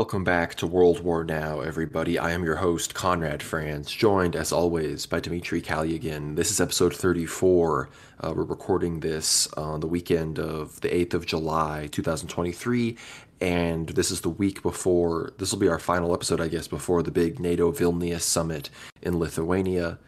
[0.00, 2.18] Welcome back to World War Now, everybody.
[2.18, 6.36] I am your host, Conrad Franz, joined as always by Dimitri Kalyagan.
[6.36, 7.90] This is episode 34.
[8.18, 12.96] Uh, we're recording this on the weekend of the 8th of July, 2023,
[13.42, 17.02] and this is the week before, this will be our final episode, I guess, before
[17.02, 18.70] the big NATO Vilnius summit
[19.02, 19.98] in Lithuania,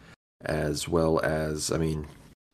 [0.43, 2.07] as well as, I mean,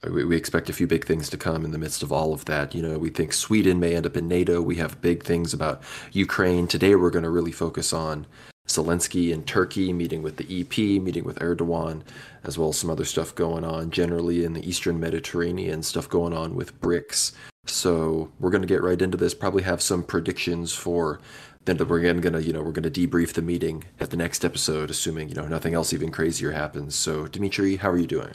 [0.06, 2.74] we expect a few big things to come in the midst of all of that.
[2.74, 4.62] You know, we think Sweden may end up in NATO.
[4.62, 6.68] We have big things about Ukraine.
[6.68, 8.26] Today, we're going to really focus on
[8.68, 12.02] Zelensky in Turkey, meeting with the EP, meeting with Erdogan,
[12.44, 16.32] as well as some other stuff going on generally in the Eastern Mediterranean, stuff going
[16.32, 17.32] on with BRICS.
[17.66, 19.34] So we're going to get right into this.
[19.34, 21.18] Probably have some predictions for
[21.64, 24.88] then we're again gonna you know we're gonna debrief the meeting at the next episode,
[24.88, 26.94] assuming you know nothing else even crazier happens.
[26.94, 28.32] So Dimitri, how are you doing?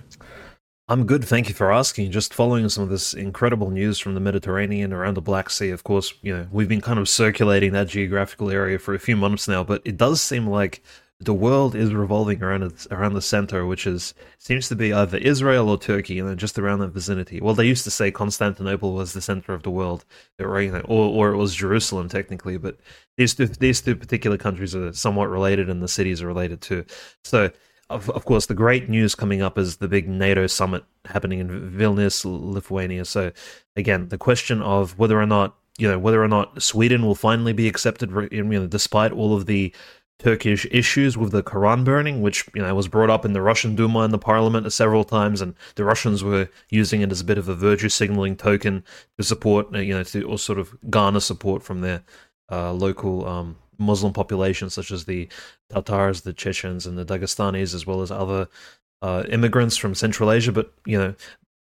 [0.93, 2.11] I'm good, thank you for asking.
[2.11, 5.71] Just following some of this incredible news from the Mediterranean around the Black Sea.
[5.71, 9.17] Of course, you know, we've been kind of circulating that geographical area for a few
[9.17, 10.83] months now, but it does seem like
[11.19, 15.67] the world is revolving around around the center, which is seems to be either Israel
[15.67, 17.41] or Turkey, and then just around that vicinity.
[17.41, 20.05] Well, they used to say Constantinople was the center of the world,
[20.39, 22.77] or or it was Jerusalem technically, but
[23.17, 26.85] these two these two particular countries are somewhat related, and the cities are related too.
[27.23, 27.49] So
[27.93, 31.71] of, of course, the great news coming up is the big NATO summit happening in
[31.71, 33.05] Vilnius, Lithuania.
[33.05, 33.31] So,
[33.75, 37.53] again, the question of whether or not you know whether or not Sweden will finally
[37.53, 39.73] be accepted, you know, despite all of the
[40.19, 43.75] Turkish issues with the Quran burning, which you know was brought up in the Russian
[43.75, 47.37] Duma and the parliament several times, and the Russians were using it as a bit
[47.37, 48.83] of a virtue signaling token
[49.17, 52.03] to support, you know, to or sort of garner support from their
[52.51, 55.27] uh, local um, Muslim populations such as the
[55.69, 58.47] Tatars, the Chechens, and the Dagestanis, as well as other
[59.01, 60.51] uh, immigrants from Central Asia.
[60.51, 61.15] But you know,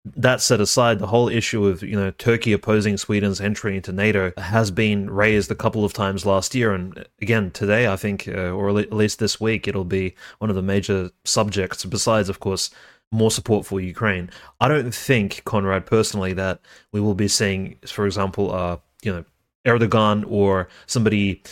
[0.05, 4.33] that set aside, the whole issue of you know Turkey opposing Sweden's entry into NATO
[4.37, 8.51] has been raised a couple of times last year, and again today, I think, uh,
[8.51, 11.85] or at least this week, it'll be one of the major subjects.
[11.85, 12.69] Besides, of course,
[13.13, 14.29] more support for Ukraine.
[14.59, 16.59] I don't think, Conrad, personally, that
[16.91, 19.25] we will be seeing, for example, uh, you know,
[19.65, 21.43] Erdogan or somebody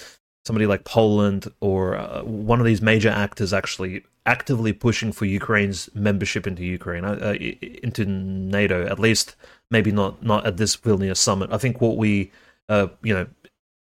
[0.46, 5.90] somebody like Poland or uh, one of these major actors actually actively pushing for Ukraine's
[5.96, 7.34] membership into Ukraine, uh, uh
[7.84, 8.85] into NATO.
[8.85, 9.35] At least,
[9.69, 11.51] maybe not not at this Vilnius summit.
[11.51, 12.31] I think what we,
[12.69, 13.28] uh, you know,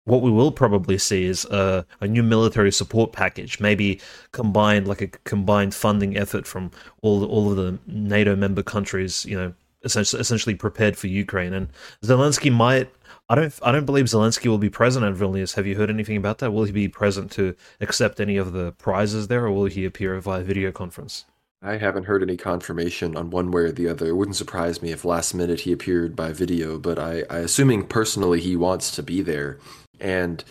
[0.05, 3.99] what we will probably see is uh, a new military support package, maybe
[4.31, 6.71] combined like a combined funding effort from
[7.01, 9.25] all all of the NATO member countries.
[9.25, 11.69] You know, essentially essentially prepared for Ukraine, and
[12.03, 12.89] Zelensky might
[13.27, 13.59] I don't.
[13.63, 15.55] I don't believe Zelensky will be present at Vilnius.
[15.55, 16.51] Have you heard anything about that?
[16.51, 20.19] Will he be present to accept any of the prizes there, or will he appear
[20.19, 21.25] via video conference?
[21.63, 24.05] I haven't heard any confirmation on one way or the other.
[24.07, 27.87] It wouldn't surprise me if last minute he appeared by video, but I, I assuming
[27.87, 29.57] personally he wants to be there.
[29.99, 30.43] And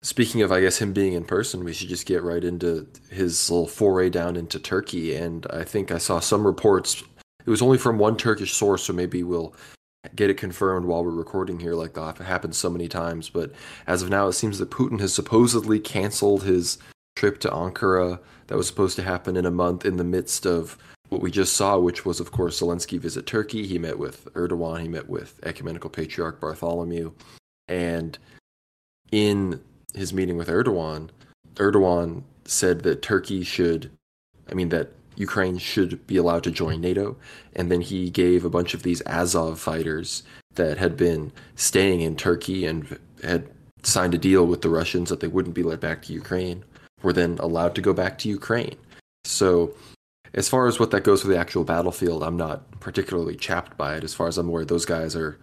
[0.00, 3.50] speaking of, I guess him being in person, we should just get right into his
[3.50, 5.14] little foray down into Turkey.
[5.14, 7.02] And I think I saw some reports.
[7.44, 9.54] It was only from one Turkish source, so maybe we'll
[10.14, 13.28] get it confirmed while we're recording here, like uh, that happens so many times.
[13.28, 13.52] But
[13.86, 16.78] as of now, it seems that Putin has supposedly canceled his
[17.16, 20.76] trip to Ankara that was supposed to happen in a month in the midst of
[21.08, 23.66] what we just saw, which was, of course, Zelensky visit Turkey.
[23.66, 27.12] He met with Erdogan, he met with Ecumenical Patriarch Bartholomew.
[27.68, 28.18] And
[29.12, 29.60] in
[29.94, 31.10] his meeting with Erdogan,
[31.54, 33.90] Erdogan said that Turkey should,
[34.50, 37.16] I mean, that Ukraine should be allowed to join NATO.
[37.54, 40.22] And then he gave a bunch of these Azov fighters
[40.54, 43.48] that had been staying in Turkey and had
[43.82, 46.64] signed a deal with the Russians that they wouldn't be let back to Ukraine,
[47.02, 48.76] were then allowed to go back to Ukraine.
[49.24, 49.74] So,
[50.32, 53.96] as far as what that goes for the actual battlefield, I'm not particularly chapped by
[53.96, 54.04] it.
[54.04, 55.38] As far as I'm aware, those guys are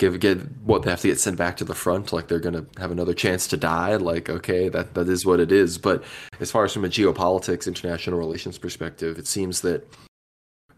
[0.00, 2.64] give get what they have to get sent back to the front like they're gonna
[2.78, 5.78] have another chance to die like okay that that is what it is.
[5.78, 6.02] But
[6.40, 9.86] as far as from a geopolitics international relations perspective it seems that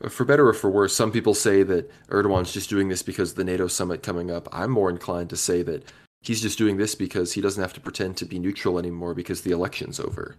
[0.03, 3.35] uh, for better or for worse some people say that erdogan's just doing this because
[3.35, 4.49] the nato summit coming up.
[4.53, 5.91] I'm more inclined to say that
[6.21, 9.43] he's just doing this because he doesn't have to pretend to be neutral anymore because
[9.43, 10.35] the election's over.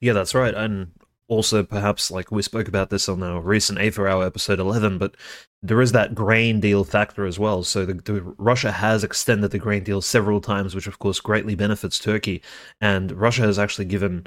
[0.00, 0.54] Yeah that's right.
[0.54, 0.90] And
[1.28, 5.16] also perhaps like we spoke about this on our recent Aether Hour episode 11 but
[5.62, 9.58] there is that grain deal factor as well so the, the, russia has extended the
[9.58, 12.42] grain deal several times which of course greatly benefits turkey
[12.80, 14.26] and russia has actually given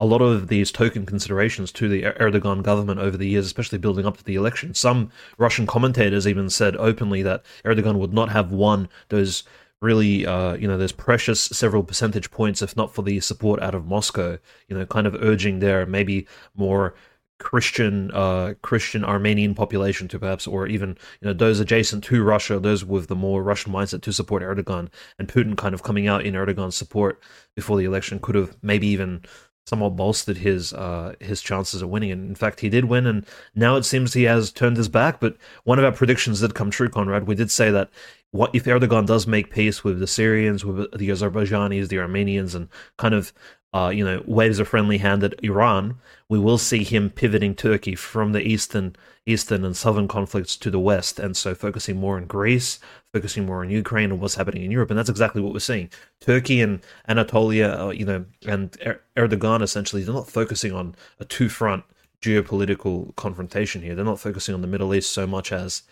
[0.00, 4.06] a lot of these token considerations to the Erdogan government over the years, especially building
[4.06, 4.72] up to the election.
[4.72, 9.44] Some Russian commentators even said openly that Erdogan would not have won those
[9.80, 13.74] really, uh, you know, there's precious several percentage points, if not for the support out
[13.74, 14.38] of Moscow,
[14.68, 16.94] you know, kind of urging their maybe more
[17.38, 20.90] Christian uh, Christian Armenian population to perhaps, or even
[21.20, 24.88] you know those adjacent to Russia, those with the more Russian mindset to support Erdogan,
[25.18, 27.20] and Putin kind of coming out in Erdogan's support
[27.56, 29.22] before the election could have maybe even
[29.66, 32.10] somewhat bolstered his uh, his chances of winning.
[32.10, 35.18] And in fact, he did win, and now it seems he has turned his back.
[35.18, 37.26] But one of our predictions did come true, Conrad.
[37.26, 37.90] We did say that
[38.32, 42.68] what if Erdogan does make peace with the Syrians, with the Azerbaijanis, the Armenians, and
[42.96, 43.32] kind of
[43.72, 45.96] uh, you know, waves a friendly hand at Iran,
[46.28, 48.96] we will see him pivoting Turkey from the eastern,
[49.26, 52.80] eastern and southern conflicts to the west, and so focusing more on Greece,
[53.12, 55.88] focusing more on Ukraine and what's happening in Europe, and that's exactly what we're seeing.
[56.20, 61.24] Turkey and Anatolia, uh, you know, and er- Erdogan essentially they're not focusing on a
[61.24, 61.84] two-front
[62.20, 63.94] geopolitical confrontation here.
[63.94, 65.82] They're not focusing on the Middle East so much as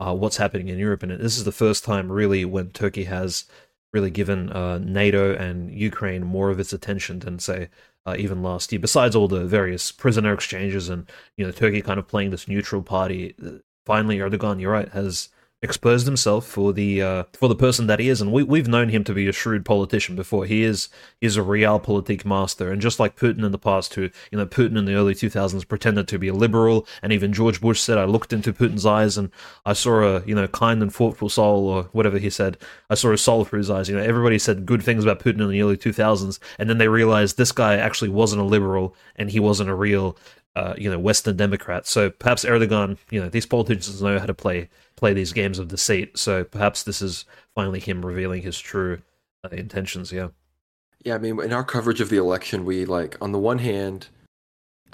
[0.00, 3.44] uh, what's happening in Europe, and this is the first time really when Turkey has
[3.92, 7.68] really given uh, NATO and Ukraine more of its attention than say
[8.04, 8.80] uh, even last year.
[8.80, 12.82] Besides all the various prisoner exchanges and you know Turkey kind of playing this neutral
[12.82, 15.28] party, uh, finally Erdogan, you're right, has
[15.64, 18.90] exposed himself for the uh, for the person that he is, and we we've known
[18.90, 20.46] him to be a shrewd politician before.
[20.46, 20.88] He is
[21.20, 24.46] is a real realpolitik master, and just like Putin in the past, who you know
[24.46, 27.98] Putin in the early 2000s pretended to be a liberal, and even George Bush said,
[27.98, 29.30] "I looked into Putin's eyes and
[29.64, 32.58] I saw a you know kind and thoughtful soul," or whatever he said.
[32.90, 33.88] I saw a soul through his eyes.
[33.88, 36.88] You know, everybody said good things about Putin in the early 2000s, and then they
[36.88, 40.16] realized this guy actually wasn't a liberal, and he wasn't a real
[40.56, 41.90] uh, you know, Western Democrats.
[41.90, 45.68] So perhaps Erdogan, you know, these politicians know how to play play these games of
[45.68, 46.16] deceit.
[46.16, 47.24] So perhaps this is
[47.54, 49.02] finally him revealing his true
[49.44, 50.12] uh, intentions.
[50.12, 50.28] Yeah.
[51.04, 54.08] Yeah, I mean, in our coverage of the election, we like on the one hand,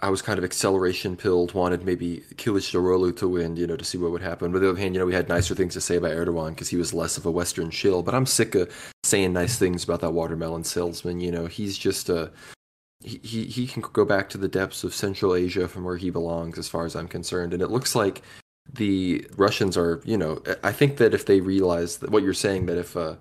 [0.03, 3.99] I was kind of acceleration pilled, wanted maybe Kılıçdaroğlu to win, you know, to see
[3.99, 4.51] what would happen.
[4.51, 6.51] But on the other hand, you know, we had nicer things to say about Erdogan
[6.51, 8.03] because he was less of a Western shill.
[8.03, 8.73] But I'm sick of
[9.05, 11.21] saying nice things about that watermelon salesman.
[11.21, 12.33] You know, he's just a
[13.03, 16.59] he, he can go back to the depths of Central Asia from where he belongs,
[16.59, 17.55] as far as I'm concerned.
[17.55, 18.23] And it looks like
[18.73, 22.67] the Russians are, you know, I think that if they realize that what you're saying,
[22.67, 23.17] that if uh,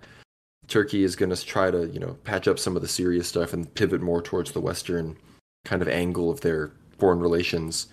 [0.67, 3.53] Turkey is going to try to, you know, patch up some of the Syria stuff
[3.53, 5.17] and pivot more towards the Western
[5.65, 7.87] kind of angle of their foreign relations,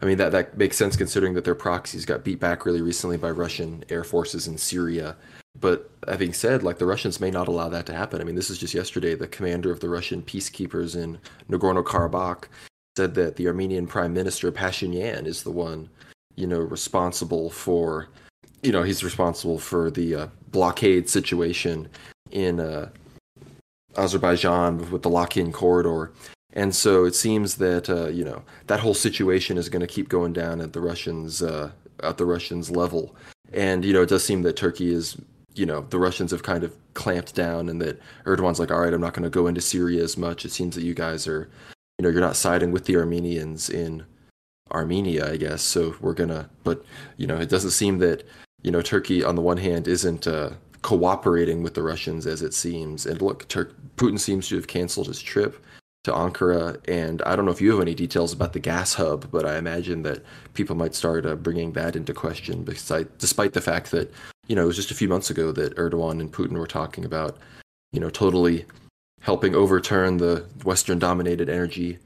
[0.00, 3.16] I mean that that makes sense considering that their proxies got beat back really recently
[3.16, 5.16] by Russian air forces in Syria.
[5.60, 8.20] But that being said, like the Russians may not allow that to happen.
[8.20, 9.14] I mean, this is just yesterday.
[9.14, 11.18] The commander of the Russian peacekeepers in
[11.50, 12.44] Nagorno Karabakh
[12.96, 15.88] said that the Armenian Prime Minister Pashinyan is the one
[16.36, 18.08] you know, responsible for,
[18.62, 21.88] you know, he's responsible for the uh, blockade situation
[22.30, 22.90] in uh,
[23.96, 26.12] Azerbaijan with the Lachin corridor.
[26.52, 30.08] And so it seems that uh, you know that whole situation is going to keep
[30.08, 31.70] going down at the Russians uh,
[32.02, 33.14] at the Russians level,
[33.52, 35.18] and you know it does seem that Turkey is
[35.56, 38.92] you know the Russians have kind of clamped down, and that Erdogan's like, all right,
[38.92, 40.44] I'm not going to go into Syria as much.
[40.44, 41.48] It seems that you guys are,
[41.98, 44.04] you know, you're not siding with the Armenians in
[44.70, 45.62] Armenia, I guess.
[45.62, 46.84] So we're gonna, but
[47.16, 48.26] you know, it doesn't seem that
[48.62, 50.50] you know Turkey on the one hand isn't uh,
[50.82, 53.06] cooperating with the Russians as it seems.
[53.06, 55.64] And look, Tur- Putin seems to have canceled his trip
[56.04, 59.28] to Ankara, and I don't know if you have any details about the gas hub,
[59.32, 60.22] but I imagine that
[60.54, 62.62] people might start uh, bringing that into question.
[62.62, 64.12] Because despite the fact that
[64.46, 67.04] you know it was just a few months ago that Erdogan and Putin were talking
[67.04, 67.38] about,
[67.92, 68.64] you know, totally
[69.20, 71.98] helping overturn the Western-dominated energy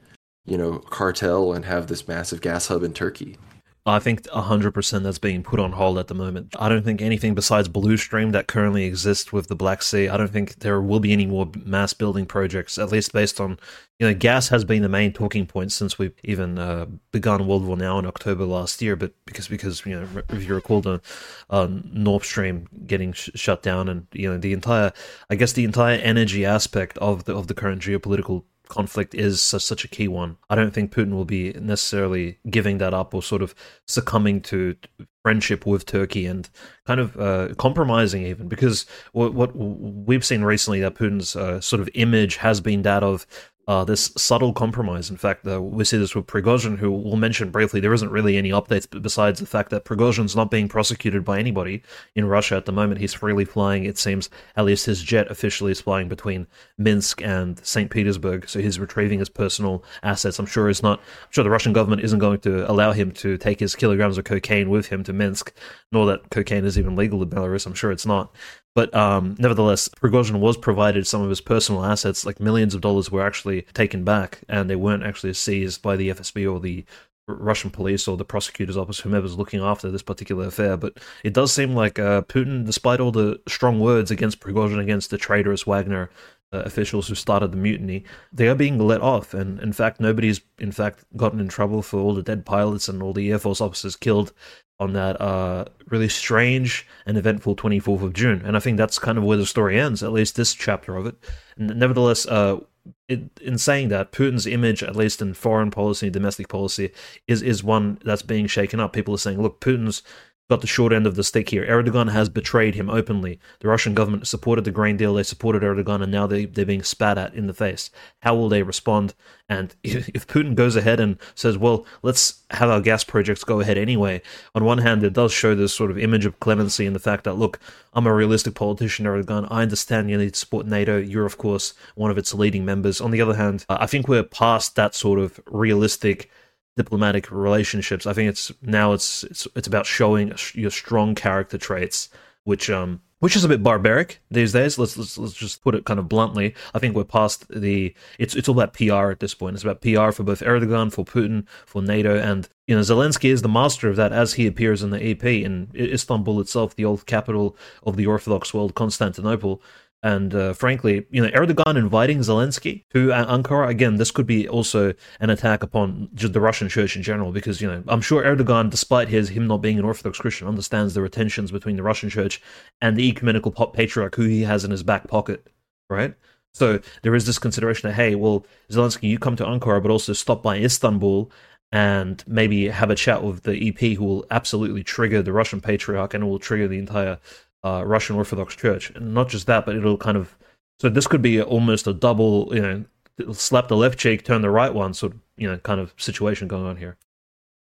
[0.45, 3.37] you know, cartel and have this massive gas hub in Turkey.
[3.83, 6.55] I think 100% that's being put on hold at the moment.
[6.59, 10.17] I don't think anything besides Blue Stream that currently exists with the Black Sea, I
[10.17, 13.57] don't think there will be any more mass building projects, at least based on,
[13.99, 17.65] you know, gas has been the main talking point since we've even uh, begun World
[17.65, 21.01] War Now in October last year, but because, because you know, if you recall the
[21.49, 24.93] uh, Nord Stream getting sh- shut down and, you know, the entire,
[25.31, 29.83] I guess the entire energy aspect of the, of the current geopolitical conflict is such,
[29.83, 30.37] a key one.
[30.49, 33.53] I don't think Putin will be necessarily giving that up or sort of
[33.85, 34.77] succumbing to
[35.21, 36.49] friendship with Turkey and
[36.87, 41.81] kind of uh, compromising even because what, what, we've seen recently that Putin's uh, sort
[41.81, 43.27] of image has been that of
[43.71, 45.09] uh, this subtle compromise.
[45.09, 47.79] In fact, uh, we see this with Prigozhin, who we'll mention briefly.
[47.79, 51.81] There isn't really any updates besides the fact that Prigozhin's not being prosecuted by anybody
[52.13, 52.99] in Russia at the moment.
[52.99, 56.47] He's freely flying, it seems, at least his jet officially is flying between
[56.77, 57.89] Minsk and St.
[57.89, 58.49] Petersburg.
[58.49, 60.37] So he's retrieving his personal assets.
[60.37, 63.37] I'm sure it's not, I'm sure the Russian government isn't going to allow him to
[63.37, 65.53] take his kilograms of cocaine with him to Minsk,
[65.93, 67.65] nor that cocaine is even legal in Belarus.
[67.65, 68.35] I'm sure it's not.
[68.73, 73.11] But um, nevertheless, Prigozhin was provided some of his personal assets, like millions of dollars
[73.11, 76.85] were actually taken back, and they weren't actually seized by the FSB or the
[77.27, 80.77] Russian police or the prosecutor's office, whomever's looking after this particular affair.
[80.77, 85.09] But it does seem like uh, Putin, despite all the strong words against Prigozhin, against
[85.09, 86.09] the traitorous Wagner,
[86.53, 89.33] uh, officials who started the mutiny, they are being let off.
[89.33, 93.01] And in fact, nobody's in fact gotten in trouble for all the dead pilots and
[93.01, 94.33] all the Air Force officers killed
[94.81, 98.41] on that uh, really strange and eventful 24th of June.
[98.43, 101.05] And I think that's kind of where the story ends, at least this chapter of
[101.05, 101.15] it.
[101.55, 102.61] Nevertheless, uh,
[103.07, 106.91] it, in saying that, Putin's image, at least in foreign policy, domestic policy,
[107.27, 108.91] is is one that's being shaken up.
[108.91, 110.01] People are saying, look, Putin's
[110.51, 111.65] got the short end of the stick here.
[111.65, 113.39] Erdogan has betrayed him openly.
[113.61, 116.83] The Russian government supported the grain deal, they supported Erdogan, and now they, they're being
[116.83, 117.89] spat at in the face.
[118.19, 119.13] How will they respond?
[119.47, 123.77] And if Putin goes ahead and says, well, let's have our gas projects go ahead
[123.77, 124.21] anyway,
[124.53, 127.23] on one hand, it does show this sort of image of clemency in the fact
[127.23, 127.57] that, look,
[127.93, 129.47] I'm a realistic politician, Erdogan.
[129.49, 130.97] I understand you need to support NATO.
[130.97, 132.99] You're, of course, one of its leading members.
[132.99, 136.29] On the other hand, I think we're past that sort of realistic
[136.77, 138.05] diplomatic relationships.
[138.05, 142.09] I think it's now it's it's it's about showing your strong character traits,
[142.43, 144.79] which um which is a bit barbaric these days.
[144.79, 146.55] Let's, let's let's just put it kind of bluntly.
[146.73, 147.93] I think we're past the.
[148.17, 149.53] It's it's all about PR at this point.
[149.53, 153.43] It's about PR for both Erdogan, for Putin, for NATO, and you know Zelensky is
[153.43, 157.05] the master of that as he appears in the EP in Istanbul itself, the old
[157.05, 159.61] capital of the Orthodox world, Constantinople.
[160.03, 163.97] And uh, frankly, you know, Erdogan inviting Zelensky to Ankara again.
[163.97, 167.83] This could be also an attack upon the Russian church in general, because you know,
[167.87, 171.75] I'm sure Erdogan, despite his him not being an Orthodox Christian, understands the tensions between
[171.75, 172.41] the Russian church
[172.81, 175.45] and the ecumenical patriarch who he has in his back pocket,
[175.87, 176.15] right?
[176.53, 180.13] So there is this consideration that hey, well, Zelensky, you come to Ankara, but also
[180.13, 181.31] stop by Istanbul
[181.71, 186.13] and maybe have a chat with the EP, who will absolutely trigger the Russian patriarch
[186.13, 187.19] and will trigger the entire
[187.63, 188.89] uh, Russian Orthodox Church.
[188.91, 190.35] And not just that, but it'll kind of
[190.81, 194.49] so this could be almost a double, you know, slap the left cheek, turn the
[194.49, 196.97] right one, sort of, you know, kind of situation going on here.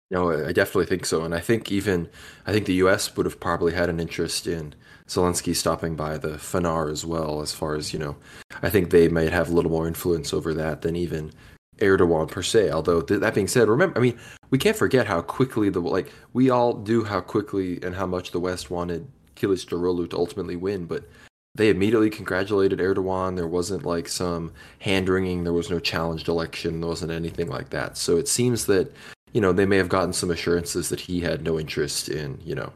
[0.09, 2.09] No, I definitely think so, and I think even
[2.47, 3.17] I think the U.S.
[3.17, 4.75] would have probably had an interest in
[5.09, 7.43] Zelensky stopping by the Fanar as well.
[7.43, 8.17] As far as you know,
[8.63, 11.33] I think they might have a little more influence over that than even
[11.79, 12.71] Erdogan per se.
[12.71, 14.19] Although th- that being said, remember, I mean,
[14.51, 18.31] we can't forget how quickly the like we all do how quickly and how much
[18.31, 21.05] the West wanted Kılıçdaroğlu to ultimately win, but
[21.55, 23.37] they immediately congratulated Erdogan.
[23.37, 25.45] There wasn't like some hand wringing.
[25.45, 26.81] There was no challenged election.
[26.81, 27.99] There wasn't anything like that.
[27.99, 28.93] So it seems that
[29.33, 32.55] you know they may have gotten some assurances that he had no interest in you
[32.55, 32.73] know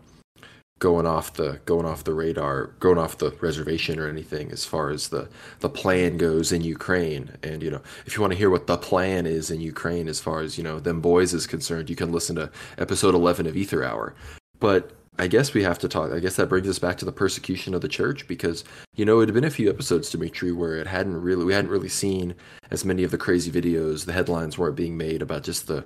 [0.82, 4.90] going off the going off the radar, going off the reservation or anything as far
[4.90, 5.28] as the
[5.60, 7.30] the plan goes in Ukraine.
[7.44, 10.18] And you know, if you want to hear what the plan is in Ukraine as
[10.18, 13.56] far as you know them boys is concerned, you can listen to episode eleven of
[13.56, 14.16] Aether Hour.
[14.58, 14.90] But
[15.22, 16.10] I guess we have to talk.
[16.10, 18.64] I guess that brings us back to the persecution of the church because
[18.96, 21.70] you know it had been a few episodes, Dimitri, where it hadn't really we hadn't
[21.70, 22.34] really seen
[22.72, 24.04] as many of the crazy videos.
[24.04, 25.84] The headlines weren't being made about just the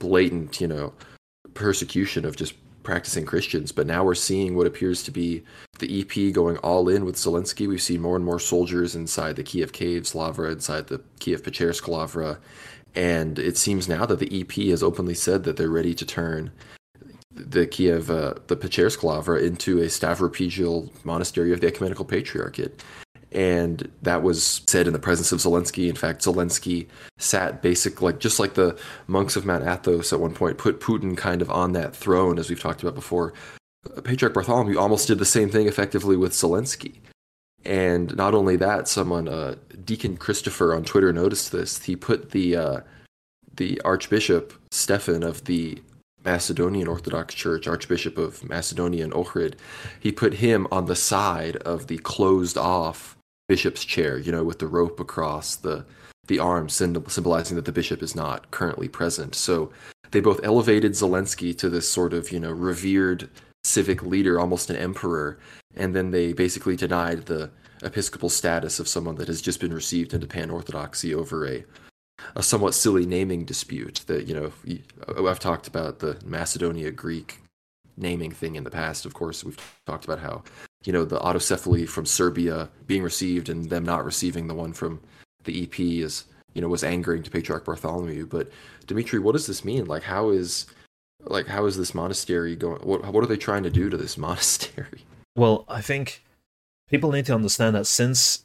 [0.00, 0.94] blatant, you know,
[1.54, 3.70] persecution of just practicing Christians.
[3.70, 5.44] But now we're seeing what appears to be
[5.78, 7.68] the EP going all in with Zelensky.
[7.68, 11.86] We've seen more and more soldiers inside the Kiev Caves Lavra, inside the Kiev Pechersk
[11.86, 12.40] Lavra,
[12.96, 16.50] and it seems now that the EP has openly said that they're ready to turn
[17.46, 22.82] the Kiev, uh, the Pechersk Lavra into a Stavropigial monastery of the Ecumenical Patriarchate.
[23.30, 25.88] And that was said in the presence of Zelensky.
[25.88, 26.86] In fact, Zelensky
[27.18, 31.16] sat basic, like just like the monks of Mount Athos at one point, put Putin
[31.16, 33.32] kind of on that throne, as we've talked about before.
[34.04, 37.00] Patriarch Bartholomew almost did the same thing effectively with Zelensky.
[37.64, 41.82] And not only that, someone, uh, Deacon Christopher on Twitter noticed this.
[41.82, 42.80] He put the uh,
[43.56, 45.80] the Archbishop Stefan of the
[46.24, 49.54] Macedonian Orthodox Church, Archbishop of Macedonia and Ohrid,
[49.98, 53.16] he put him on the side of the closed off
[53.48, 55.84] bishop's chair, you know, with the rope across the
[56.28, 59.34] the arm, symbolizing that the bishop is not currently present.
[59.34, 59.72] So
[60.12, 63.28] they both elevated Zelensky to this sort of, you know, revered
[63.64, 65.40] civic leader, almost an emperor,
[65.74, 67.50] and then they basically denied the
[67.82, 71.64] episcopal status of someone that has just been received into pan orthodoxy over a
[72.34, 74.52] a somewhat silly naming dispute that you know
[75.08, 77.40] uh, I've talked about the Macedonia Greek
[77.96, 79.04] naming thing in the past.
[79.04, 80.42] Of course, we've talked about how
[80.84, 85.00] you know the autocephaly from Serbia being received and them not receiving the one from
[85.44, 86.24] the EP is
[86.54, 88.26] you know was angering to Patriarch Bartholomew.
[88.26, 88.50] But
[88.86, 89.86] Dimitri, what does this mean?
[89.86, 90.66] Like, how is
[91.24, 92.80] like how is this monastery going?
[92.82, 95.04] What what are they trying to do to this monastery?
[95.36, 96.24] Well, I think
[96.88, 98.44] people need to understand that since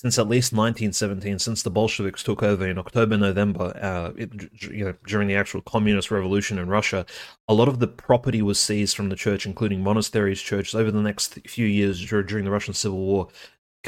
[0.00, 4.30] since at least 1917, since the Bolsheviks took over in October, November, uh, it,
[4.62, 7.04] you know, during the actual communist revolution in Russia,
[7.48, 10.76] a lot of the property was seized from the church, including monasteries, churches.
[10.76, 13.28] Over the next few years during the Russian Civil War,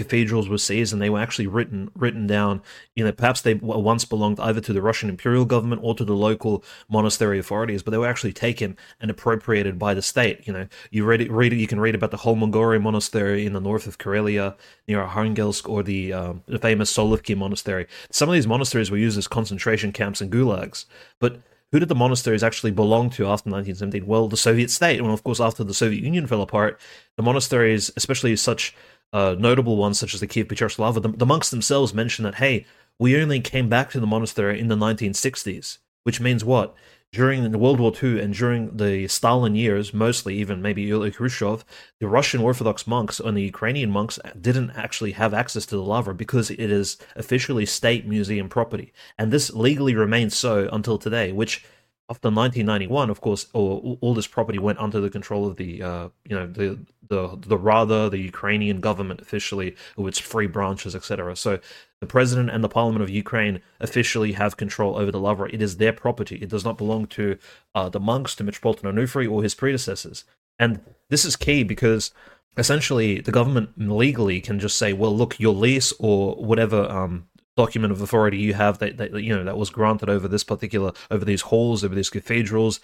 [0.00, 2.62] cathedrals were seized and they were actually written written down.
[2.96, 6.14] You know, perhaps they once belonged either to the Russian imperial government or to the
[6.14, 10.46] local monastery authorities, but they were actually taken and appropriated by the state.
[10.46, 13.52] You know, you read it, read it, you can read about the Holmogorye monastery in
[13.52, 14.56] the north of Karelia
[14.88, 17.86] near Arkhangelsk or the, um, the famous Solovki monastery.
[18.10, 20.86] Some of these monasteries were used as concentration camps and gulags,
[21.18, 21.42] but
[21.72, 24.06] who did the monasteries actually belong to after 1917?
[24.06, 25.00] Well, the Soviet state.
[25.00, 26.80] Well, of course, after the Soviet Union fell apart,
[27.16, 28.74] the monasteries, especially such
[29.12, 32.66] uh, notable ones such as the Kiev Pechersk the, the monks themselves mention that, hey,
[32.98, 36.76] we only came back to the monastery in the 1960s, which means what?
[37.12, 41.64] during World War II and during the Stalin years, mostly even maybe early Khrushchev,
[41.98, 46.14] the Russian Orthodox monks and the Ukrainian monks didn't actually have access to the Lavra
[46.14, 48.92] because it is officially state museum property.
[49.18, 51.64] And this legally remains so until today, which
[52.10, 56.08] after 1991, of course, all, all this property went under the control of the, uh,
[56.28, 61.36] you know, the the the Rada, the Ukrainian government officially, with its free branches, etc.
[61.36, 61.60] So
[62.00, 65.50] the president and the parliament of Ukraine officially have control over the Lavra.
[65.52, 66.36] It is their property.
[66.36, 67.38] It does not belong to
[67.74, 70.24] uh, the monks, to Metropolitan Onufri, or his predecessors.
[70.58, 72.12] And this is key because
[72.56, 77.92] essentially the government legally can just say, well, look, your lease or whatever um, document
[77.92, 81.24] of authority you have that, that you know that was granted over this particular over
[81.24, 82.80] these halls over these cathedrals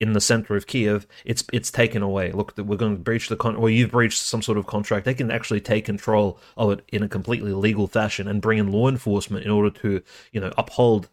[0.00, 2.32] in the center of Kiev, it's it's taken away.
[2.32, 5.04] Look, we're going to breach the con, or you've breached some sort of contract.
[5.04, 8.72] They can actually take control of it in a completely legal fashion and bring in
[8.72, 11.08] law enforcement in order to, you know, uphold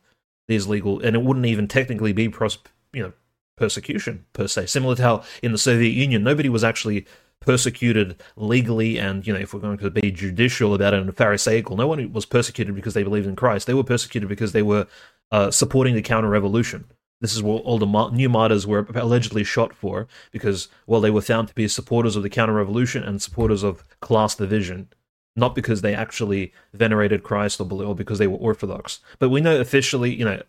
[0.47, 1.01] these legal.
[1.01, 2.57] And it wouldn't even technically be pros,
[2.93, 3.13] you know,
[3.57, 4.67] persecution per se.
[4.67, 7.05] Similar to how in the Soviet Union, nobody was actually
[7.41, 11.77] persecuted legally and you know if we're going to be judicial about it and pharisaical
[11.77, 14.85] no one was persecuted because they believed in christ they were persecuted because they were
[15.31, 16.85] uh, supporting the counter revolution
[17.19, 21.21] this is what all the new martyrs were allegedly shot for because, well, they were
[21.21, 24.89] found to be supporters of the counter revolution and supporters of class division,
[25.35, 28.99] not because they actually venerated Christ or, or because they were Orthodox.
[29.17, 30.41] But we know officially, you know,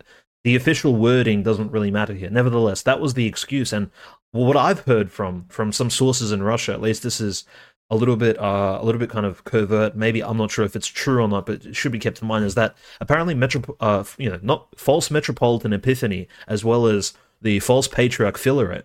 [0.45, 2.31] the official wording doesn't really matter here.
[2.31, 3.73] Nevertheless, that was the excuse.
[3.73, 3.91] And
[4.33, 7.45] what I've heard from from some sources in Russia, at least this is
[7.91, 9.97] a little bit uh, a little bit kind of covert.
[9.97, 12.29] Maybe I'm not sure if it's true or not, but it should be kept in
[12.29, 17.15] mind is that apparently metro uh, you know not false metropolitan Epiphany as well as
[17.41, 18.85] the false patriarch Filaret,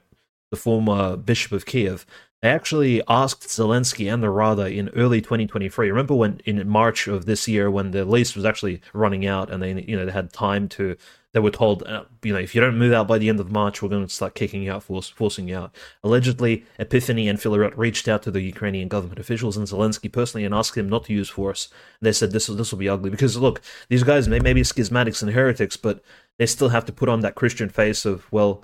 [0.51, 2.05] the former bishop of Kiev,
[2.41, 5.89] they actually asked Zelensky and the Rada in early 2023.
[5.89, 9.63] Remember when in March of this year when the lease was actually running out and
[9.63, 10.95] they you know they had time to
[11.33, 13.51] they were told, uh, you know, if you don't move out by the end of
[13.51, 15.75] March, we're going to start kicking you out, force, forcing you out.
[16.03, 20.53] Allegedly, Epiphany and Filaret reached out to the Ukrainian government officials and Zelensky personally and
[20.53, 21.69] asked him not to use force.
[21.99, 24.53] And they said this will this will be ugly because look, these guys may, may
[24.53, 26.03] be schismatics and heretics, but
[26.37, 28.63] they still have to put on that Christian face of well,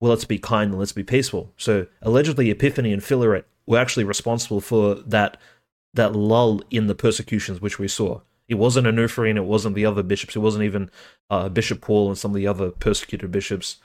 [0.00, 1.52] well, let's be kind and let's be peaceful.
[1.56, 5.36] So allegedly, Epiphany and Filaret were actually responsible for that
[5.94, 8.20] that lull in the persecutions which we saw.
[8.48, 10.36] It wasn't Onufri and it wasn't the other bishops.
[10.36, 10.90] It wasn't even
[11.30, 13.78] uh, Bishop Paul and some of the other persecuted bishops.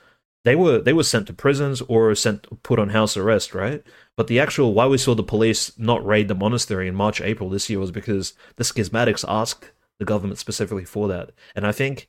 [0.44, 3.82] They were they were sent to prisons or sent put on house arrest, right?
[4.16, 7.50] But the actual why we saw the police not raid the monastery in March April
[7.50, 12.08] this year was because the schismatics asked the government specifically for that, and I think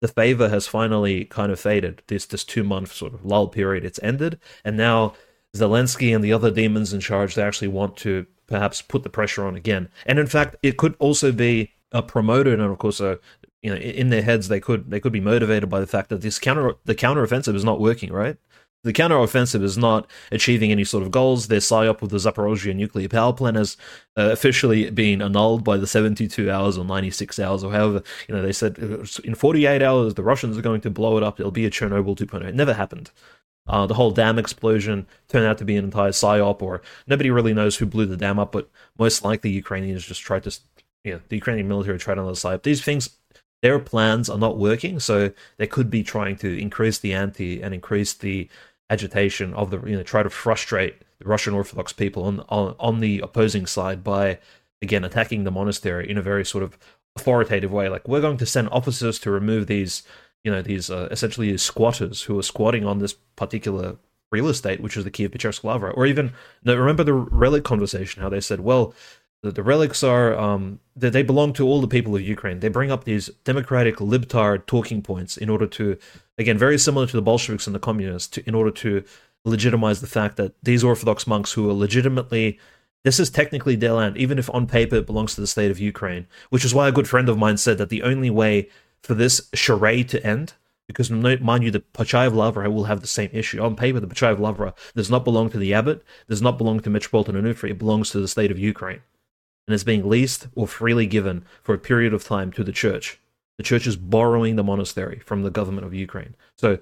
[0.00, 2.02] the favor has finally kind of faded.
[2.06, 5.14] This this two month sort of lull period, it's ended, and now
[5.56, 9.44] Zelensky and the other demons in charge they actually want to perhaps put the pressure
[9.44, 9.88] on again.
[10.06, 14.10] And in fact, it could also be uh, promoted, and of course, you know, in
[14.10, 16.94] their heads they could they could be motivated by the fact that this counter the
[16.94, 18.36] counter offensive is not working, right?
[18.84, 21.46] The counter offensive is not achieving any sort of goals.
[21.46, 23.76] Their psyop with the Zaporozhye nuclear power plant has
[24.16, 28.42] uh, officially been annulled by the 72 hours or 96 hours or however, you know,
[28.42, 31.38] they said uh, in 48 hours the Russians are going to blow it up.
[31.38, 32.44] It'll be a Chernobyl 2.0.
[32.44, 33.12] It never happened.
[33.68, 37.54] Uh, the whole dam explosion turned out to be an entire psyop, or nobody really
[37.54, 40.58] knows who blew the dam up, but most likely Ukrainians just tried to
[41.04, 42.62] you know, the Ukrainian military tried on the side.
[42.62, 43.10] These things,
[43.62, 47.74] their plans are not working, so they could be trying to increase the ante and
[47.74, 48.48] increase the
[48.90, 53.00] agitation of the, you know, try to frustrate the Russian Orthodox people on on, on
[53.00, 54.38] the opposing side by
[54.80, 56.78] again attacking the monastery in a very sort of
[57.16, 57.88] authoritative way.
[57.88, 60.02] Like we're going to send officers to remove these,
[60.44, 63.96] you know, these uh, essentially squatters who are squatting on this particular
[64.30, 66.32] real estate, which is the Kiev Pechersk Lavra, or even
[66.64, 68.94] remember the relic conversation, how they said, well,
[69.42, 72.60] the, the relics are um, that they belong to all the people of Ukraine.
[72.60, 75.98] They bring up these democratic libtard talking points in order to,
[76.38, 79.04] again, very similar to the Bolsheviks and the communists, to, in order to
[79.44, 82.58] legitimize the fact that these Orthodox monks who are legitimately
[83.04, 85.80] this is technically their land, even if on paper it belongs to the state of
[85.80, 86.26] Ukraine.
[86.50, 88.68] Which is why a good friend of mine said that the only way
[89.02, 90.54] for this charade to end,
[90.86, 93.60] because mind you, the Pachayev Lavra will have the same issue.
[93.60, 96.90] On paper, the Pachayev Lavra does not belong to the abbot, does not belong to
[96.90, 99.00] Metropolitan Onufri, it belongs to the state of Ukraine.
[99.66, 103.20] And is being leased or freely given for a period of time to the church.
[103.58, 106.34] The church is borrowing the monastery from the government of Ukraine.
[106.56, 106.78] So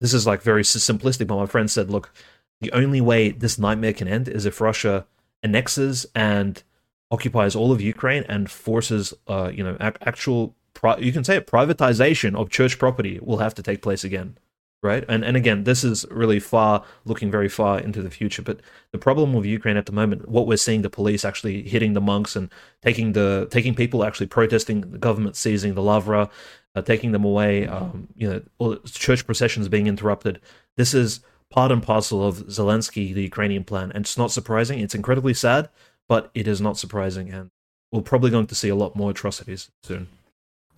[0.00, 2.12] this is like very simplistic, but my friend said, look,
[2.60, 5.06] the only way this nightmare can end is if Russia
[5.42, 6.62] annexes and
[7.10, 10.54] occupies all of Ukraine and forces, uh, you know, actual,
[10.98, 14.38] you can say it, privatization of church property will have to take place again
[14.82, 15.04] right?
[15.08, 18.42] And and again, this is really far looking very far into the future.
[18.42, 18.60] But
[18.92, 22.00] the problem with Ukraine at the moment, what we're seeing the police actually hitting the
[22.00, 22.50] monks and
[22.82, 26.30] taking the taking people actually protesting the government seizing the Lavra,
[26.74, 27.66] uh, taking them away.
[27.66, 30.40] Um, you know, all church processions being interrupted.
[30.76, 34.80] This is part and parcel of Zelensky, the Ukrainian plan, and it's not surprising.
[34.80, 35.70] It's incredibly sad,
[36.08, 37.50] but it is not surprising, and
[37.90, 40.08] we're probably going to see a lot more atrocities soon.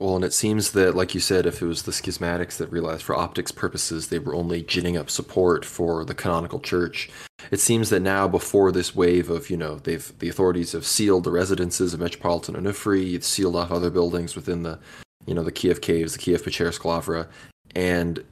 [0.01, 3.03] Well, and it seems that, like you said, if it was the schismatics that realized
[3.03, 7.11] for optics purposes they were only ginning up support for the canonical church,
[7.51, 11.25] it seems that now, before this wave of, you know, they've the authorities have sealed
[11.25, 14.79] the residences of Metropolitan Onufry, sealed off other buildings within the,
[15.27, 17.29] you know, the Kiev caves, the Kiev Pechersk Lavra,
[17.75, 18.25] and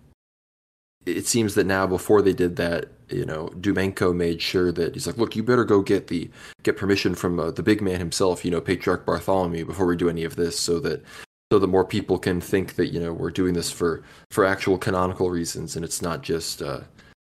[1.05, 5.07] it seems that now, before they did that, you know, Dumenko made sure that he's
[5.07, 6.31] like, look, you better go get the
[6.63, 10.09] get permission from uh, the big man himself, you know, Patriarch Bartholomew, before we do
[10.09, 11.05] any of this, so that
[11.53, 14.79] so that more people can think that you know we're doing this for for actual
[14.79, 16.81] canonical reasons and it's not just uh,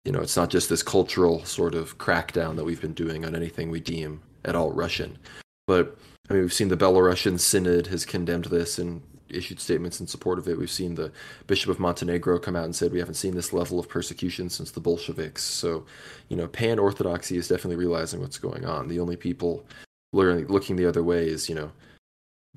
[0.05, 3.35] you know it's not just this cultural sort of crackdown that we've been doing on
[3.35, 5.17] anything we deem at all Russian.
[5.67, 5.97] But
[6.29, 10.39] I mean, we've seen the Belarusian Synod has condemned this and issued statements in support
[10.39, 10.57] of it.
[10.57, 11.11] We've seen the
[11.47, 14.71] Bishop of Montenegro come out and said we haven't seen this level of persecution since
[14.71, 15.43] the Bolsheviks.
[15.43, 15.85] So,
[16.29, 18.87] you know, pan orthodoxy is definitely realizing what's going on.
[18.87, 19.65] The only people
[20.13, 21.71] looking the other way is, you know,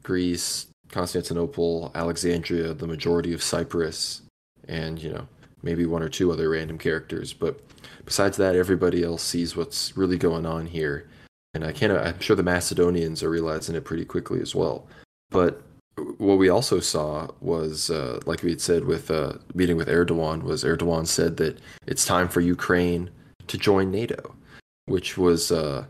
[0.02, 4.22] Greece, Constantinople, Alexandria, the majority of Cyprus,
[4.68, 5.26] and you know
[5.62, 7.32] maybe one or two other random characters.
[7.32, 7.60] But
[8.04, 11.08] besides that, everybody else sees what's really going on here,
[11.52, 11.92] and I can't.
[11.92, 14.86] I'm sure the Macedonians are realizing it pretty quickly as well.
[15.30, 15.62] But
[16.18, 20.44] what we also saw was, uh, like we had said with uh, meeting with Erdogan,
[20.44, 23.10] was Erdogan said that it's time for Ukraine
[23.48, 24.36] to join NATO,
[24.86, 25.86] which was uh,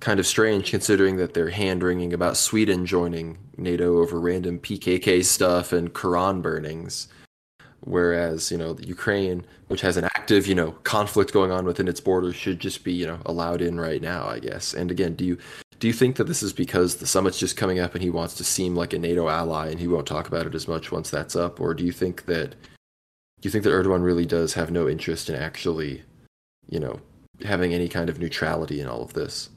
[0.00, 5.24] kind of strange considering that they're hand wringing about Sweden joining NATO over random PKK
[5.24, 7.08] stuff and Quran burnings.
[7.80, 12.00] Whereas, you know, Ukraine, which has an active, you know, conflict going on within its
[12.00, 14.74] borders, should just be, you know, allowed in right now, I guess.
[14.74, 15.38] And again, do you
[15.78, 18.34] do you think that this is because the summit's just coming up and he wants
[18.34, 21.08] to seem like a NATO ally and he won't talk about it as much once
[21.08, 21.60] that's up?
[21.60, 25.30] Or do you think that do you think that Erdogan really does have no interest
[25.30, 26.02] in actually,
[26.68, 27.00] you know,
[27.44, 29.50] having any kind of neutrality in all of this?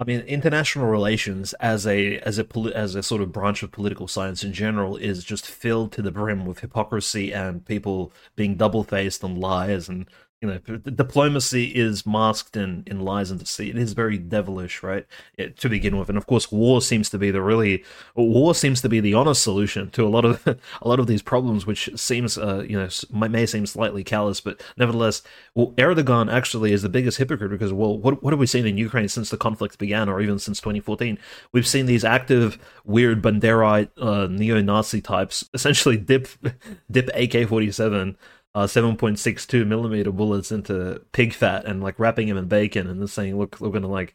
[0.00, 4.06] I mean, international relations as a as a as a sort of branch of political
[4.06, 8.84] science in general is just filled to the brim with hypocrisy and people being double
[8.84, 10.06] faced and liars and
[10.40, 13.76] you know diplomacy is masked in in lies and deceit.
[13.76, 15.04] It is very devilish right
[15.36, 16.08] it, to begin with.
[16.08, 19.42] And of course war seems to be the really war seems to be the honest
[19.42, 20.46] solution to a lot of
[20.82, 22.88] a lot of these problems which seems uh, you know
[23.28, 25.22] may seem slightly callous but nevertheless
[25.54, 28.78] well erdogan actually is the biggest hypocrite because well what, what have we seen in
[28.78, 31.18] ukraine since the conflict began or even since 2014
[31.52, 36.28] we've seen these active weird banderite uh, neo-nazi types essentially dip
[36.90, 38.16] dip ak-47
[38.54, 43.08] uh, 7.62 millimeter bullets into pig fat and like wrapping him in bacon and then
[43.08, 44.14] saying, look, we're gonna like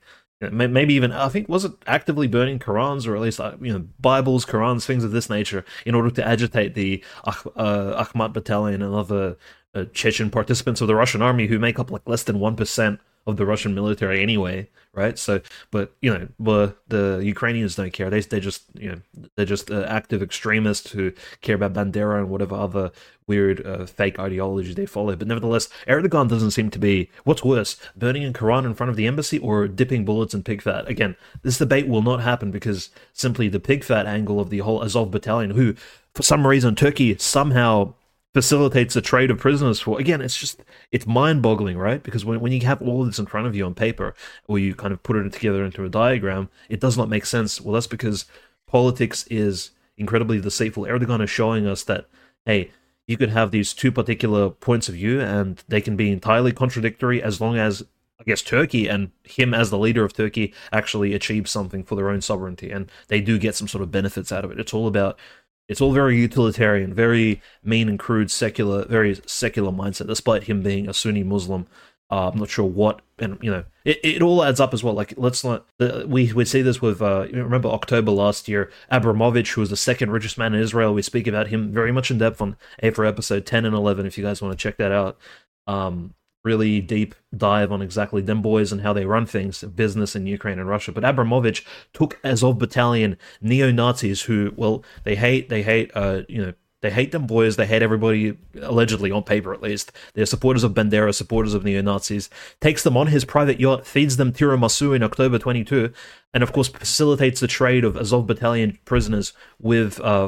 [0.52, 3.88] maybe even I think was it actively burning Qurans or at least uh, you know
[4.00, 8.94] Bibles, Qurans, things of this nature in order to agitate the uh, Akhmat battalion and
[8.94, 9.38] other
[9.74, 13.00] uh, Chechen participants of the Russian army who make up like less than one percent
[13.26, 15.18] of the Russian military anyway, right?
[15.18, 18.10] So, but you know, but the Ukrainians don't care.
[18.10, 22.30] They they just you know they're just uh, active extremists who care about Bandera and
[22.30, 22.92] whatever other
[23.26, 25.16] weird uh, fake ideology they follow.
[25.16, 28.98] But nevertheless, Erdogan doesn't seem to be what's worse, burning a Quran in front of
[28.98, 30.88] the embassy or dipping bullets in pig fat.
[30.88, 34.84] Again, this debate will not happen because simply the pig fat angle of the whole
[34.84, 35.76] Azov battalion, who
[36.14, 37.94] for some reason Turkey somehow
[38.34, 42.02] facilitates the trade of prisoners for again it's just it's mind-boggling right?
[42.02, 44.16] Because when, when you have all of this in front of you on paper
[44.48, 47.62] or you kind of put it together into a diagram it does not make sense.
[47.62, 48.26] Well that's because
[48.68, 50.84] politics is incredibly deceitful.
[50.84, 52.08] Erdogan is showing us that
[52.46, 52.72] hey
[53.06, 57.22] you could have these two particular points of view and they can be entirely contradictory
[57.22, 57.84] as long as
[58.20, 62.10] I guess Turkey and him as the leader of Turkey actually achieve something for their
[62.10, 64.60] own sovereignty and they do get some sort of benefits out of it.
[64.60, 65.20] It's all about
[65.68, 70.08] it's all very utilitarian, very mean and crude, secular, very secular mindset.
[70.08, 71.68] Despite him being a Sunni Muslim,
[72.12, 74.94] uh, I'm not sure what, and you know, it, it all adds up as well.
[74.94, 79.54] Like let's not uh, we we see this with uh, remember October last year, Abramovich,
[79.54, 80.94] who was the second richest man in Israel.
[80.94, 84.06] We speak about him very much in depth on Aether episode 10 and 11.
[84.06, 85.18] If you guys want to check that out,
[85.66, 90.28] um, really deep dive on exactly them boys and how they run things, business in
[90.28, 90.92] Ukraine and Russia.
[90.92, 96.46] But Abramovich took Azov Battalion neo Nazis who, well, they hate, they hate, uh, you
[96.46, 96.54] know,
[96.84, 97.56] they hate them boys.
[97.56, 99.94] They hate everybody, allegedly, on paper at least.
[100.16, 102.30] They're supporters of Bandera, supporters of neo Nazis.
[102.60, 105.94] Takes them on his private yacht, feeds them tiramisu in October 22,
[106.34, 110.28] and of course facilitates the trade of Azov Battalion prisoners with uh,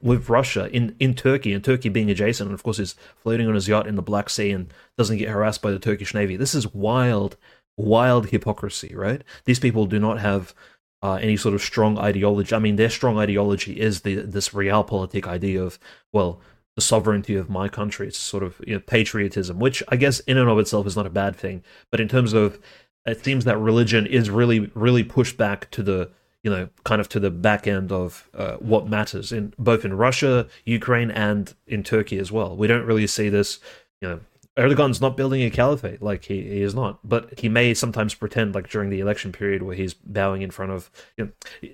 [0.00, 3.54] with Russia in, in Turkey, and Turkey being adjacent, and of course is floating on
[3.54, 6.36] his yacht in the Black Sea and doesn't get harassed by the Turkish Navy.
[6.36, 7.36] This is wild,
[7.76, 9.22] wild hypocrisy, right?
[9.44, 10.54] These people do not have
[11.02, 12.54] uh, any sort of strong ideology.
[12.54, 15.78] I mean, their strong ideology is the this realpolitik idea of
[16.12, 16.40] well,
[16.74, 18.08] the sovereignty of my country.
[18.08, 21.06] It's sort of you know, patriotism, which I guess in and of itself is not
[21.06, 21.64] a bad thing.
[21.90, 22.60] But in terms of,
[23.06, 26.10] it seems that religion is really, really pushed back to the
[26.46, 29.92] you know, kind of to the back end of uh, what matters in both in
[29.92, 32.54] Russia, Ukraine, and in Turkey as well.
[32.56, 33.58] We don't really see this,
[34.00, 34.20] you know.
[34.56, 38.54] Erdogan's not building a caliphate, like he, he is not, but he may sometimes pretend,
[38.54, 40.88] like during the election period, where he's bowing in front of.
[41.16, 41.32] You
[41.62, 41.68] know,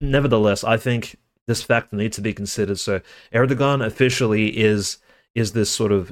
[0.00, 2.78] nevertheless, I think this fact needs to be considered.
[2.78, 3.02] So
[3.34, 4.96] Erdogan officially is
[5.34, 6.10] is this sort of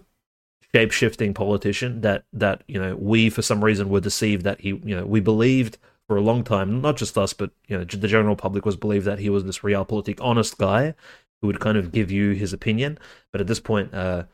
[0.75, 4.79] shape shifting politician that that you know we for some reason were deceived that he
[4.85, 8.09] you know we believed for a long time, not just us, but you know, the
[8.09, 10.95] general public was believed that he was this realpolitik honest guy
[11.41, 12.99] who would kind of give you his opinion.
[13.33, 14.25] But at this point, uh,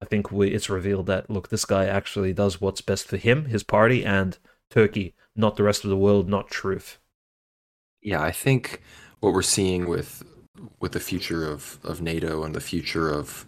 [0.00, 3.46] I think we, it's revealed that look, this guy actually does what's best for him,
[3.46, 4.38] his party, and
[4.70, 6.98] Turkey, not the rest of the world, not truth.
[8.00, 8.82] Yeah, I think
[9.20, 10.22] what we're seeing with
[10.80, 13.46] with the future of, of NATO and the future of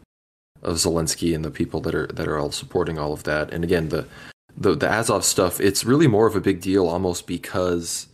[0.63, 3.65] of Zelensky and the people that are that are all supporting all of that, and
[3.65, 4.07] again the
[4.61, 8.09] the the Azov stuff, it's really more of a big deal almost because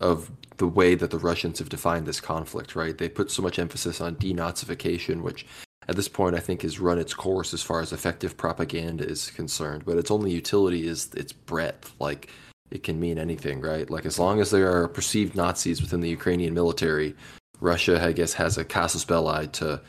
[0.00, 2.96] of the way that the Russians have defined this conflict, right?
[2.96, 5.44] They put so much emphasis on denazification, which
[5.88, 9.30] at this point I think has run its course as far as effective propaganda is
[9.30, 9.84] concerned.
[9.84, 11.92] But its only utility is its breadth.
[11.98, 12.30] Like
[12.70, 13.90] it can mean anything, right?
[13.90, 17.14] Like as long as there are perceived Nazis within the Ukrainian military,
[17.60, 19.80] Russia, I guess, has a casus belli to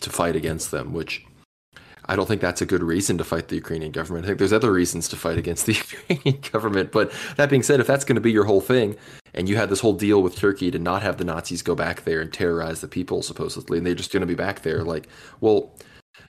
[0.00, 1.24] to fight against them, which
[2.12, 4.26] I don't think that's a good reason to fight the Ukrainian government.
[4.26, 5.72] I think there's other reasons to fight against the
[6.08, 6.92] Ukrainian government.
[6.92, 8.96] But that being said, if that's going to be your whole thing,
[9.32, 12.04] and you had this whole deal with Turkey to not have the Nazis go back
[12.04, 15.08] there and terrorize the people, supposedly, and they're just going to be back there, like,
[15.40, 15.72] well,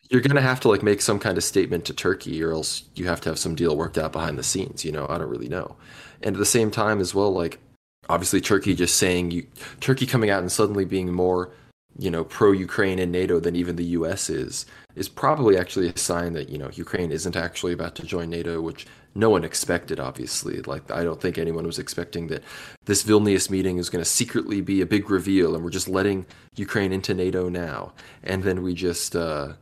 [0.09, 2.83] you're going to have to like make some kind of statement to Turkey, or else
[2.95, 4.85] you have to have some deal worked out behind the scenes.
[4.85, 5.75] You know, I don't really know.
[6.21, 7.59] And at the same time, as well, like,
[8.07, 9.47] obviously, Turkey just saying you,
[9.81, 11.51] Turkey coming out and suddenly being more
[11.97, 15.97] you know, pro Ukraine and NATO than even the US is, is probably actually a
[15.97, 19.99] sign that, you know, Ukraine isn't actually about to join NATO, which no one expected,
[19.99, 20.61] obviously.
[20.61, 22.43] Like, I don't think anyone was expecting that
[22.85, 26.25] this Vilnius meeting is going to secretly be a big reveal and we're just letting
[26.55, 27.93] Ukraine into NATO now.
[28.23, 29.53] And then we just, uh,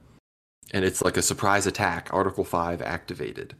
[0.73, 3.55] and it's like a surprise attack, Article 5 activated.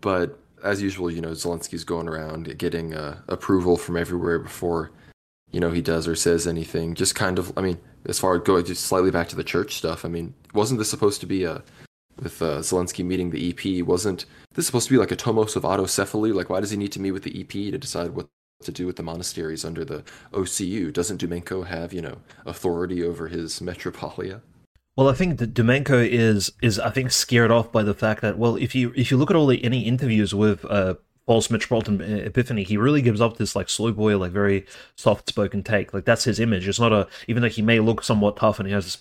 [0.00, 4.92] But as usual, you know, Zelensky's going around getting uh, approval from everywhere before
[5.50, 6.94] you know he does or says anything.
[6.94, 9.74] Just kind of, I mean, as far as going just slightly back to the church
[9.74, 10.04] stuff.
[10.04, 11.62] I mean, wasn't this supposed to be a
[12.20, 13.84] with uh, Zelensky meeting the EP?
[13.86, 16.34] Wasn't this supposed to be like a tomos of autocephaly?
[16.34, 18.28] Like, why does he need to meet with the EP to decide what
[18.62, 20.92] to do with the monasteries under the OCU?
[20.92, 24.40] Doesn't Dumenko have you know authority over his metropolia?
[24.96, 28.36] Well, I think that Dumenko is is I think scared off by the fact that
[28.36, 30.94] well, if you if you look at all the any interviews with uh,
[31.28, 34.64] false Metropolitan Epiphany, he really gives up this like slow boy, like very
[34.96, 35.92] soft spoken take.
[35.92, 36.66] Like that's his image.
[36.66, 38.98] It's not a even though he may look somewhat tough and he has this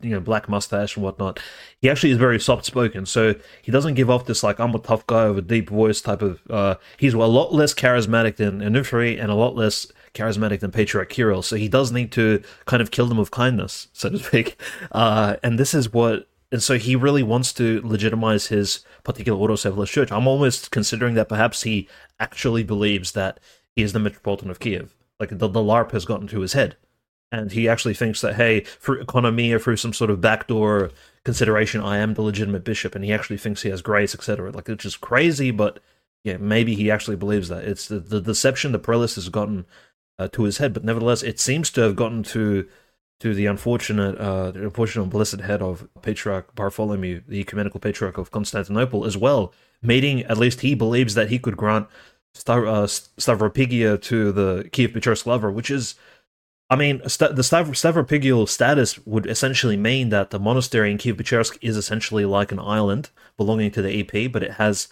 [0.00, 1.38] you know black mustache and whatnot,
[1.80, 3.06] he actually is very soft spoken.
[3.06, 6.00] So he doesn't give off this like I'm a tough guy with a deep voice
[6.00, 6.40] type of.
[6.50, 11.10] Uh, he's a lot less charismatic than Onufri and a lot less charismatic than Patriarch
[11.10, 11.42] Kirill.
[11.42, 14.60] So he does need to kind of kill them with kindness, so to speak.
[14.90, 19.88] Uh, and this is what and so he really wants to legitimize his particular autocephalous
[19.88, 20.12] church.
[20.12, 21.88] I'm almost considering that perhaps he
[22.20, 23.40] actually believes that
[23.74, 24.94] he is the Metropolitan of Kiev.
[25.18, 26.76] Like the, the LARP has gotten to his head.
[27.32, 30.90] And he actually thinks that, hey, through economy or through some sort of backdoor
[31.24, 32.94] consideration, I am the legitimate bishop.
[32.94, 34.50] And he actually thinks he has grace, etc.
[34.50, 35.80] Like, it's just crazy, but
[36.22, 37.64] yeah, maybe he actually believes that.
[37.64, 39.64] It's the, the deception, the prelates has gotten
[40.18, 40.74] uh, to his head.
[40.74, 42.68] But nevertheless, it seems to have gotten to
[43.20, 48.30] to the unfortunate, uh, the unfortunate blessed head of Patriarch Bartholomew, the ecumenical patriarch of
[48.30, 49.52] Constantinople, as well,
[49.82, 51.88] meeting at least he believes that he could grant
[52.46, 54.94] uh, Stavropigia to the Kiev
[55.26, 55.96] Lavra, which is,
[56.70, 61.16] I mean, st- the Stav- Stavropigial status would essentially mean that the monastery in Kiev
[61.16, 64.88] Pechersk is essentially like an island belonging to the EP, but it has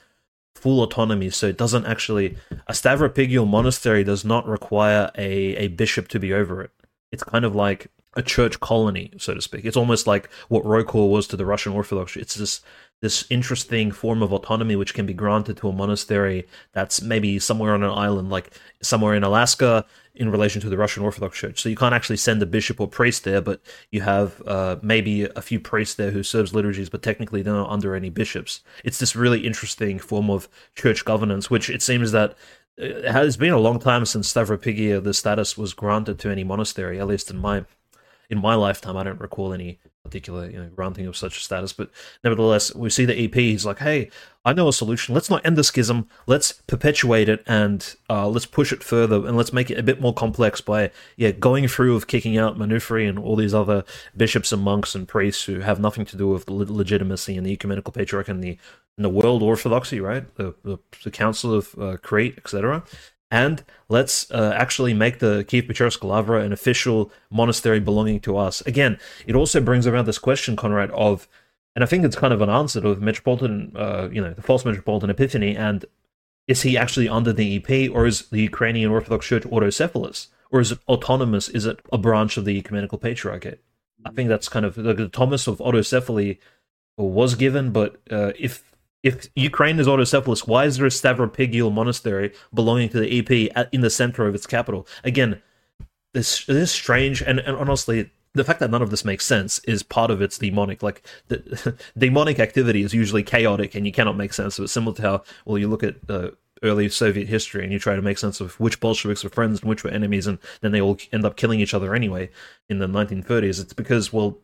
[0.56, 1.30] full autonomy.
[1.30, 2.36] So it doesn't actually
[2.66, 6.70] a Stavropigial monastery does not require a, a bishop to be over it.
[7.12, 9.64] It's kind of like a church colony, so to speak.
[9.64, 12.12] It's almost like what ROCOR was to the Russian Orthodox.
[12.12, 12.22] Church.
[12.22, 12.60] It's this
[13.02, 17.74] this interesting form of autonomy which can be granted to a monastery that's maybe somewhere
[17.74, 18.50] on an island, like
[18.80, 21.60] somewhere in Alaska, in relation to the Russian Orthodox Church.
[21.60, 25.24] So you can't actually send a bishop or priest there, but you have uh, maybe
[25.24, 28.62] a few priests there who serves liturgies, but technically they're not under any bishops.
[28.82, 32.30] It's this really interesting form of church governance, which it seems that
[32.80, 36.44] uh, it has been a long time since Stavropigia the status was granted to any
[36.44, 37.66] monastery, at least in my
[38.30, 41.72] in my lifetime, I don't recall any particular you know, granting of such a status.
[41.72, 41.90] But
[42.22, 43.34] nevertheless, we see the EP.
[43.34, 44.10] He's like, "Hey,
[44.44, 45.12] I know a solution.
[45.12, 46.08] Let's not end the schism.
[46.26, 50.00] Let's perpetuate it and uh, let's push it further and let's make it a bit
[50.00, 53.84] more complex by yeah going through of kicking out Onufri and all these other
[54.16, 57.52] bishops and monks and priests who have nothing to do with the legitimacy and the
[57.52, 58.56] ecumenical patriarch and the
[58.96, 60.32] and the world orthodoxy, right?
[60.36, 62.84] The the, the Council of uh, Crete, etc
[63.30, 68.60] and let's uh, actually make the Kiev Pecherska Lavra an official monastery belonging to us.
[68.62, 71.28] Again, it also brings around this question, Conrad, of,
[71.74, 74.64] and I think it's kind of an answer to Metropolitan, uh, you know, the false
[74.64, 75.84] Metropolitan Epiphany, and
[76.46, 80.70] is he actually under the EP, or is the Ukrainian Orthodox Church autocephalous, or is
[80.70, 81.48] it autonomous?
[81.48, 83.58] Is it a branch of the Ecumenical Patriarchate?
[84.04, 86.38] I think that's kind of the Tomos of autocephaly
[86.96, 88.75] was given, but uh, if
[89.06, 93.80] if Ukraine is autocephalous, why is there a Stavropegial monastery belonging to the EP in
[93.80, 94.84] the center of its capital?
[95.04, 95.40] Again,
[96.12, 99.60] this, this is strange, and, and honestly, the fact that none of this makes sense
[99.60, 100.82] is part of its demonic.
[100.82, 104.68] Like the demonic activity is usually chaotic, and you cannot make sense of it.
[104.68, 106.30] Similar to how, well, you look at uh,
[106.64, 109.68] early Soviet history and you try to make sense of which Bolsheviks were friends and
[109.68, 112.28] which were enemies, and then they all end up killing each other anyway
[112.68, 113.60] in the 1930s.
[113.60, 114.38] It's because, well,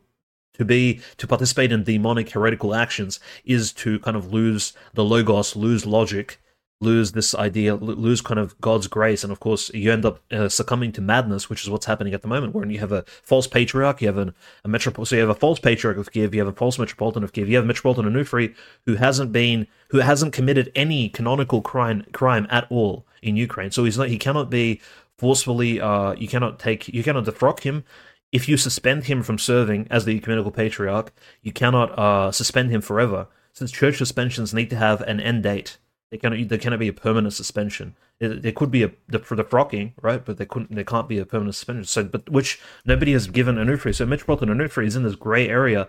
[0.55, 5.57] to be to participate in demonic heretical actions is to kind of lose the logos
[5.57, 6.39] lose logic
[6.83, 9.23] lose this idea lose kind of god's grace.
[9.23, 12.23] And of course you end up uh, succumbing to madness which is what's happening at
[12.23, 14.35] the moment where you have a false patriarch you have an,
[14.65, 17.23] a metropolitan so you have a false patriarch of kiev you have a false metropolitan
[17.23, 21.63] of kiev you have a metropolitan Onufri who hasn't been who hasn't committed any canonical
[21.63, 23.71] crime crime at all in ukraine.
[23.71, 24.81] So he's not he cannot be
[25.19, 27.85] forcefully uh you cannot take you cannot defrock him
[28.33, 32.81] if you suspend him from serving as the ecumenical patriarch, you cannot uh, suspend him
[32.81, 35.77] forever, since church suspensions need to have an end date.
[36.11, 37.95] They cannot there cannot be a permanent suspension.
[38.19, 40.25] there could be a the, the frocking, right?
[40.25, 41.85] But there couldn't there can't be a permanent suspension.
[41.85, 43.95] So, but which nobody has given Onufri.
[43.95, 45.89] So Metropolitan Onufri is in this grey area.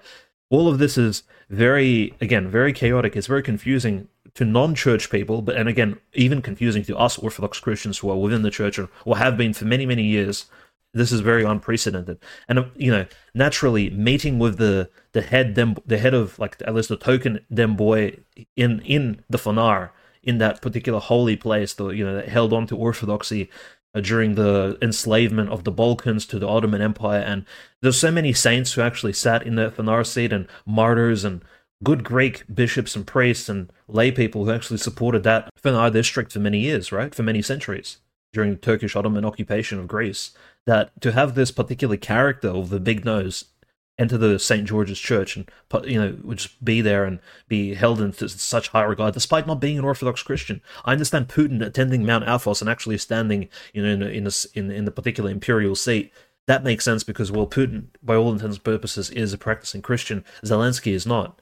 [0.50, 3.16] All of this is very again very chaotic.
[3.16, 7.98] It's very confusing to non-church people, but and again even confusing to us Orthodox Christians
[7.98, 10.46] who are within the church or, or have been for many many years
[10.94, 12.20] this is very unprecedented.
[12.48, 16.62] And uh, you know naturally meeting with the the head dem, the head of like
[16.66, 18.18] at least the token dem boy
[18.56, 19.90] in in the fanar
[20.22, 23.50] in that particular holy place the you know that held on to orthodoxy
[23.96, 27.22] uh, during the enslavement of the balkans to the ottoman empire.
[27.22, 27.46] And
[27.82, 31.44] there's so many saints who actually sat in the fanar seat and martyrs and
[31.84, 36.40] good greek bishops and priests and lay people who actually supported that fanar district for
[36.40, 37.14] many years right?
[37.14, 37.98] For many centuries
[38.32, 40.32] during the turkish ottoman occupation of greece
[40.66, 43.46] that to have this particular character of the big nose
[44.00, 44.68] enter the St.
[44.68, 45.50] George's Church and
[45.84, 49.78] you know just be there and be held in such high regard, despite not being
[49.78, 50.62] an Orthodox Christian.
[50.86, 54.72] I understand Putin attending Mount Athos and actually standing you know in in, a, in,
[54.72, 56.12] in the particular imperial seat.
[56.46, 60.26] That makes sense because well, Putin, by all intents and purposes, is a practicing Christian.
[60.44, 61.40] Zelensky is not.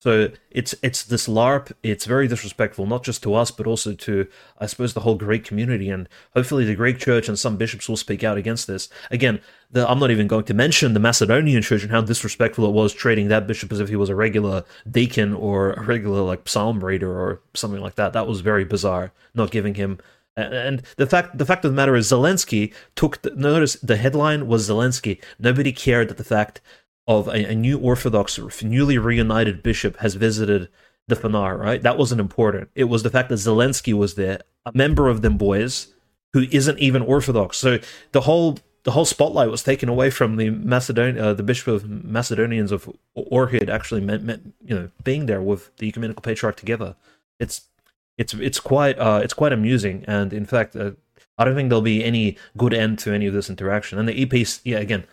[0.00, 1.72] So it's it's this LARP.
[1.82, 4.26] It's very disrespectful, not just to us, but also to
[4.58, 7.98] I suppose the whole Greek community, and hopefully the Greek Church and some bishops will
[7.98, 8.88] speak out against this.
[9.10, 12.72] Again, the, I'm not even going to mention the Macedonian Church and how disrespectful it
[12.72, 16.48] was treating that bishop as if he was a regular deacon or a regular like
[16.48, 18.14] psalm reader or something like that.
[18.14, 19.12] That was very bizarre.
[19.34, 19.98] Not giving him
[20.36, 24.46] and the fact the fact of the matter is Zelensky took the, notice the headline
[24.46, 25.22] was Zelensky.
[25.38, 26.60] Nobody cared that the fact
[27.06, 30.68] of a, a new Orthodox, newly reunited bishop has visited
[31.08, 31.82] the Fanar, right?
[31.82, 32.70] That wasn't important.
[32.74, 35.88] It was the fact that Zelensky was there, a member of them boys,
[36.32, 37.58] who isn't even Orthodox.
[37.58, 37.78] So
[38.12, 41.88] the whole the whole spotlight was taken away from the Macedon uh, the Bishop of
[41.88, 46.96] Macedonians of Ohrid actually meant, meant you know being there with the ecumenical patriarch together.
[47.38, 47.68] It's
[48.16, 50.92] it's it's quite uh, it's quite amusing, and in fact, uh,
[51.36, 53.98] I don't think there'll be any good end to any of this interaction.
[53.98, 55.04] And the EP, yeah, again,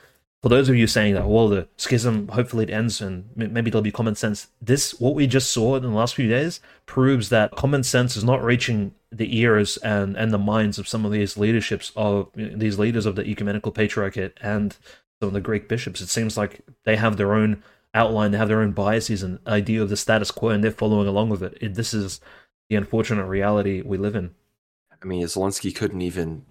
[0.47, 3.81] for those of you saying that, well, the schism, hopefully it ends and maybe there'll
[3.81, 4.47] be common sense.
[4.61, 8.23] This, what we just saw in the last few days, proves that common sense is
[8.23, 12.79] not reaching the ears and, and the minds of some of these leaderships of these
[12.79, 14.77] leaders of the ecumenical patriarchate and
[15.19, 15.99] some of the Greek bishops.
[15.99, 17.61] It seems like they have their own
[17.93, 21.09] outline, they have their own biases and idea of the status quo, and they're following
[21.09, 21.57] along with it.
[21.59, 22.21] it this is
[22.69, 24.33] the unfortunate reality we live in.
[25.03, 26.45] I mean, Zelensky couldn't even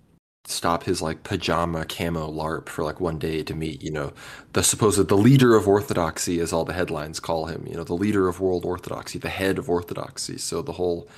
[0.47, 4.13] stop his like pajama camo LARP for like one day to meet, you know,
[4.53, 7.95] the supposed the leader of orthodoxy, as all the headlines call him, you know, the
[7.95, 10.39] leader of world orthodoxy, the head of orthodoxy.
[10.39, 11.09] So the whole,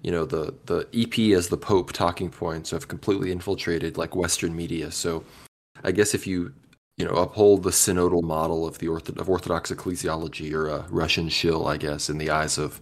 [0.00, 4.54] you know, the the EP as the Pope talking points have completely infiltrated like Western
[4.56, 4.90] media.
[4.90, 5.24] So
[5.84, 6.52] I guess if you
[6.96, 11.28] you know uphold the synodal model of the ortho- of Orthodox ecclesiology or a Russian
[11.28, 12.80] shill, I guess, in the eyes of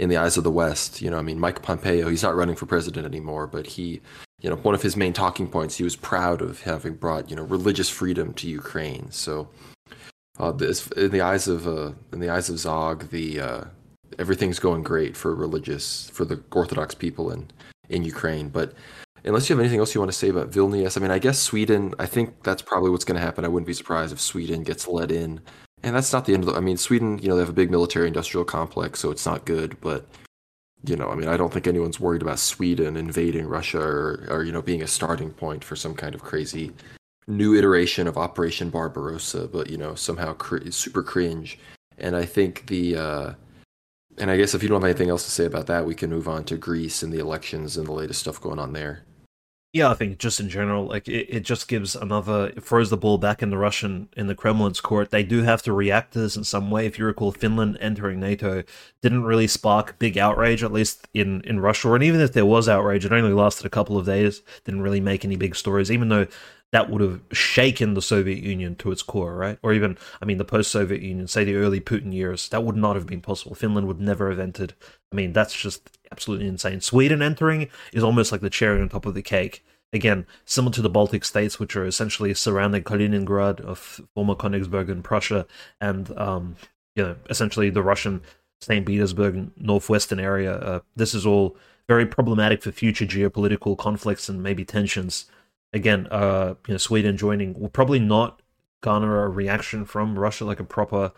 [0.00, 2.56] in the eyes of the West, you know, I mean, Mike Pompeo, he's not running
[2.56, 4.00] for president anymore, but he
[4.40, 7.36] you know, one of his main talking points, he was proud of having brought, you
[7.36, 9.10] know, religious freedom to Ukraine.
[9.10, 9.48] So,
[10.38, 13.64] uh, this, in the eyes of uh, in the eyes of Zog, the uh,
[14.18, 17.50] everything's going great for religious for the Orthodox people in
[17.90, 18.48] in Ukraine.
[18.48, 18.72] But
[19.24, 21.38] unless you have anything else you want to say about Vilnius, I mean, I guess
[21.38, 21.92] Sweden.
[21.98, 23.44] I think that's probably what's going to happen.
[23.44, 25.40] I wouldn't be surprised if Sweden gets let in.
[25.82, 26.56] And that's not the end of the.
[26.56, 29.46] I mean, Sweden, you know, they have a big military industrial complex, so it's not
[29.46, 29.80] good.
[29.80, 30.06] But
[30.84, 34.44] you know, I mean, I don't think anyone's worried about Sweden invading Russia or, or
[34.44, 36.72] you know, being a starting point for some kind of crazy
[37.26, 41.58] new iteration of Operation Barbarossa, but you know, somehow cr- super cringe.
[41.98, 43.34] And I think the, uh,
[44.18, 46.10] and I guess if you don't have anything else to say about that, we can
[46.10, 49.04] move on to Greece and the elections and the latest stuff going on there.
[49.72, 52.96] Yeah, I think just in general, like it, it just gives another it throws the
[52.96, 55.10] ball back in the Russian in the Kremlin's court.
[55.12, 56.86] They do have to react to this in some way.
[56.86, 58.64] If you recall, Finland entering NATO
[59.00, 61.92] didn't really spark big outrage, at least in in Russia.
[61.92, 64.42] And even if there was outrage, it only lasted a couple of days.
[64.64, 66.26] Didn't really make any big stories, even though
[66.72, 69.58] that would have shaken the Soviet Union to its core, right?
[69.62, 72.94] Or even, I mean, the post-Soviet Union, say the early Putin years, that would not
[72.94, 73.54] have been possible.
[73.56, 74.74] Finland would never have entered.
[75.12, 76.80] I mean, that's just absolutely insane.
[76.80, 79.64] Sweden entering is almost like the cherry on top of the cake.
[79.92, 85.46] Again, similar to the Baltic states, which are essentially surrounding Kaliningrad of former Königsberg Prussia,
[85.80, 86.54] and um,
[86.94, 88.22] you know, essentially the Russian
[88.60, 88.86] St.
[88.86, 90.54] Petersburg northwestern area.
[90.54, 91.56] Uh, this is all
[91.88, 95.26] very problematic for future geopolitical conflicts and maybe tensions.
[95.72, 98.42] Again, uh, you know, Sweden joining will probably not
[98.80, 101.12] garner a reaction from Russia like a proper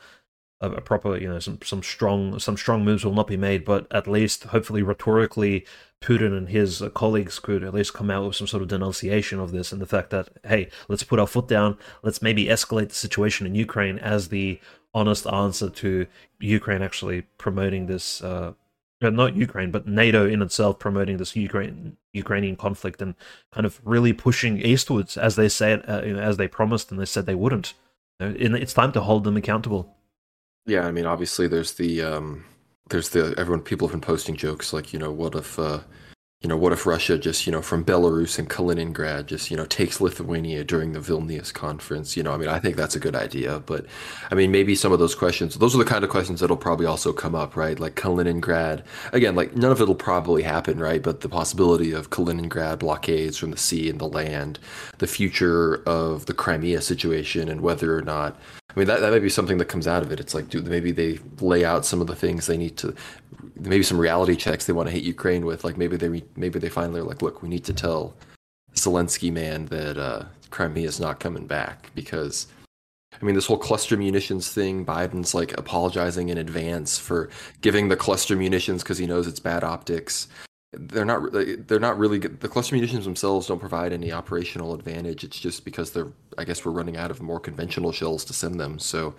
[0.63, 3.87] a, proper, you know, some some strong some strong moves will not be made, but
[3.91, 5.67] at least hopefully rhetorically,
[6.01, 9.51] Putin and his colleagues could at least come out with some sort of denunciation of
[9.51, 12.95] this and the fact that hey, let's put our foot down, let's maybe escalate the
[12.95, 14.61] situation in Ukraine as the
[14.95, 16.07] honest answer to
[16.39, 18.23] Ukraine actually promoting this.
[18.23, 18.53] Uh,
[19.11, 23.15] not Ukraine, but NATO in itself promoting this Ukraine Ukrainian conflict and
[23.53, 27.01] kind of really pushing eastwards as they said, uh, you know, as they promised and
[27.01, 27.75] they said they wouldn't.
[28.21, 29.97] It's time to hold them accountable.
[30.67, 32.45] Yeah, I mean, obviously, there's the um,
[32.91, 33.63] there's the everyone.
[33.63, 35.81] People have been posting jokes like, you know, what if, uh,
[36.43, 39.65] you know, what if Russia just, you know, from Belarus and Kaliningrad just, you know,
[39.65, 42.17] takes Lithuania during the Vilnius conference?
[42.17, 43.87] You know, I mean, I think that's a good idea, but
[44.29, 46.87] I mean, maybe some of those questions, those are the kind of questions that'll probably
[46.87, 47.79] also come up, right?
[47.79, 48.83] Like Kaliningrad,
[49.13, 51.01] again, like none of it'll probably happen, right?
[51.01, 54.59] But the possibility of Kaliningrad blockades from the sea and the land,
[54.99, 58.37] the future of the Crimea situation, and whether or not
[58.75, 60.21] I mean, that, that might be something that comes out of it.
[60.21, 62.95] It's like, dude, maybe they lay out some of the things they need to,
[63.57, 65.63] maybe some reality checks they want to hit Ukraine with.
[65.63, 68.15] Like maybe they maybe they finally are like, look, we need to tell
[68.75, 72.47] Zelensky man that uh, Crimea is not coming back because,
[73.21, 74.87] I mean, this whole cluster munitions thing.
[74.87, 77.29] Biden's like apologizing in advance for
[77.61, 80.29] giving the cluster munitions because he knows it's bad optics
[80.73, 81.33] they're not
[81.67, 82.41] they're not really good.
[82.41, 86.09] the cluster munitions themselves don't provide any operational advantage it's just because they're
[86.39, 89.15] i guess we're running out of more conventional shells to send them so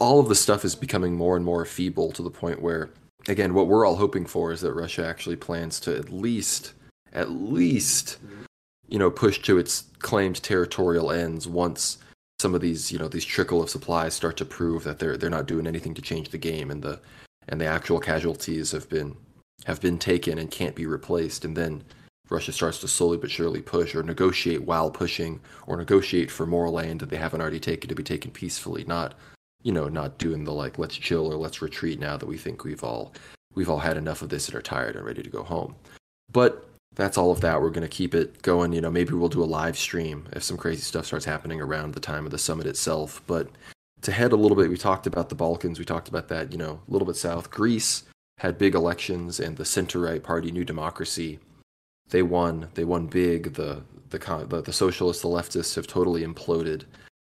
[0.00, 2.90] all of the stuff is becoming more and more feeble to the point where
[3.28, 6.72] again what we're all hoping for is that russia actually plans to at least
[7.12, 8.18] at least
[8.88, 11.98] you know push to its claimed territorial ends once
[12.38, 15.28] some of these you know these trickle of supplies start to prove that they're they're
[15.28, 17.00] not doing anything to change the game and the
[17.48, 19.16] and the actual casualties have been
[19.66, 21.84] have been taken and can't be replaced, and then
[22.28, 26.70] Russia starts to slowly but surely push or negotiate while pushing or negotiate for more
[26.70, 29.14] land that they haven't already taken to be taken peacefully, not
[29.62, 32.64] you know, not doing the like let's chill or let's retreat now that we think
[32.64, 33.12] we've all
[33.54, 35.74] we've all had enough of this and are tired and ready to go home.
[36.32, 37.60] But that's all of that.
[37.60, 38.72] We're going to keep it going.
[38.72, 41.94] You know, maybe we'll do a live stream if some crazy stuff starts happening around
[41.94, 43.22] the time of the summit itself.
[43.26, 43.48] But
[44.02, 45.78] to head a little bit, we talked about the Balkans.
[45.78, 47.50] We talked about that, you know, a little bit south.
[47.50, 48.04] Greece
[48.40, 51.38] had big elections, and the center right party, New Democracy,
[52.08, 52.68] they won.
[52.72, 53.52] They won big.
[53.52, 54.18] The the
[54.48, 56.84] the, the socialists, the leftists, have totally imploded.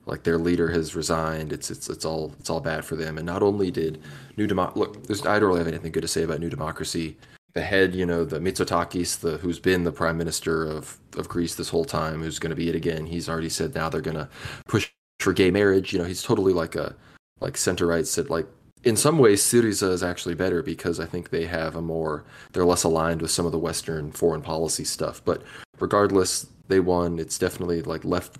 [0.07, 1.52] Like their leader has resigned.
[1.52, 3.18] It's it's it's all it's all bad for them.
[3.18, 4.00] And not only did
[4.38, 4.96] New Demo look,
[5.26, 7.18] I don't really have anything good to say about New Democracy.
[7.52, 11.55] The head, you know, the Mitsotakis, the who's been the prime minister of of Greece
[11.55, 13.05] this whole time, who's going to be it again.
[13.05, 14.30] He's already said now they're going to
[14.68, 14.90] push
[15.20, 15.92] for gay marriage.
[15.92, 16.96] You know, he's totally like a
[17.40, 18.46] like center right said like
[18.85, 22.64] in some ways, Syriza is actually better because I think they have a more, they're
[22.64, 25.22] less aligned with some of the Western foreign policy stuff.
[25.24, 25.43] But
[25.80, 27.18] regardless, they won.
[27.18, 28.37] It's definitely like left,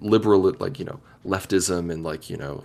[0.00, 2.64] liberal, like, you know, leftism and like, you know,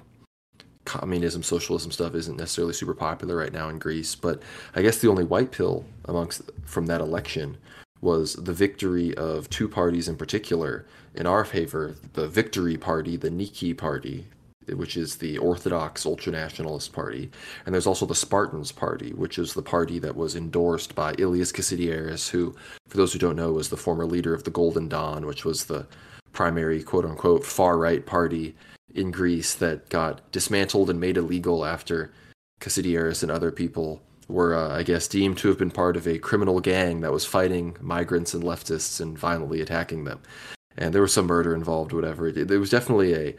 [0.85, 4.15] communism, socialism stuff isn't necessarily super popular right now in Greece.
[4.15, 4.41] But
[4.73, 7.57] I guess the only white pill amongst from that election
[7.99, 13.29] was the victory of two parties in particular in our favor the Victory Party, the
[13.29, 14.27] Niki Party,
[14.75, 17.29] which is the Orthodox ultranationalist party,
[17.65, 21.51] and there's also the Spartans Party, which is the party that was endorsed by Ilias
[21.51, 22.55] Kasidiaris, who,
[22.87, 25.65] for those who don't know, was the former leader of the Golden Dawn, which was
[25.65, 25.87] the
[26.33, 28.55] primary quote unquote far right party
[28.93, 32.11] in Greece that got dismantled and made illegal after
[32.59, 36.19] Kasidiaris and other people were, uh, I guess, deemed to have been part of a
[36.19, 40.19] criminal gang that was fighting migrants and leftists and violently attacking them.
[40.77, 42.27] And there was some murder involved, whatever.
[42.27, 43.35] It, it was definitely a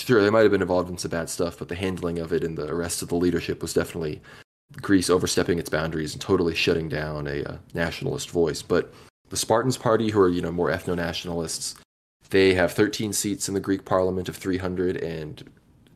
[0.00, 2.44] sure they might have been involved in some bad stuff, but the handling of it
[2.44, 4.20] and the arrest of the leadership was definitely
[4.80, 8.62] Greece overstepping its boundaries and totally shutting down a, uh, nationalist voice.
[8.62, 8.92] But
[9.28, 11.74] the Spartans Party, who are you know more ethno nationalists,
[12.30, 15.48] they have 13 seats in the Greek Parliament of 300, and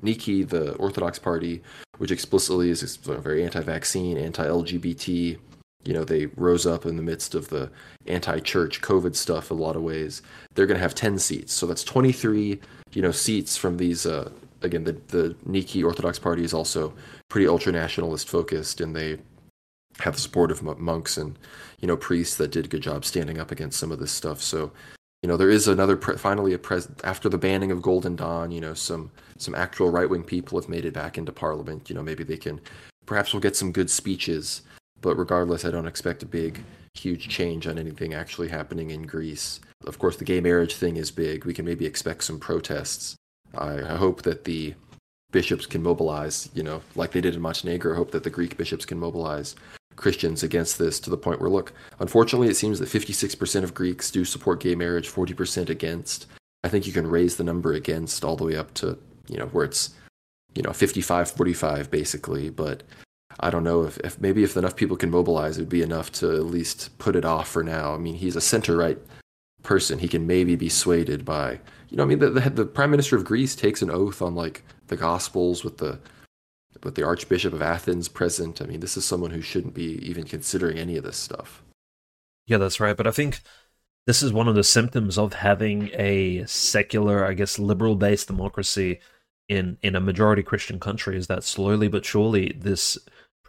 [0.03, 1.62] Niki, the Orthodox Party,
[1.98, 5.38] which explicitly is very anti-vaccine, anti-LGBT.
[5.84, 7.70] You know, they rose up in the midst of the
[8.07, 10.22] anti-church COVID stuff in a lot of ways.
[10.55, 12.61] They're going to have 10 seats, so that's 23
[12.93, 14.30] you know seats from these uh,
[14.62, 16.93] again the the Niki Orthodox Party is also
[17.28, 19.18] pretty ultra nationalist focused, and they
[19.99, 21.38] have the support of monks and
[21.80, 24.41] you know priests that did a good job standing up against some of this stuff.
[24.41, 24.72] So
[25.22, 28.51] you know there is another pre- finally a pres after the banning of Golden Dawn.
[28.51, 31.88] You know some some actual right wing people have made it back into Parliament.
[31.88, 32.61] You know maybe they can
[33.07, 34.62] perhaps we'll get some good speeches.
[35.03, 36.62] But regardless, I don't expect a big,
[36.95, 39.61] huge change on anything actually happening in Greece.
[39.87, 41.45] Of course, the gay marriage thing is big.
[41.45, 43.16] We can maybe expect some protests.
[43.57, 44.74] I, I hope that the
[45.33, 47.93] bishops can mobilize, you know, like they did in Montenegro.
[47.93, 49.55] I hope that the Greek bishops can mobilize
[49.97, 54.11] Christians against this to the point where, look, unfortunately, it seems that 56% of Greeks
[54.11, 56.26] do support gay marriage, 40% against.
[56.62, 59.47] I think you can raise the number against all the way up to, you know,
[59.47, 59.91] where it's,
[60.55, 62.51] you know, 55 45 basically.
[62.51, 62.83] But
[63.39, 66.12] I don't know if, if maybe if enough people can mobilize, it would be enough
[66.12, 67.95] to at least put it off for now.
[67.95, 68.99] I mean, he's a center right
[69.62, 71.61] person, he can maybe be swayed by.
[71.88, 74.34] You know, I mean, the, the, the prime minister of Greece takes an oath on
[74.34, 75.98] like the Gospels with the
[76.84, 78.62] with the Archbishop of Athens present.
[78.62, 81.62] I mean, this is someone who shouldn't be even considering any of this stuff.
[82.46, 82.96] Yeah, that's right.
[82.96, 83.40] But I think
[84.06, 89.00] this is one of the symptoms of having a secular, I guess, liberal based democracy
[89.48, 92.98] in in a majority Christian country is that slowly but surely this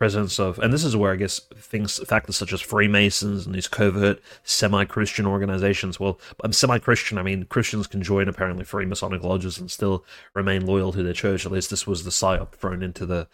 [0.01, 3.67] presence of, and this is where I guess things, factors such as Freemasons and these
[3.67, 5.99] covert semi-Christian organizations.
[5.99, 7.19] Well, I'm semi-Christian.
[7.19, 11.45] I mean, Christians can join apparently Freemasonic lodges and still remain loyal to their church.
[11.45, 13.27] At least this was the psyop thrown into the,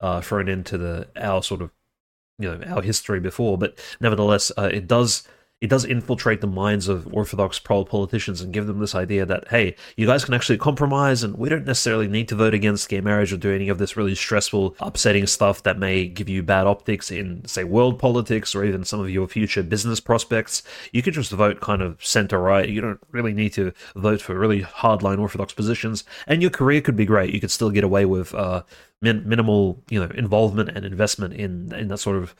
[0.00, 1.72] uh, thrown into the our sort of,
[2.38, 3.58] you know, our history before.
[3.58, 5.26] But nevertheless, uh, it does
[5.60, 9.48] it does infiltrate the minds of orthodox pro politicians and give them this idea that
[9.48, 13.00] hey you guys can actually compromise and we don't necessarily need to vote against gay
[13.00, 16.66] marriage or do any of this really stressful upsetting stuff that may give you bad
[16.66, 20.62] optics in say world politics or even some of your future business prospects.
[20.92, 22.68] You could just vote kind of center right.
[22.68, 26.96] You don't really need to vote for really hardline orthodox positions and your career could
[26.96, 27.32] be great.
[27.32, 28.64] You could still get away with uh,
[29.00, 32.34] min- minimal you know involvement and investment in in that sort of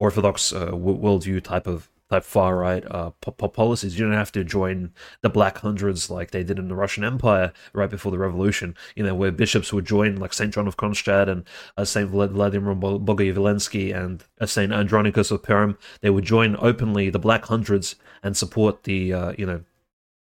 [0.00, 3.98] orthodox uh, worldview type of type far right uh, policies.
[3.98, 4.92] You don't have to join
[5.22, 8.76] the Black Hundreds like they did in the Russian Empire right before the revolution.
[8.94, 11.44] You know, where bishops would join like Saint John of Kronstadt and
[11.76, 15.76] uh, Saint Vladimir Bogoyavlensky and uh, Saint Andronicus of Perm.
[16.00, 19.64] They would join openly the Black Hundreds and support the uh, you know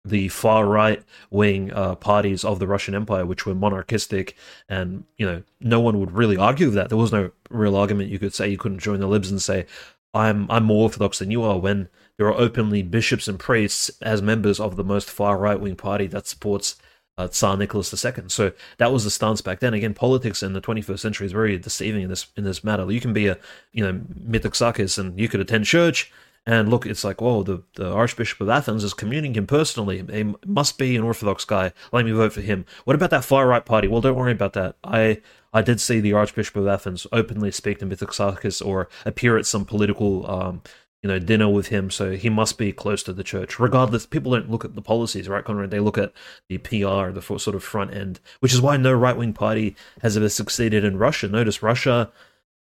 [0.05, 4.36] the far right wing uh, parties of the Russian Empire, which were monarchistic,
[4.68, 6.88] and you know no one would really argue with that.
[6.88, 8.11] There was no real argument.
[8.11, 9.66] You could say you couldn't join the libs and say,
[10.12, 14.20] I'm I'm more orthodox than you are when there are openly bishops and priests as
[14.20, 16.76] members of the most far right wing party that supports
[17.16, 18.24] uh, Tsar Nicholas II.
[18.28, 19.74] So that was the stance back then.
[19.74, 22.90] Again, politics in the 21st century is very deceiving in this in this matter.
[22.90, 23.38] You can be a
[23.72, 26.12] you know Mitoxakis and you could attend church
[26.47, 30.05] and look, it's like, whoa, the, the Archbishop of Athens is communing him personally.
[30.11, 31.72] He must be an Orthodox guy.
[31.93, 32.64] Let me vote for him.
[32.84, 33.88] What about that far right party?
[33.88, 34.76] Well, don't worry about that.
[34.82, 35.20] I
[35.53, 39.64] I did see the Archbishop of Athens openly speak to Mitoxakis or appear at some
[39.64, 40.62] political, um,
[41.03, 41.91] you know, dinner with him.
[41.91, 43.59] So he must be close to the church.
[43.59, 45.70] Regardless, people don't look at the policies, right, Conrad?
[45.70, 46.12] They look at
[46.49, 50.16] the PR, the sort of front end, which is why no right wing party has
[50.16, 51.28] ever succeeded in Russia.
[51.28, 52.11] Notice Russia.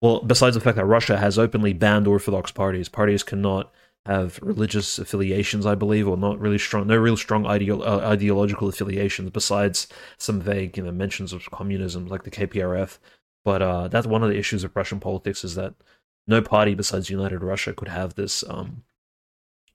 [0.02, 3.72] Well, besides the fact that Russia has openly banned Orthodox parties, parties cannot
[4.06, 8.70] have religious affiliations, I believe, or not really strong, no real strong ideo- uh, ideological
[8.70, 9.88] affiliations besides
[10.18, 13.00] some vague, you know, mentions of communism, like the KPRF.
[13.44, 15.74] But uh, that's one of the issues of Russian politics is that
[16.28, 18.44] no party besides United Russia could have this.
[18.48, 18.84] Um,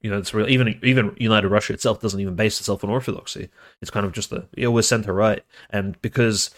[0.01, 0.33] you know, it's.
[0.33, 3.49] Even even United Russia itself doesn't even base itself on orthodoxy.
[3.81, 6.49] It's kind of just the you know, we're center right, and because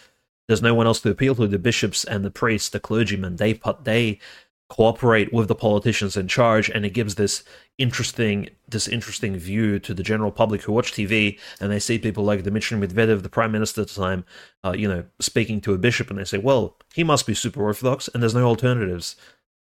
[0.47, 3.53] there's no one else to appeal to, the bishops and the priests, the clergymen, they
[3.53, 4.19] put they
[4.67, 7.43] cooperate with the politicians in charge, and it gives this
[7.77, 12.23] interesting this interesting view to the general public who watch TV and they see people
[12.23, 14.25] like Dmitry Medvedev, the prime minister at the time,
[14.63, 17.61] uh, you know, speaking to a bishop, and they say, "Well, he must be super
[17.61, 19.15] orthodox," and there's no alternatives.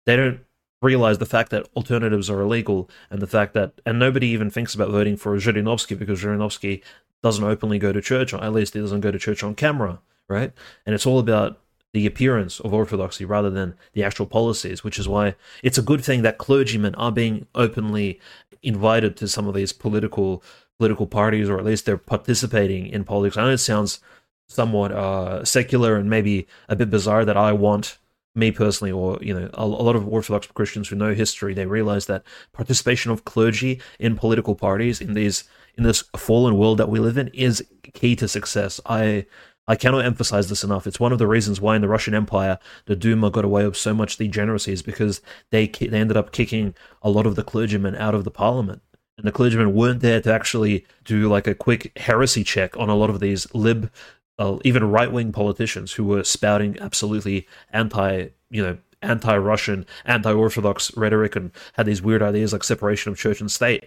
[0.05, 0.41] They don't
[0.81, 4.75] realize the fact that alternatives are illegal and the fact that and nobody even thinks
[4.75, 6.83] about voting for Zhirinovsky because Zhirinovsky
[7.23, 10.01] doesn't openly go to church, or at least he doesn't go to church on camera,
[10.27, 10.51] right?
[10.85, 11.59] And it's all about
[11.93, 16.03] the appearance of orthodoxy rather than the actual policies, which is why it's a good
[16.03, 18.19] thing that clergymen are being openly
[18.63, 20.43] invited to some of these political
[20.79, 23.37] political parties, or at least they're participating in politics.
[23.37, 23.99] I know it sounds
[24.47, 27.97] somewhat uh, secular and maybe a bit bizarre that I want
[28.35, 31.67] me personally, or you know, a, a, lot of Orthodox Christians who know history, they
[31.67, 35.43] realize that participation of clergy in political parties in these
[35.75, 37.63] in this fallen world that we live in is
[37.93, 38.81] key to success.
[38.85, 39.25] I
[39.67, 40.85] I cannot emphasize this enough.
[40.85, 43.77] It's one of the reasons why in the Russian Empire the Duma got away with
[43.77, 47.95] so much degeneracy is because they they ended up kicking a lot of the clergymen
[47.95, 48.81] out of the parliament.
[49.17, 52.95] And the clergymen weren't there to actually do like a quick heresy check on a
[52.95, 53.91] lot of these lib
[54.39, 60.31] uh, even right wing politicians who were spouting absolutely anti, you know, anti Russian, anti
[60.31, 63.85] Orthodox rhetoric and had these weird ideas like separation of church and state.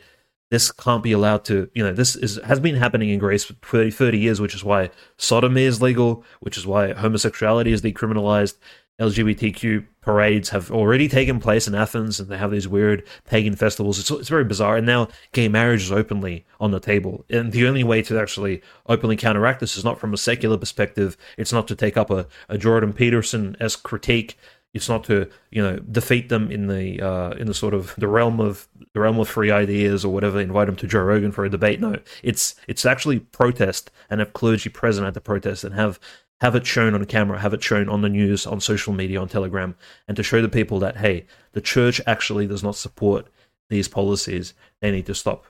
[0.51, 3.55] This can't be allowed to, you know, this is has been happening in Greece for
[3.55, 8.55] 30, 30 years, which is why sodomy is legal, which is why homosexuality is decriminalized,
[9.01, 13.99] LGBTQ parades have already taken place in Athens, and they have these weird pagan festivals.
[13.99, 17.27] It's it's very bizarre, and now gay marriage is openly on the table.
[17.29, 21.17] And the only way to actually openly counteract this is not from a secular perspective.
[21.37, 24.39] It's not to take up a, a Jordan Peterson esque critique.
[24.77, 28.09] It's not to you know defeat them in the uh, in the sort of the
[28.09, 30.41] realm of the realm of free ideas or whatever.
[30.41, 31.81] Invite them to Joe Rogan for a debate.
[31.81, 35.99] No, it's it's actually protest and have clergy present at the protest and have
[36.41, 39.29] have it shown on camera, have it shown on the news, on social media, on
[39.29, 39.75] Telegram,
[40.07, 43.27] and to show the people that, hey, the church actually does not support
[43.71, 44.53] these policies.
[44.81, 45.47] They need to stop.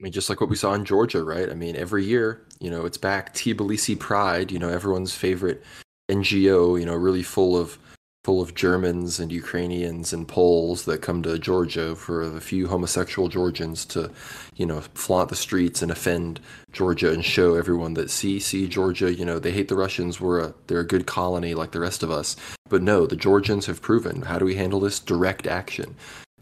[0.00, 1.50] I mean, just like what we saw in Georgia, right?
[1.50, 3.34] I mean, every year, you know, it's back.
[3.34, 5.62] Tbilisi Pride, you know, everyone's favorite
[6.10, 7.78] NGO, you know, really full of
[8.24, 13.28] full of Germans and Ukrainians and Poles that come to Georgia for the few homosexual
[13.28, 14.10] Georgians to,
[14.56, 16.40] you know, flaunt the streets and offend
[16.72, 20.22] Georgia and show everyone that see, see Georgia, you know, they hate the Russians.
[20.22, 22.34] We're a they're a good colony like the rest of us.
[22.70, 24.22] But no, the Georgians have proven.
[24.22, 25.00] How do we handle this?
[25.00, 25.94] Direct action.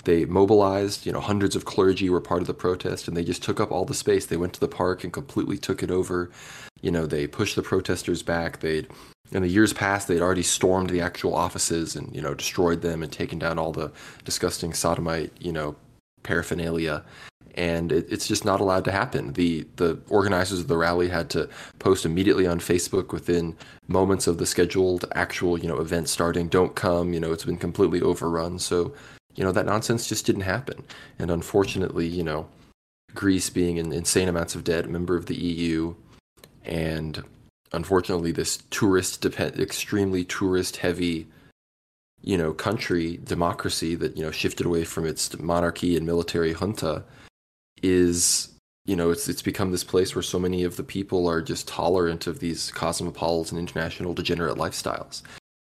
[0.05, 3.43] They mobilized, you know, hundreds of clergy were part of the protest and they just
[3.43, 4.27] took up all the space.
[4.27, 6.31] They went to the park and completely took it over.
[6.81, 8.61] You know, they pushed the protesters back.
[8.61, 8.89] They'd
[9.33, 13.03] in the years past they'd already stormed the actual offices and you know destroyed them
[13.03, 13.91] and taken down all the
[14.25, 15.77] disgusting sodomite you know
[16.23, 17.03] paraphernalia.
[17.55, 19.35] And it, it's just not allowed to happen.
[19.35, 23.57] The the organizers of the rally had to post immediately on facebook within
[23.89, 27.59] moments of the scheduled actual you know event starting don't come you know it's been
[27.59, 28.59] completely overrun.
[28.59, 28.95] So
[29.35, 30.85] you know that nonsense just didn't happen.
[31.19, 32.49] And unfortunately you know
[33.15, 35.95] greece being in insane amounts of debt member of the eu
[36.65, 37.23] and
[37.73, 41.27] unfortunately this tourist depend extremely tourist heavy
[42.21, 47.05] you know country democracy that you know shifted away from its monarchy and military junta
[47.83, 48.53] is
[48.85, 51.69] you know it's it's become this place where so many of the people are just
[51.69, 55.23] tolerant of these cosmopolitan international degenerate lifestyles.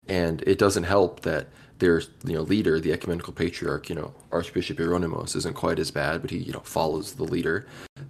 [0.08, 1.48] And it doesn't help that
[1.78, 6.22] their you know leader the ecumenical patriarch you know archbishop hieronymus isn't quite as bad
[6.22, 7.66] but he you know follows the leader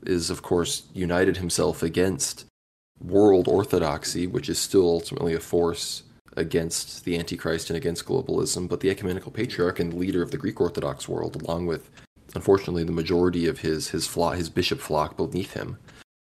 [0.07, 2.45] is of course united himself against
[3.01, 6.03] world orthodoxy, which is still ultimately a force
[6.37, 10.59] against the Antichrist and against globalism, but the ecumenical patriarch and leader of the Greek
[10.61, 11.89] Orthodox world, along with,
[12.35, 15.77] unfortunately, the majority of his his flock, his bishop flock beneath him,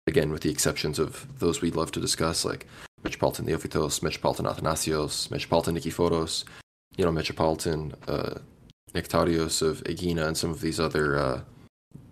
[0.07, 2.67] again with the exceptions of those we would love to discuss, like
[3.03, 6.45] Metropolitan Neophytos, Metropolitan Athanasios, Metropolitan Nikephoros,
[6.97, 8.39] you know, Metropolitan uh,
[8.95, 11.41] Nectarios of Aegina, and some of these other uh,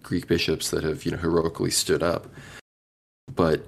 [0.02, 2.26] Greek bishops that have you know heroically stood up.
[3.34, 3.64] But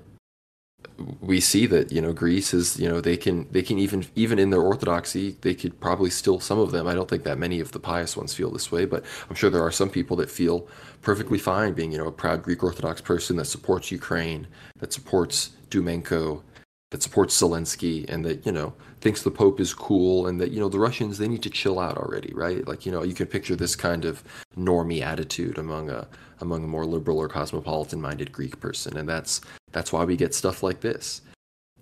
[1.21, 4.39] we see that you know Greece is you know they can they can even even
[4.39, 6.87] in their orthodoxy they could probably still some of them.
[6.87, 9.51] I don't think that many of the pious ones feel this way but I'm sure
[9.51, 10.69] there are some people that feel
[11.03, 14.47] perfectly fine being you know a proud Greek Orthodox person that supports Ukraine
[14.79, 16.43] that supports Dumenko
[16.91, 20.61] that supports Zelensky and that you know thinks the Pope is cool and that you
[20.61, 22.67] know the Russians they need to chill out already right?
[22.69, 24.23] Like you know you can picture this kind of
[24.57, 26.07] normie attitude among a
[26.41, 29.41] among a more liberal or cosmopolitan minded Greek person and that's
[29.75, 31.21] that's why we get stuff like this.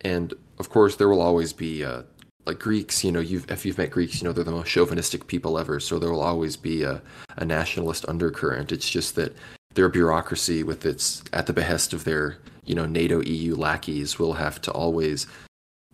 [0.00, 2.02] And of course, there will always be uh,
[2.46, 5.28] like Greeks, you know, you've if you've met Greeks, you know they're the most chauvinistic
[5.28, 5.78] people ever.
[5.78, 7.00] So there will always be a,
[7.36, 8.72] a nationalist undercurrent.
[8.72, 9.36] It's just that
[9.74, 14.34] their bureaucracy, with its at the behest of their you know NATO EU lackeys, will
[14.34, 15.28] have to always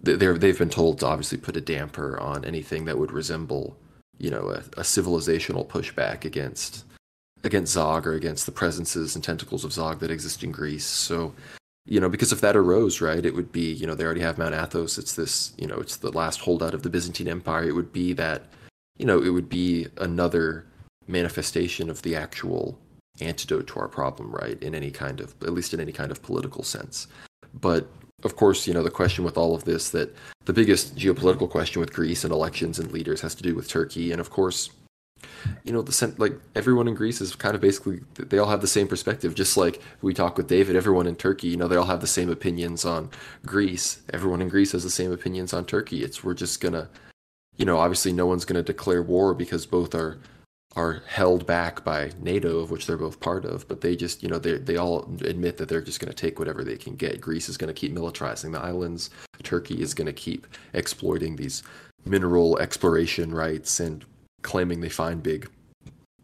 [0.01, 3.77] they're they've been told to obviously put a damper on anything that would resemble
[4.17, 6.85] you know a, a civilizational pushback against
[7.45, 10.87] against Zog or against the presences and tentacles of Zog that exist in Greece.
[10.87, 11.35] So
[11.89, 14.37] you know, because if that arose, right, it would be, you know, they already have
[14.37, 14.99] Mount Athos.
[14.99, 17.65] It's this, you know, it's the last holdout of the Byzantine Empire.
[17.65, 18.45] It would be that,
[18.99, 20.67] you know, it would be another
[21.07, 22.79] manifestation of the actual
[23.21, 26.23] antidote to our problem, right, in any kind of, at least in any kind of
[26.23, 27.07] political sense.
[27.55, 27.89] But
[28.23, 30.15] of course, you know, the question with all of this that
[30.45, 34.13] the biggest geopolitical question with Greece and elections and leaders has to do with Turkey.
[34.13, 34.71] And of course,
[35.65, 38.67] you know the like everyone in Greece is kind of basically they all have the
[38.67, 39.35] same perspective.
[39.35, 42.07] Just like we talk with David, everyone in Turkey, you know, they all have the
[42.07, 43.11] same opinions on
[43.45, 44.03] Greece.
[44.13, 46.03] Everyone in Greece has the same opinions on Turkey.
[46.03, 46.89] It's we're just gonna,
[47.57, 50.19] you know, obviously no one's gonna declare war because both are
[50.77, 53.67] are held back by NATO, of which they're both part of.
[53.69, 56.39] But they just, you know, they they all admit that they're just going to take
[56.39, 57.21] whatever they can get.
[57.21, 59.11] Greece is going to keep militarizing the islands.
[59.43, 61.63] Turkey is going to keep exploiting these
[62.05, 64.05] mineral exploration rights and
[64.49, 65.47] claiming they find big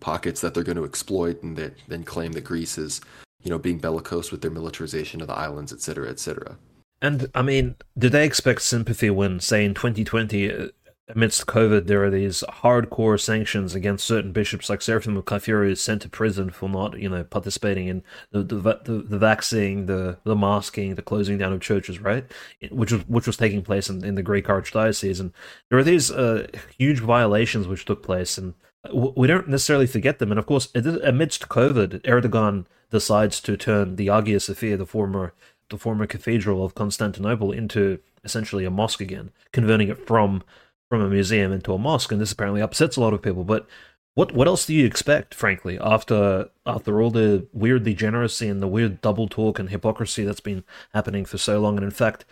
[0.00, 3.02] pockets that they're going to exploit and that then claim that Greece is,
[3.42, 6.56] you know, being bellicose with their militarization of the islands, et cetera, et cetera.
[7.02, 10.70] And I mean, did they expect sympathy when, say, in 2020,
[11.08, 15.80] amidst COVID, there are these hardcore sanctions against certain bishops, like Seraphim of Kythira is
[15.80, 20.18] sent to prison for not, you know, participating in the the the, the vaccine, the
[20.24, 22.24] the masking, the closing down of churches, right?
[22.70, 25.32] Which was which was taking place in, in the Greek archdiocese, and
[25.68, 26.46] there are these uh,
[26.78, 28.54] huge violations which took place, and
[28.92, 30.30] we don't necessarily forget them.
[30.30, 35.34] And of course, amidst COVID, Erdogan decides to turn the Hagia Sophia, the former
[35.70, 40.42] the former cathedral of Constantinople, into essentially a mosque again, converting it from
[40.88, 43.44] from a museum into a mosque, and this apparently upsets a lot of people.
[43.44, 43.66] But
[44.14, 48.68] what what else do you expect, frankly, after after all the weird degeneracy and the
[48.68, 51.76] weird double talk and hypocrisy that's been happening for so long?
[51.76, 52.24] And in fact,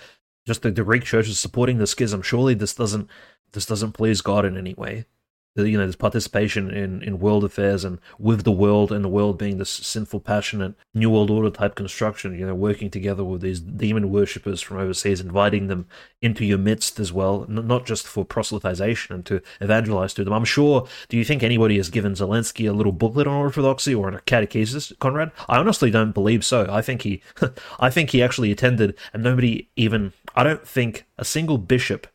[0.46, 2.22] just the, the Greek Church is supporting the schism.
[2.22, 3.08] Surely this doesn't
[3.52, 5.06] this doesn't please God in any way
[5.54, 9.38] you know, this participation in, in world affairs and with the world and the world
[9.38, 13.60] being this sinful, passionate new world order type construction, you know, working together with these
[13.60, 15.86] demon worshippers from overseas, inviting them
[16.22, 20.32] into your midst as well, not just for proselytization and to evangelize to them.
[20.32, 24.08] I'm sure, do you think anybody has given Zelensky a little booklet on orthodoxy or
[24.08, 25.32] a catechesis, Conrad?
[25.48, 26.66] I honestly don't believe so.
[26.70, 27.22] I think he,
[27.80, 32.06] I think he actually attended and nobody even, I don't think a single bishop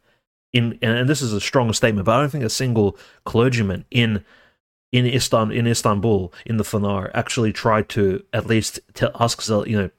[0.53, 4.23] in and this is a strong statement, but I don't think a single clergyman in
[4.91, 9.77] in Istan in Istanbul in the Fanar actually tried to at least tell, ask you
[9.77, 9.89] know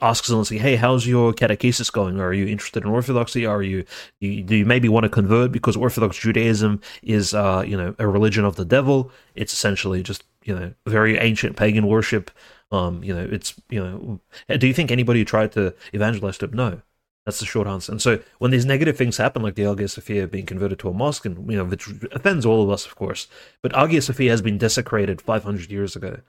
[0.00, 2.20] ask Zelensky, hey, how's your catechesis going?
[2.20, 3.46] Are you interested in Orthodoxy?
[3.46, 3.84] Are you,
[4.20, 8.08] you do you maybe want to convert because Orthodox Judaism is uh, you know a
[8.08, 9.10] religion of the devil?
[9.34, 12.30] It's essentially just you know very ancient pagan worship.
[12.72, 14.20] Um, you know, it's you know,
[14.56, 16.52] do you think anybody tried to evangelize to him?
[16.52, 16.82] No.
[17.26, 17.92] That's the short answer.
[17.92, 20.94] And so when these negative things happen, like the Hagia Sophia being converted to a
[20.94, 23.28] mosque, and you know, which offends all of us, of course,
[23.62, 26.20] but Hagia Sophia has been desecrated 500 years ago.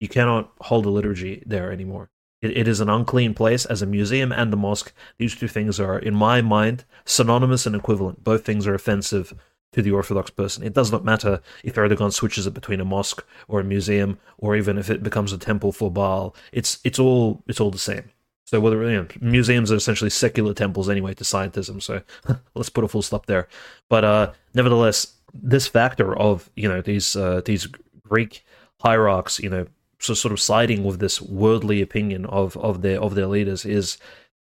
[0.00, 2.10] You cannot hold a liturgy there anymore.
[2.42, 4.92] It, it is an unclean place as a museum and a mosque.
[5.16, 8.22] These two things are, in my mind, synonymous and equivalent.
[8.22, 9.32] Both things are offensive
[9.72, 10.62] to the Orthodox person.
[10.62, 14.54] It does not matter if Erdogan switches it between a mosque or a museum, or
[14.56, 16.36] even if it becomes a temple for Baal.
[16.52, 18.10] It's it's all it's all the same.
[18.44, 21.82] So whether you know, museums are essentially secular temples anyway to scientism.
[21.82, 22.02] So
[22.54, 23.48] let's put a full stop there.
[23.88, 27.66] But uh, nevertheless, this factor of you know these uh, these
[28.06, 28.44] Greek
[28.80, 29.66] hierarchs, you know,
[29.98, 33.98] so sort of siding with this worldly opinion of of their of their leaders is,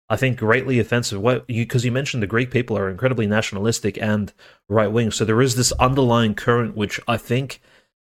[0.09, 1.21] I think, greatly offensive.
[1.21, 4.33] What because you, you mentioned the Greek people are incredibly nationalistic and
[4.69, 7.61] right wing, so there is this underlying current which I think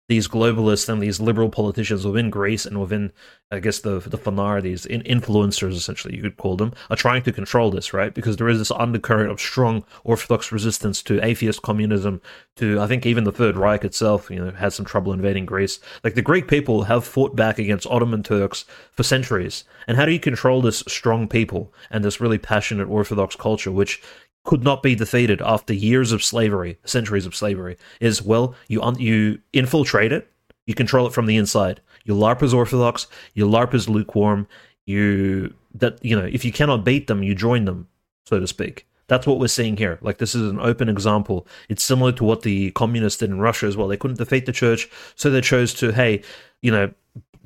[0.09, 3.13] these globalists and these liberal politicians within Greece and within,
[3.51, 7.23] I guess, the the Fanar, these in influencers, essentially, you could call them, are trying
[7.25, 8.15] to control this, right?
[8.15, 12.23] Because there is this undercurrent of strong Orthodox resistance to atheist communism,
[12.57, 15.79] to, I think, even the Third Reich itself, you know, had some trouble invading Greece.
[16.03, 19.65] Like, the Greek people have fought back against Ottoman Turks for centuries.
[19.87, 24.01] And how do you control this strong people and this really passionate Orthodox culture, which
[24.49, 28.99] could not be defeated after years of slavery, centuries of slavery, is well, you un-
[28.99, 30.33] you infiltrate it,
[30.67, 31.83] you control it from the inside.
[32.05, 34.49] Your LARP is orthodox, your LARP is lukewarm.
[34.87, 37.89] You that you know, if you cannot beat them, you join them,
[38.25, 38.87] so to speak.
[39.07, 39.99] That's what we're seeing here.
[40.01, 41.47] Like this is an open example.
[41.69, 43.87] It's similar to what the communists did in Russia as well.
[43.87, 46.23] They couldn't defeat the church, so they chose to, hey,
[46.63, 46.91] you know,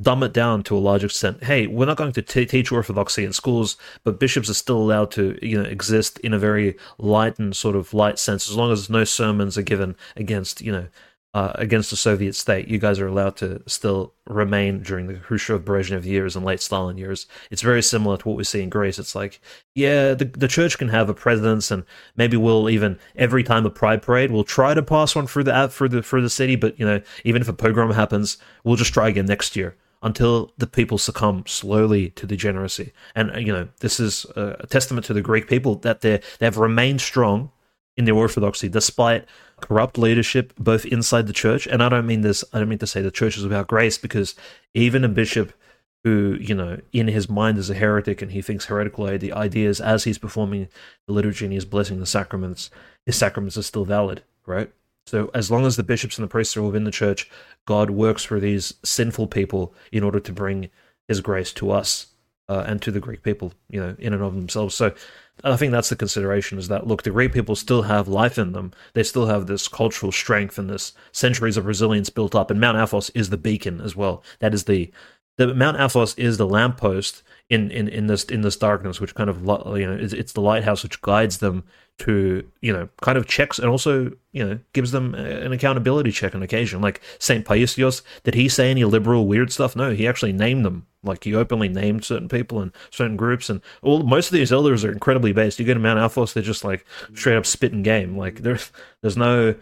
[0.03, 1.45] dumb it down to a large extent.
[1.45, 5.11] Hey, we're not going to t- teach orthodoxy in schools, but bishops are still allowed
[5.13, 8.73] to, you know, exist in a very light and sort of light sense, as long
[8.73, 10.89] as no sermons are given against, you know,
[11.35, 12.69] uh, against the Soviet state.
[12.69, 16.99] You guys are allowed to still remain during the Khrushchev Brezhnev years and late Stalin
[16.99, 17.27] years.
[17.51, 18.99] It's very similar to what we see in Greece.
[18.99, 19.41] It's like,
[19.75, 21.85] yeah, the, the church can have a presidents, and
[22.17, 25.69] maybe we'll even every time a pride parade, we'll try to pass one through the
[25.69, 26.57] through the through the city.
[26.57, 30.53] But you know, even if a pogrom happens, we'll just try again next year until
[30.59, 32.93] the people succumb slowly to degeneracy.
[33.15, 36.47] And uh, you know, this is a testament to the Greek people that they they
[36.47, 37.51] have remained strong
[37.97, 39.27] in their orthodoxy despite
[39.61, 42.87] corrupt leadership both inside the church and i don't mean this i don't mean to
[42.87, 44.35] say the church is without grace because
[44.75, 45.53] even a bishop
[46.05, 50.05] who you know in his mind is a heretic and he thinks heretical ideas as
[50.05, 50.69] he's performing
[51.07, 52.71] the liturgy and he's blessing the sacraments
[53.07, 54.73] his sacraments are still valid right
[55.07, 57.31] so as long as the bishops and the priests are within the church
[57.67, 60.71] god works for these sinful people in order to bring
[61.09, 62.09] his grace to us
[62.49, 64.93] uh, and to the greek people you know in and of themselves so
[65.45, 68.53] I think that's the consideration is that look, the Greek people still have life in
[68.53, 68.73] them.
[68.95, 72.51] They still have this cultural strength and this centuries of resilience built up.
[72.51, 74.23] And Mount Athos is the beacon as well.
[74.41, 74.93] That is the
[75.39, 79.31] the Mount Athos is the lamppost in, in, in this in this darkness, which kind
[79.31, 81.65] of you know it's, it's the lighthouse which guides them
[81.99, 86.35] to you know kind of checks and also you know gives them an accountability check
[86.35, 86.81] on occasion.
[86.81, 89.77] Like saint paisios did he say any liberal weird stuff?
[89.77, 90.87] No he actually named them.
[91.05, 94.85] Like he openly named certain people and certain groups and all most of these elders
[94.85, 95.59] are incredibly based.
[95.59, 96.85] You get to mount athos they're just like
[97.15, 98.17] straight up spitting game.
[98.17, 98.73] Like there's
[99.03, 99.55] there's no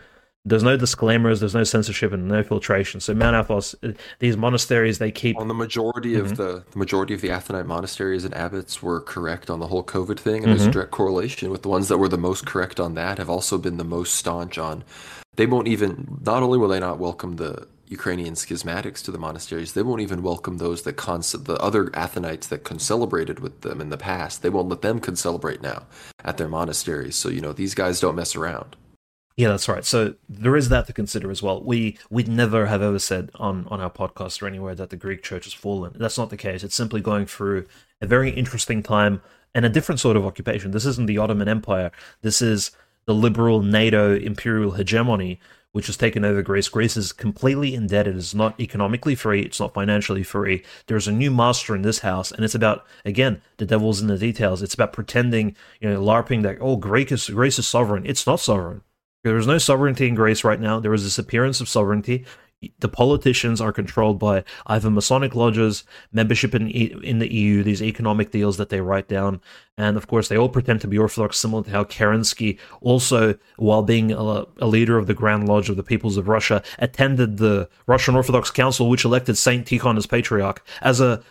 [0.45, 3.01] there's no disclaimers, there's no censorship, and no filtration.
[3.01, 6.27] So Mount Athos, uh, these monasteries, they keep on the majority mm-hmm.
[6.27, 9.85] of the, the majority of the Athonite monasteries and abbots were correct on the whole
[9.85, 10.53] COVID thing, and mm-hmm.
[10.53, 13.29] there's a direct correlation with the ones that were the most correct on that have
[13.29, 14.83] also been the most staunch on.
[15.37, 16.19] They won't even.
[16.25, 20.23] Not only will they not welcome the Ukrainian schismatics to the monasteries, they won't even
[20.23, 24.43] welcome those that con- the other Athonites that concelebrated with them in the past.
[24.43, 25.87] They won't let them concelebrate now
[26.25, 27.17] at their monasteries.
[27.17, 28.77] So you know these guys don't mess around.
[29.41, 29.87] Yeah, that's right.
[29.87, 31.63] So there is that to consider as well.
[31.63, 35.23] We we'd never have ever said on on our podcast or anywhere that the Greek
[35.23, 35.95] Church has fallen.
[35.95, 36.63] That's not the case.
[36.63, 37.65] It's simply going through
[38.03, 39.23] a very interesting time
[39.55, 40.73] and a different sort of occupation.
[40.73, 41.91] This isn't the Ottoman Empire.
[42.21, 42.73] This is
[43.07, 45.41] the liberal NATO imperial hegemony,
[45.73, 46.69] which has taken over Greece.
[46.69, 48.19] Greece is completely indebted.
[48.19, 49.41] It's not economically free.
[49.41, 50.63] It's not financially free.
[50.87, 54.19] There's a new master in this house, and it's about again the devil's in the
[54.19, 54.61] details.
[54.61, 58.05] It's about pretending, you know, larping that oh, Greek is Greece is sovereign.
[58.05, 58.83] It's not sovereign.
[59.23, 60.81] There is no sovereignty in Greece right now.
[60.81, 62.25] There is this appearance of sovereignty.
[62.79, 68.33] The politicians are controlled by either Masonic lodges, membership in in the EU, these economic
[68.33, 69.41] deals that they write down,
[69.79, 73.83] and of course they all pretend to be Orthodox, similar to how Kerensky also, while
[73.83, 77.67] being a, a leader of the Grand Lodge of the Peoples of Russia, attended the
[77.87, 81.23] Russian Orthodox Council, which elected Saint Tikhon as patriarch, as a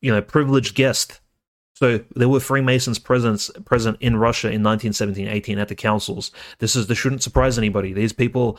[0.00, 1.20] you know privileged guest
[1.76, 6.30] so there were Freemasons present present in Russia in 1917-18 at the councils.
[6.58, 7.92] This is this shouldn't surprise anybody.
[7.92, 8.58] These people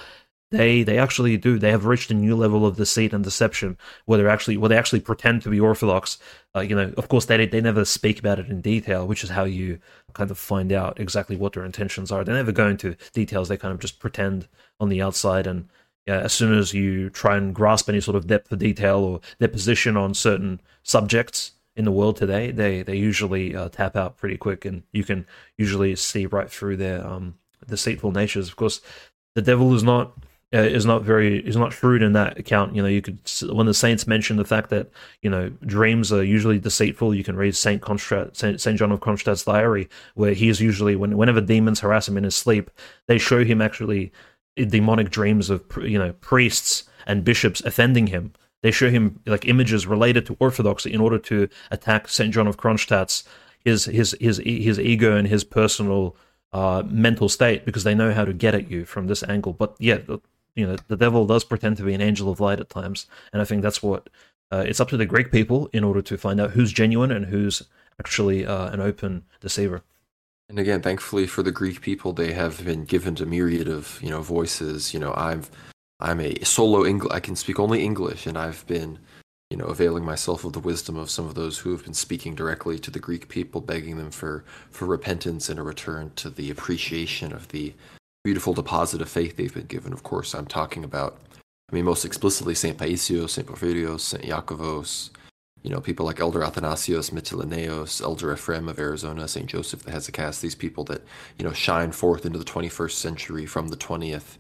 [0.52, 4.22] they they actually do they have reached a new level of deceit and deception where
[4.22, 6.20] they actually where they actually pretend to be orthodox
[6.56, 9.30] uh, you know of course they they never speak about it in detail which is
[9.30, 9.78] how you
[10.14, 13.58] kind of find out exactly what their intentions are they never go into details they
[13.58, 14.48] kind of just pretend
[14.80, 15.68] on the outside and
[16.06, 19.20] yeah, as soon as you try and grasp any sort of depth of detail or
[19.40, 24.18] their position on certain subjects in the world today, they they usually uh, tap out
[24.18, 27.36] pretty quick, and you can usually see right through their um,
[27.68, 28.50] deceitful natures.
[28.50, 28.82] Of course,
[29.36, 30.18] the devil is not
[30.54, 32.76] uh, is not very is not shrewd in that account.
[32.76, 33.20] You know, you could
[33.52, 34.90] when the saints mention the fact that
[35.22, 37.14] you know dreams are usually deceitful.
[37.14, 40.96] You can read Saint Kronstadt, Saint, Saint John of Kronstadt's diary, where he is usually
[40.96, 42.72] when whenever demons harass him in his sleep,
[43.08, 44.12] they show him actually
[44.56, 48.34] demonic dreams of you know priests and bishops offending him
[48.68, 52.58] they show him like images related to orthodoxy in order to attack Saint John of
[52.58, 53.24] Kronstadt's
[53.64, 56.18] his his his his ego and his personal
[56.52, 59.54] uh, mental state because they know how to get at you from this angle.
[59.54, 60.00] But yeah,
[60.56, 63.42] you know the devil does pretend to be an angel of light at times, and
[63.42, 64.10] I think that's what
[64.52, 67.28] uh, it's up to the Greek people in order to find out who's genuine and
[67.28, 67.64] who's
[68.02, 69.82] actually uh, an open deceiver.
[70.50, 74.10] And again, thankfully for the Greek people, they have been given a myriad of you
[74.10, 74.94] know voices.
[74.94, 75.50] You know, I've
[76.00, 77.12] I'm a solo English.
[77.12, 79.00] I can speak only English, and I've been,
[79.50, 82.36] you know, availing myself of the wisdom of some of those who have been speaking
[82.36, 86.52] directly to the Greek people, begging them for for repentance and a return to the
[86.52, 87.74] appreciation of the
[88.24, 89.94] beautiful deposit of faith they've been given.
[89.94, 91.20] Of course, I'm talking about,
[91.72, 95.10] I mean, most explicitly Saint Paisios, Saint Porphyrios, Saint Iakovos,
[95.64, 100.42] you know, people like Elder Athanasios Mytileneos, Elder Ephraim of Arizona, Saint Joseph the Hesychast,
[100.42, 101.04] these people that,
[101.40, 104.38] you know, shine forth into the 21st century from the 20th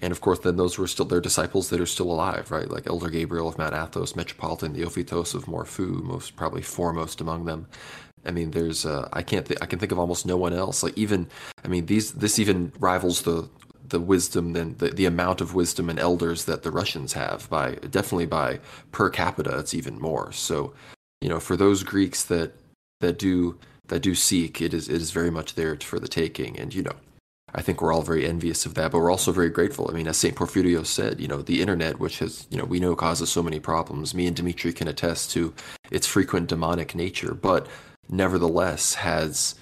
[0.00, 2.70] and of course, then those were still their disciples that are still alive, right?
[2.70, 7.66] Like Elder Gabriel of Mount Athos, Metropolitan Neophytos of Morphou, most probably foremost among them.
[8.24, 10.82] I mean, there's uh, I can't th- I can think of almost no one else.
[10.82, 11.28] Like even
[11.64, 13.48] I mean these this even rivals the
[13.88, 17.72] the wisdom and the, the amount of wisdom and elders that the Russians have by
[17.90, 18.60] definitely by
[18.92, 20.30] per capita it's even more.
[20.32, 20.74] So
[21.20, 22.52] you know for those Greeks that
[23.00, 26.58] that do that do seek it is it is very much there for the taking
[26.58, 26.96] and you know
[27.54, 29.88] I think we're all very envious of that, but we're also very grateful.
[29.90, 30.34] I mean, as St.
[30.34, 33.58] Porphyrio said, you know, the internet, which has, you know, we know causes so many
[33.58, 35.54] problems, me and Dimitri can attest to
[35.90, 37.66] its frequent demonic nature, but
[38.08, 39.54] nevertheless has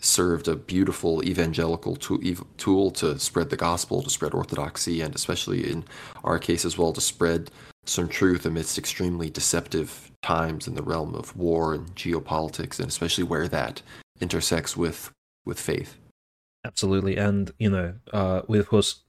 [0.00, 5.84] served a beautiful evangelical tool to spread the gospel, to spread orthodoxy, and especially in
[6.22, 7.50] our case as well, to spread
[7.84, 13.24] some truth amidst extremely deceptive times in the realm of war and geopolitics, and especially
[13.24, 13.82] where that
[14.20, 15.10] intersects with
[15.44, 15.96] with faith.
[16.68, 19.00] Absolutely, and you know, uh, we of course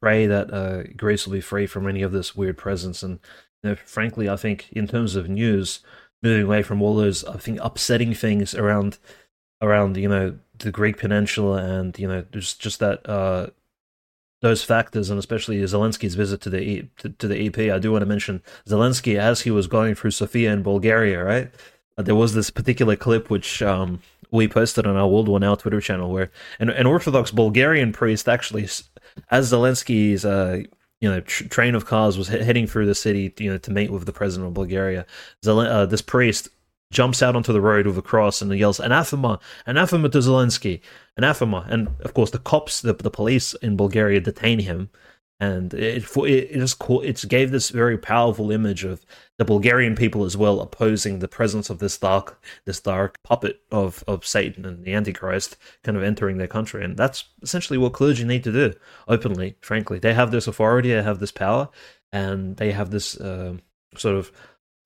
[0.00, 3.02] pray that uh, Greece will be free from any of this weird presence.
[3.02, 3.18] And
[3.62, 5.80] you know, frankly, I think in terms of news,
[6.22, 8.98] moving away from all those, I think upsetting things around
[9.62, 13.46] around you know the Greek peninsula and you know just just that uh,
[14.42, 17.58] those factors, and especially Zelensky's visit to the e, to, to, the EP.
[17.74, 21.50] I do want to mention Zelensky as he was going through Sofia in Bulgaria, right?
[21.96, 24.00] Uh, there was this particular clip which um,
[24.30, 28.28] we posted on our World War Now Twitter channel where an, an Orthodox Bulgarian priest
[28.28, 28.64] actually,
[29.30, 30.62] as Zelensky's uh,
[31.00, 33.70] you know tr- train of cars was he- heading through the city, you know, to
[33.70, 35.06] meet with the president of Bulgaria,
[35.46, 36.48] uh, this priest
[36.92, 40.80] jumps out onto the road with a cross and yells anathema anathema to zelensky
[41.16, 41.66] anathema.
[41.68, 44.90] And of course the cops the, the police in bulgaria detain him
[45.40, 49.04] and it it, it just it gave this very powerful image of
[49.38, 54.02] the Bulgarian people as well opposing the presence of this dark this dark puppet of
[54.06, 58.24] of Satan and the Antichrist kind of entering their country, and that's essentially what clergy
[58.24, 58.74] need to do
[59.08, 59.56] openly.
[59.60, 61.68] Frankly, they have this authority, they have this power,
[62.12, 63.56] and they have this uh,
[63.96, 64.32] sort of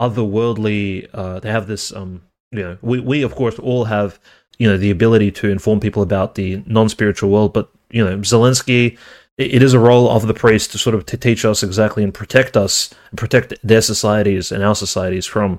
[0.01, 1.09] otherworldly.
[1.12, 1.92] Uh, they have this.
[1.92, 2.22] Um,
[2.53, 4.18] you know, we we of course all have
[4.59, 8.18] you know the ability to inform people about the non spiritual world, but you know
[8.18, 8.98] Zelensky
[9.41, 12.12] it is a role of the priest to sort of to teach us exactly and
[12.12, 15.59] protect us protect their societies and our societies from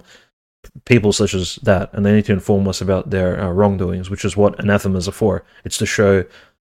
[0.85, 1.91] people such as that.
[1.91, 5.13] And they need to inform us about their uh, wrongdoings which is what anathemas are
[5.13, 5.43] for.
[5.65, 6.25] It's to show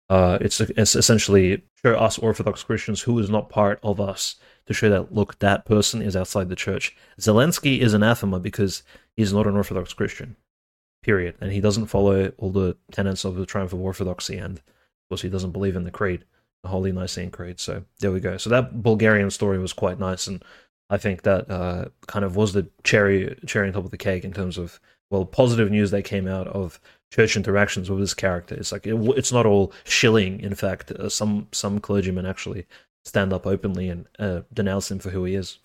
[0.10, 4.36] uh, it's, it's essentially show us orthodox christians who is not part of us
[4.68, 6.96] to show that look that person is outside the church.
[7.20, 8.84] Zelensky is anathema because
[9.16, 10.36] he's not an orthodox christian
[11.02, 11.36] period.
[11.40, 15.22] And he doesn't follow all the tenets of the triumph of orthodoxy and of course
[15.22, 16.26] he doesn't believe in the creed
[16.66, 17.60] the Holy Nicene Creed.
[17.60, 18.38] So there we go.
[18.38, 20.44] So that Bulgarian story was quite nice, and
[20.90, 24.26] I think that uh, kind of was the cherry cherry on top of the cake
[24.26, 24.80] in terms of
[25.12, 26.80] well positive news that came out of
[27.12, 28.56] church interactions with this character.
[28.56, 30.40] It's like it, it's not all shilling.
[30.40, 32.66] In fact, uh, some some clergymen actually
[33.04, 35.60] stand up openly and uh, denounce him for who he is.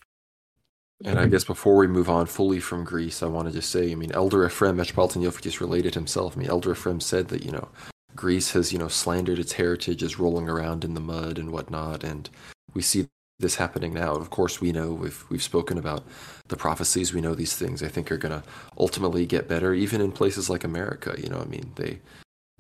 [1.03, 3.91] And I guess before we move on fully from Greece, I want to just say,
[3.91, 6.37] I mean, Elder Ephraim, Metropolitan Neophytos related himself.
[6.37, 7.71] I mean, Elder Ephraim said that, you know,
[8.17, 12.05] Greece has, you know, slandered its heritage as rolling around in the mud and whatnot,
[12.05, 12.29] and
[12.75, 13.09] we see
[13.39, 14.15] this happening now.
[14.15, 16.05] Of course, we know we've we've spoken about
[16.49, 17.13] the prophecies.
[17.15, 17.83] We know these things.
[17.83, 18.47] I think are going to
[18.79, 21.15] ultimately get better, even in places like America.
[21.19, 22.01] You know, I mean, they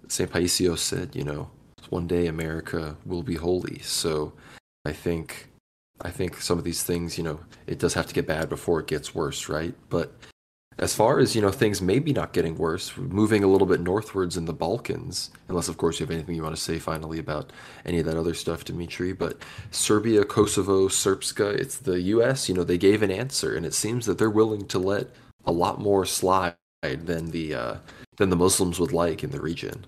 [0.08, 1.50] Saint Paisios said, you know,
[1.90, 3.78] one day America will be holy.
[3.80, 4.32] So,
[4.84, 5.48] I think
[6.02, 8.80] I think some of these things, you know, it does have to get bad before
[8.80, 9.74] it gets worse, right?
[9.90, 10.12] But
[10.80, 14.36] as far as you know things maybe not getting worse moving a little bit northwards
[14.36, 17.52] in the balkans unless of course you have anything you want to say finally about
[17.84, 19.36] any of that other stuff dimitri but
[19.70, 24.06] serbia kosovo srpska it's the us you know they gave an answer and it seems
[24.06, 25.08] that they're willing to let
[25.44, 27.74] a lot more slide than the uh,
[28.16, 29.84] than the muslims would like in the region.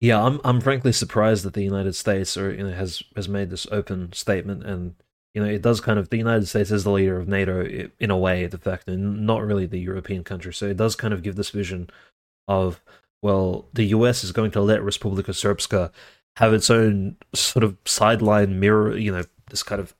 [0.00, 3.50] Yeah i'm i'm frankly surprised that the united states or you know has has made
[3.50, 4.94] this open statement and
[5.34, 8.10] you know, it does kind of the United States is the leader of NATO in
[8.10, 10.52] a way, the fact, and not really the European country.
[10.52, 11.88] So it does kind of give this vision
[12.48, 12.80] of
[13.22, 15.92] well, the US is going to let Respublika Srpska
[16.36, 19.94] have its own sort of sideline mirror, you know, this kind of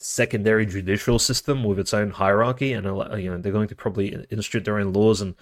[0.00, 4.14] secondary judicial system with its own hierarchy, and uh, you know they're going to probably
[4.30, 5.34] institute their own laws and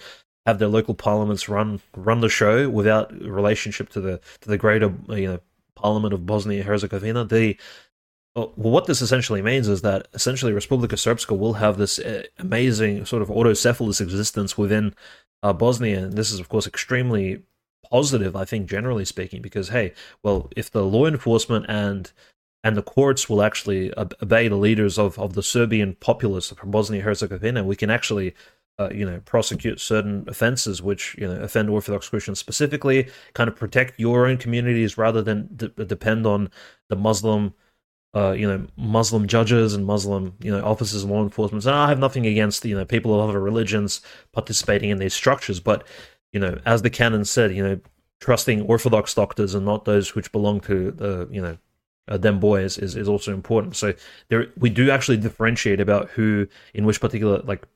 [0.45, 4.93] have their local parliaments run run the show without relationship to the to the greater
[5.09, 5.39] you know
[5.75, 7.25] parliament of Bosnia Herzegovina.
[7.25, 7.57] The
[8.37, 13.03] well, what this essentially means is that essentially Republika Srpska will have this uh, amazing
[13.05, 14.93] sort of autocephalous existence within
[15.41, 16.05] uh, Bosnia.
[16.05, 17.41] And this is, of course, extremely
[17.89, 22.11] positive, I think, generally speaking, because, hey, well, if the law enforcement and
[22.63, 27.01] and the courts will actually obey the leaders of, of the Serbian populace from Bosnia
[27.01, 28.35] Herzegovina, we can actually
[28.79, 33.55] uh, you know, prosecute certain offenses which you know offend Orthodox Christians specifically, kind of
[33.55, 36.51] protect your own communities rather than depend on
[36.89, 37.53] the Muslim
[38.15, 41.65] uh, you know, Muslim judges and Muslim, you know, officers and law enforcement.
[41.65, 44.01] And I have nothing against, you know, people of other religions
[44.31, 45.85] participating in these structures, but,
[46.31, 47.79] you know, as the canon said, you know,
[48.19, 51.57] trusting Orthodox doctors and not those which belong to the, you know,
[52.07, 53.75] uh, them boys is, is also important.
[53.75, 53.93] So
[54.29, 57.67] there, we do actually differentiate about who, in which particular, like,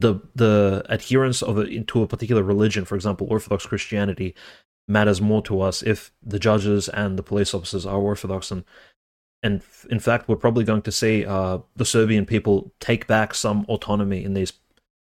[0.00, 4.34] the the adherence of it to a particular religion, for example, Orthodox Christianity,
[4.86, 8.64] matters more to us if the judges and the police officers are Orthodox and
[9.42, 13.64] and in fact, we're probably going to see uh, the Serbian people take back some
[13.68, 14.52] autonomy in these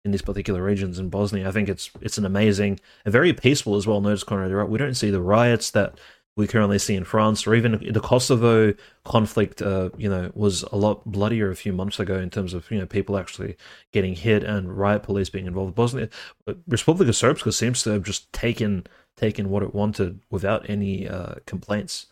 [0.04, 1.48] in these particular regions in Bosnia.
[1.48, 4.02] I think it's it's an amazing and very peaceful as well.
[4.02, 6.00] Notice, Conrad, we don't see the riots that
[6.38, 8.74] we currently see in France, or even the Kosovo
[9.04, 9.62] conflict.
[9.62, 12.80] Uh, you know, was a lot bloodier a few months ago in terms of you
[12.80, 13.58] know people actually
[13.92, 15.76] getting hit and riot police being involved.
[15.76, 16.10] Bosnia,
[16.48, 22.08] Republika Srpska seems to have just taken taken what it wanted without any uh, complaints.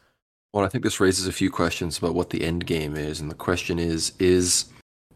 [0.53, 3.19] Well, I think this raises a few questions about what the end game is.
[3.19, 4.65] And the question is Is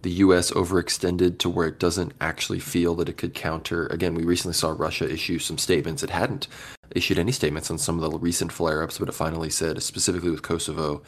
[0.04, 3.88] the US overextended to where it doesn't actually feel that it could counter?
[3.88, 6.04] Again, we recently saw Russia issue some statements.
[6.04, 6.48] It hadn't
[6.92, 10.30] issued any statements on some of the recent flare ups, but it finally said, specifically
[10.30, 11.02] with Kosovo,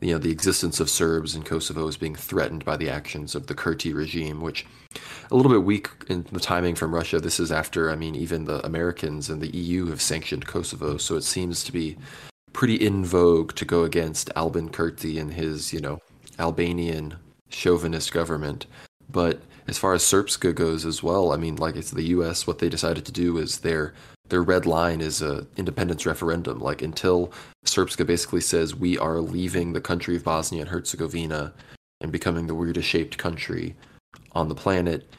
[0.00, 3.46] you know, the existence of Serbs in Kosovo is being threatened by the actions of
[3.46, 4.66] the Kurti regime, which
[5.30, 7.20] a little bit weak in the timing from Russia.
[7.20, 11.16] This is after, I mean, even the Americans and the EU have sanctioned Kosovo, so
[11.16, 11.98] it seems to be
[12.60, 15.98] pretty in vogue to go against Albin Kurti and his, you know,
[16.38, 17.16] Albanian
[17.48, 18.66] chauvinist government.
[19.08, 22.46] But as far as Serbska goes as well, I mean, like it's the U.S.
[22.46, 23.94] What they decided to do is their
[24.28, 26.60] their red line is a independence referendum.
[26.60, 27.32] Like until
[27.64, 31.54] Serbska basically says we are leaving the country of Bosnia and Herzegovina
[32.02, 33.74] and becoming the weirdest shaped country
[34.32, 35.14] on the planet,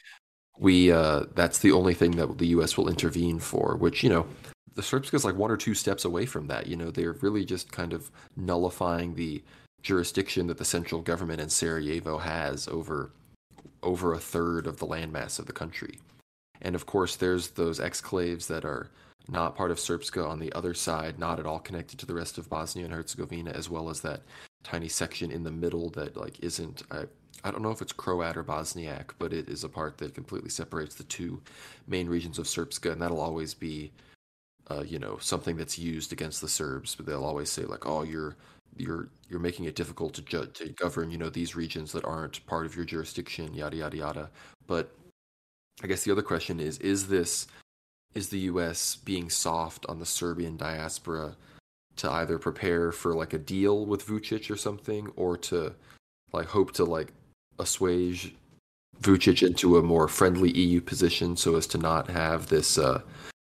[0.59, 2.77] we uh, that's the only thing that the U.S.
[2.77, 3.77] will intervene for.
[3.77, 4.27] Which you know
[4.75, 6.67] the Srpska is like one or two steps away from that.
[6.67, 9.43] You know, they're really just kind of nullifying the
[9.81, 13.11] jurisdiction that the central government in Sarajevo has over
[13.83, 15.99] over a third of the landmass of the country.
[16.61, 18.91] And of course, there's those exclaves that are
[19.27, 22.37] not part of Srpska on the other side, not at all connected to the rest
[22.37, 24.21] of Bosnia and Herzegovina, as well as that
[24.63, 26.83] tiny section in the middle that like isn't.
[26.91, 27.05] I,
[27.43, 30.49] I don't know if it's Croat or Bosniak, but it is a part that completely
[30.49, 31.41] separates the two
[31.87, 33.91] main regions of Srpska, and that'll always be
[34.71, 36.95] uh, you know something that's used against the Serbs.
[36.95, 38.35] But they'll always say like, "Oh, you're
[38.77, 42.45] you're you're making it difficult to ju- to govern you know these regions that aren't
[42.45, 44.29] part of your jurisdiction." Yada yada yada.
[44.67, 44.93] But
[45.83, 47.47] I guess the other question is: Is this
[48.13, 48.95] is the U.S.
[48.95, 51.35] being soft on the Serbian diaspora
[51.97, 55.73] to either prepare for like a deal with Vucic or something, or to
[56.33, 57.13] like hope to like
[57.59, 58.33] assuage
[59.01, 63.01] Vucic into a more friendly EU position so as to not have this uh,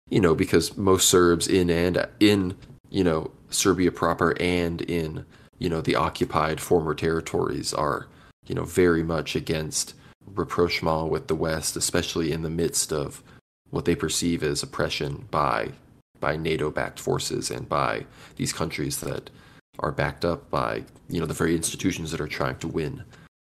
[0.10, 2.56] you know, because most Serbs in and in,
[2.90, 5.26] you know, Serbia proper and in,
[5.60, 8.08] you know, the occupied former territories are,
[8.46, 9.94] you know, very much against
[10.26, 13.24] rapprochement with the West, especially in the midst of
[13.70, 15.72] what they perceive as oppression by
[16.20, 18.06] by NATO-backed forces and by
[18.38, 19.30] these countries that
[19.78, 23.04] are backed up by, you know, the very institutions that are trying to win,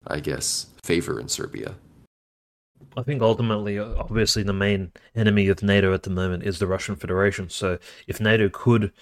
[0.06, 1.74] I guess, favor in Serbia.
[2.96, 6.66] I think ultimately, uh, obviously, the main enemy of NATO at the moment is the
[6.66, 7.48] Russian Federation.
[7.48, 8.92] So, if NATO could,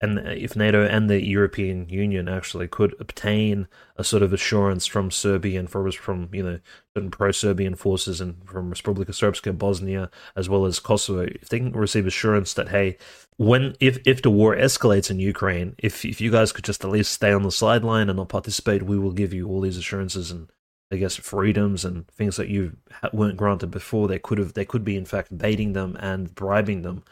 [0.00, 3.66] and if NATO and the European Union actually could obtain
[3.96, 6.58] a sort of assurance from Serbia and from, from you know
[6.94, 11.72] certain pro-Serbian forces and from Republika Srpska, Bosnia, as well as Kosovo, if they can
[11.72, 12.98] receive assurance that hey,
[13.36, 16.90] when if if the war escalates in Ukraine, if if you guys could just at
[16.90, 20.30] least stay on the sideline and not participate, we will give you all these assurances
[20.30, 20.50] and
[20.92, 22.76] I guess freedoms and things that you
[23.12, 24.06] weren't granted before.
[24.06, 27.02] They could have, they could be in fact baiting them and bribing them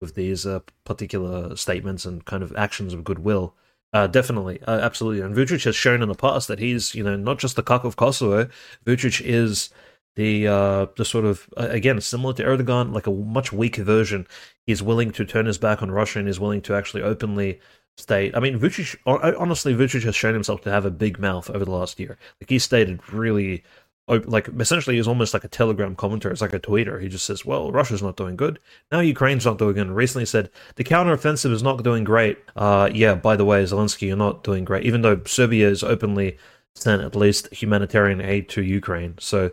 [0.00, 3.54] with these uh, particular statements and kind of actions of goodwill.
[3.92, 5.20] Uh, definitely, uh, absolutely.
[5.20, 7.84] And Vucic has shown in the past that he's, you know, not just the cock
[7.84, 8.48] of Kosovo.
[8.86, 9.70] Vucic is
[10.16, 14.26] the uh, the sort of again similar to Erdogan, like a much weaker version.
[14.66, 17.60] He's willing to turn his back on Russia and is willing to actually openly
[18.00, 18.36] state.
[18.36, 21.70] I mean, Vucic, honestly, Vucic has shown himself to have a big mouth over the
[21.70, 22.18] last year.
[22.40, 23.62] Like he stated really,
[24.08, 26.32] like essentially, he's almost like a Telegram commentator.
[26.32, 27.00] It's like a tweeter.
[27.00, 28.58] He just says, "Well, Russia's not doing good.
[28.90, 32.38] Now Ukraine's not doing good." recently said the counteroffensive is not doing great.
[32.56, 34.84] Uh, yeah, by the way, Zelensky, you're not doing great.
[34.84, 36.38] Even though Serbia has openly
[36.74, 39.50] sent at least humanitarian aid to Ukraine, so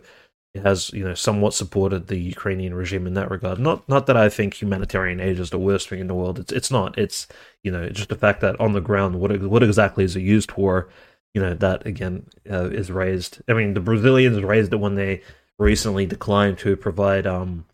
[0.54, 3.58] has you know somewhat supported the Ukrainian regime in that regard.
[3.58, 6.38] Not not that I think humanitarian aid is the worst thing in the world.
[6.38, 6.98] It's it's not.
[6.98, 7.26] It's
[7.62, 10.52] you know just the fact that on the ground, what what exactly is it used
[10.52, 10.88] for?
[11.34, 13.42] You know that again uh, is raised.
[13.48, 15.22] I mean, the Brazilians raised it when they
[15.58, 17.66] recently declined to provide um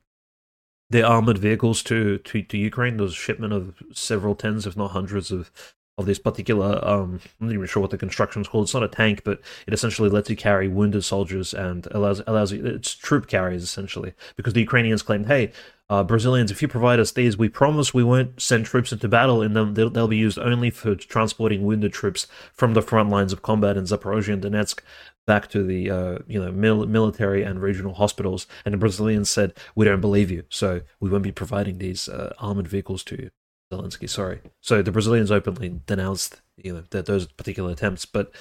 [0.90, 2.96] their armored vehicles to to to Ukraine.
[2.96, 5.50] There was a shipment of several tens, if not hundreds, of
[5.96, 8.64] of this particular um I'm not even sure what the construction is called.
[8.64, 12.52] It's not a tank, but it essentially lets you carry wounded soldiers and allows allows
[12.52, 15.52] you it's troop carriers essentially because the Ukrainians claimed, hey.
[15.90, 19.42] Uh, Brazilians, if you provide us these, we promise we won't send troops into battle
[19.42, 19.74] in them.
[19.74, 23.76] They'll, they'll be used only for transporting wounded troops from the front lines of combat
[23.76, 24.80] in Zaporozhye and Donetsk
[25.26, 28.46] back to the uh, you know mil- military and regional hospitals.
[28.64, 32.32] And the Brazilians said, "We don't believe you, so we won't be providing these uh,
[32.38, 33.30] armored vehicles to you."
[33.72, 34.40] Zelensky, sorry.
[34.60, 38.32] So the Brazilians openly denounced you know that those particular attempts, but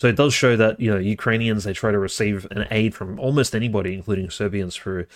[0.00, 3.18] so it does show that you know Ukrainians they try to receive an aid from
[3.18, 5.06] almost anybody, including Serbians, through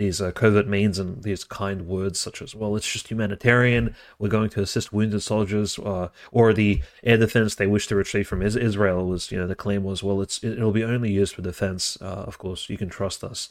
[0.00, 3.94] these uh, covert means and these kind words such as well it's just humanitarian.
[4.18, 8.26] We're going to assist wounded soldiers uh, or the air defense they wish to retrieve
[8.26, 11.42] from israel was you know the claim was well it's it'll be only used for
[11.42, 11.98] defense.
[12.00, 13.50] Uh, of course you can trust us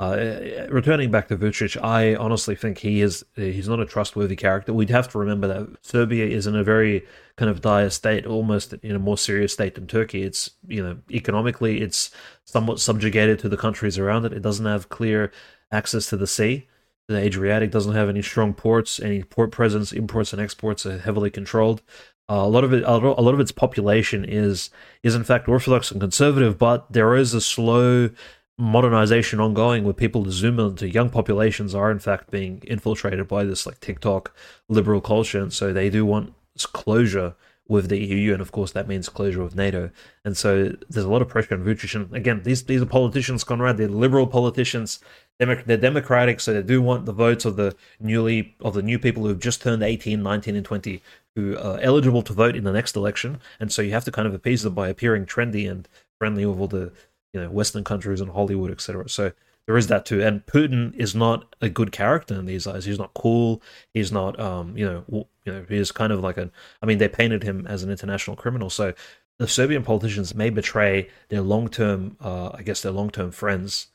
[0.00, 4.72] uh, returning back to Vucic, I honestly think he is he's not a trustworthy character.
[4.72, 7.04] We'd have to remember that Serbia is in a very
[7.36, 10.22] kind of dire state, almost in a more serious state than Turkey.
[10.22, 12.12] It's you know economically it's
[12.44, 14.32] somewhat subjugated to the countries around it.
[14.32, 15.32] It doesn't have clear
[15.72, 16.68] access to the sea.
[17.08, 19.00] The Adriatic doesn't have any strong ports.
[19.00, 21.82] Any port presence, imports and exports are heavily controlled.
[22.30, 24.70] Uh, a lot of it, a lot of its population is
[25.02, 28.10] is in fact Orthodox and conservative, but there is a slow
[28.58, 33.64] modernization ongoing where people zoom into young populations are in fact being infiltrated by this
[33.66, 34.34] like TikTok
[34.68, 36.34] liberal culture, and so they do want
[36.72, 37.34] closure
[37.68, 39.90] with the EU, and of course that means closure with NATO.
[40.24, 41.94] And so there's a lot of pressure on Vucic.
[41.94, 43.76] And again, these these are politicians, Conrad.
[43.76, 45.00] They're liberal politicians.
[45.38, 49.24] They're democratic, so they do want the votes of the newly of the new people
[49.24, 51.00] who've just turned 18, 19, and 20
[51.36, 53.38] who are eligible to vote in the next election.
[53.60, 55.86] And so you have to kind of appease them by appearing trendy and
[56.18, 56.90] friendly with all the
[57.32, 59.08] you know Western countries and Hollywood, etc.
[59.08, 59.32] So
[59.66, 60.22] there is that too.
[60.22, 62.86] And Putin is not a good character in these eyes.
[62.86, 63.62] He's not cool.
[63.92, 66.50] He's not, um, you know, you know, he's kind of like a.
[66.82, 68.70] I mean, they painted him as an international criminal.
[68.70, 68.94] So
[69.38, 73.88] the Serbian politicians may betray their long-term, uh, I guess, their long-term friends.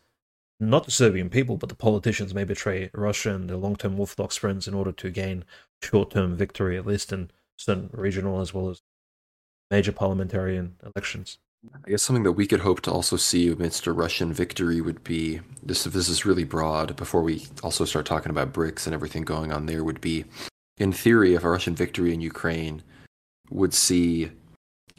[0.60, 4.68] Not the Serbian people, but the politicians may betray Russia and their long-term Orthodox friends
[4.68, 5.44] in order to gain
[5.82, 8.84] short-term victory, at least in certain regional as well as
[9.72, 11.40] major parliamentarian elections.
[11.86, 15.04] I guess something that we could hope to also see amidst a Russian victory would
[15.04, 15.86] be this.
[15.86, 16.96] This is really broad.
[16.96, 20.26] Before we also start talking about BRICS and everything going on there, would be,
[20.78, 22.84] in theory, if a Russian victory in Ukraine
[23.50, 24.32] would see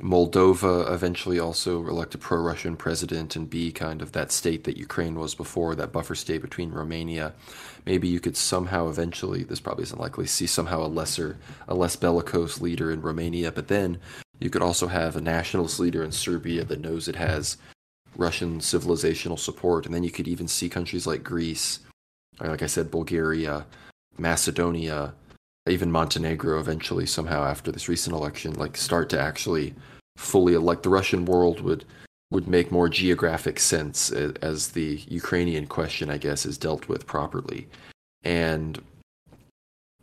[0.00, 5.18] Moldova eventually also elect a pro-Russian president and be kind of that state that Ukraine
[5.18, 7.32] was before, that buffer state between Romania.
[7.86, 11.38] Maybe you could somehow eventually, this probably isn't likely, see somehow a lesser,
[11.68, 14.00] a less bellicose leader in Romania, but then
[14.44, 17.56] you could also have a nationalist leader in Serbia that knows it has
[18.14, 19.86] Russian civilizational support.
[19.86, 21.80] And then you could even see countries like Greece,
[22.38, 23.64] like I said, Bulgaria,
[24.18, 25.14] Macedonia,
[25.66, 29.74] even Montenegro eventually somehow after this recent election, like start to actually
[30.18, 31.86] fully like the Russian world would
[32.30, 37.68] would make more geographic sense as the Ukrainian question, I guess, is dealt with properly.
[38.24, 38.82] And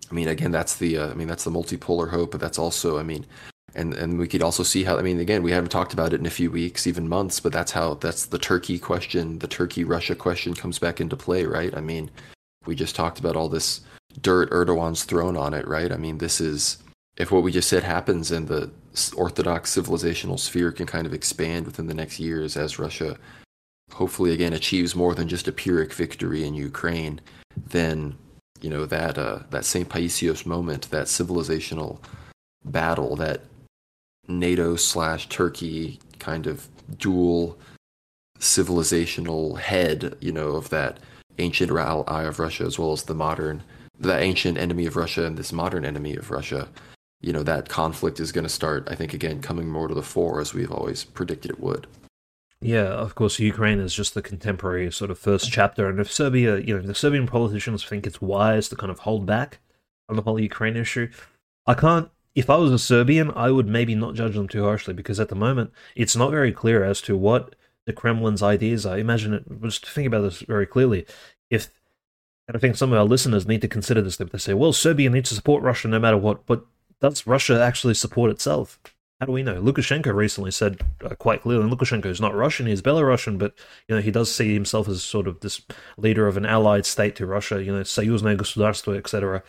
[0.09, 2.97] I mean, again, that's the uh, I mean that's the multipolar hope, but that's also
[2.97, 3.27] I mean
[3.76, 6.19] and and we could also see how I mean again we haven't talked about it
[6.19, 9.84] in a few weeks even months but that's how that's the Turkey question the Turkey
[9.84, 12.10] Russia question comes back into play right I mean
[12.65, 13.81] we just talked about all this
[14.22, 16.77] dirt Erdogan's thrown on it right I mean this is
[17.18, 18.72] if what we just said happens and the
[19.15, 23.18] orthodox civilizational sphere can kind of expand within the next years as Russia
[23.93, 27.22] hopefully again achieves more than just a pyrrhic victory in Ukraine
[27.68, 28.18] then
[28.61, 29.89] you know that uh, that St.
[29.89, 31.99] Paisios moment that civilizational
[32.65, 33.41] battle that
[34.39, 36.67] NATO slash Turkey kind of
[36.97, 37.57] dual
[38.39, 40.99] civilizational head, you know, of that
[41.37, 43.63] ancient ally of Russia as well as the modern,
[43.99, 46.67] that ancient enemy of Russia and this modern enemy of Russia.
[47.21, 50.01] You know, that conflict is going to start, I think, again, coming more to the
[50.01, 51.85] fore as we've always predicted it would.
[52.61, 55.87] Yeah, of course, Ukraine is just the contemporary sort of first chapter.
[55.89, 59.25] And if Serbia, you know, the Serbian politicians think it's wise to kind of hold
[59.25, 59.59] back
[60.09, 61.09] on the whole Ukraine issue,
[61.65, 64.94] I can't if I was a Serbian, I would maybe not judge them too harshly
[64.94, 67.54] because at the moment it's not very clear as to what
[67.86, 68.98] the Kremlin's ideas are.
[68.98, 69.44] Imagine it.
[69.62, 71.06] Just think about this very clearly.
[71.50, 71.70] If
[72.48, 74.16] and I think some of our listeners need to consider this.
[74.18, 76.64] They say, "Well, Serbia needs to support Russia no matter what," but
[77.00, 78.78] does Russia actually support itself?
[79.18, 79.60] How do we know?
[79.60, 83.54] Lukashenko recently said uh, quite clearly, and Lukashenko is not Russian; he's Belarusian, but
[83.88, 85.62] you know he does see himself as sort of this
[85.96, 87.62] leader of an allied state to Russia.
[87.62, 89.42] You know, союзное государство, etc.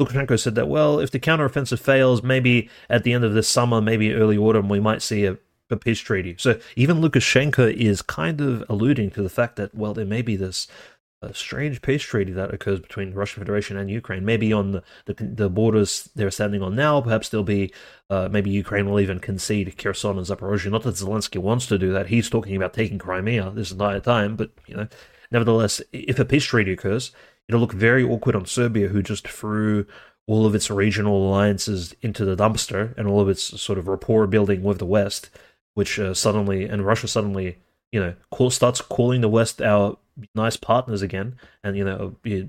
[0.00, 3.80] Lukashenko said that, well, if the counteroffensive fails, maybe at the end of this summer,
[3.80, 5.38] maybe early autumn, we might see a,
[5.70, 6.34] a peace treaty.
[6.38, 10.36] So even Lukashenko is kind of alluding to the fact that, well, there may be
[10.36, 10.66] this
[11.24, 14.24] a strange peace treaty that occurs between the Russian Federation and Ukraine.
[14.24, 17.72] Maybe on the, the, the borders they're standing on now, perhaps there'll be
[18.10, 20.70] uh, maybe Ukraine will even concede Kherson and Zaporozhye.
[20.70, 24.36] Not that Zelensky wants to do that; he's talking about taking Crimea this entire time.
[24.36, 24.88] But you know,
[25.30, 27.12] nevertheless, if a peace treaty occurs,
[27.48, 29.86] It'll look very awkward on Serbia, who just threw
[30.26, 34.26] all of its regional alliances into the dumpster and all of its sort of rapport
[34.26, 35.30] building with the West,
[35.74, 37.58] which uh, suddenly, and Russia suddenly,
[37.92, 39.98] you know, call, starts calling the West our
[40.34, 42.46] nice partners again, and, you know, uh,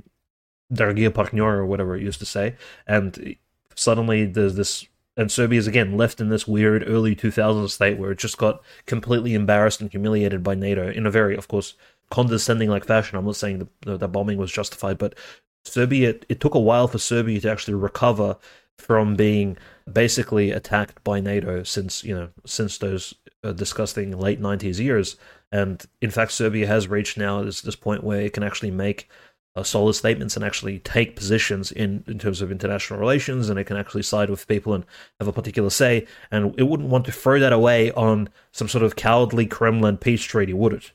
[0.73, 2.55] Dargia Partner or whatever it used to say.
[2.87, 3.35] And
[3.75, 8.11] suddenly there's this and Serbia is again left in this weird early 2000s state where
[8.11, 11.75] it just got completely embarrassed and humiliated by NATO in a very, of course,
[12.09, 13.17] condescending like fashion.
[13.17, 15.15] I'm not saying the, the bombing was justified, but
[15.63, 18.37] Serbia, it took a while for Serbia to actually recover
[18.77, 19.57] from being
[19.91, 23.13] basically attacked by NATO since you know since those
[23.43, 25.15] uh, disgusting late 90s years
[25.55, 29.09] and in fact, Serbia has reached now this, this point where it can actually make
[29.55, 33.63] uh, solid statements and actually take positions in, in terms of international relations, and it
[33.63, 34.85] can actually side with people and
[35.17, 36.05] have a particular say.
[36.29, 40.23] And it wouldn't want to throw that away on some sort of cowardly Kremlin peace
[40.23, 40.91] treaty, would it?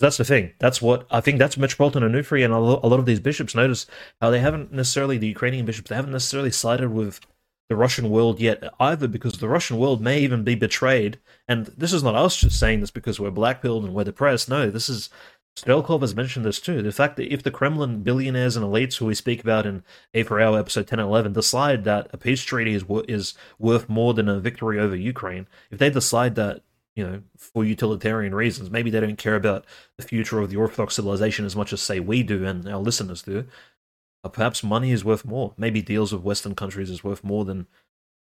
[0.00, 0.52] That's the thing.
[0.58, 1.38] That's what I think.
[1.38, 3.86] That's Metropolitan Onufri and a lot of these bishops notice
[4.20, 5.90] how they haven't necessarily the Ukrainian bishops.
[5.90, 7.20] They haven't necessarily sided with
[7.68, 11.20] the Russian world yet either, because the Russian world may even be betrayed.
[11.46, 14.48] And this is not us just saying this because we're blackpilled and we're depressed.
[14.48, 15.08] No, this is
[15.56, 16.82] Strelkov has mentioned this too.
[16.82, 20.40] The fact that if the Kremlin billionaires and elites who we speak about in Aether
[20.40, 24.28] Hour episode 10 and 11 decide that a peace treaty is, is worth more than
[24.28, 26.62] a victory over Ukraine, if they decide that,
[26.96, 29.64] you know, for utilitarian reasons, maybe they don't care about
[29.96, 33.22] the future of the Orthodox civilization as much as, say, we do and our listeners
[33.22, 33.46] do,
[34.24, 35.54] uh, perhaps money is worth more.
[35.56, 37.66] Maybe deals with Western countries is worth more than,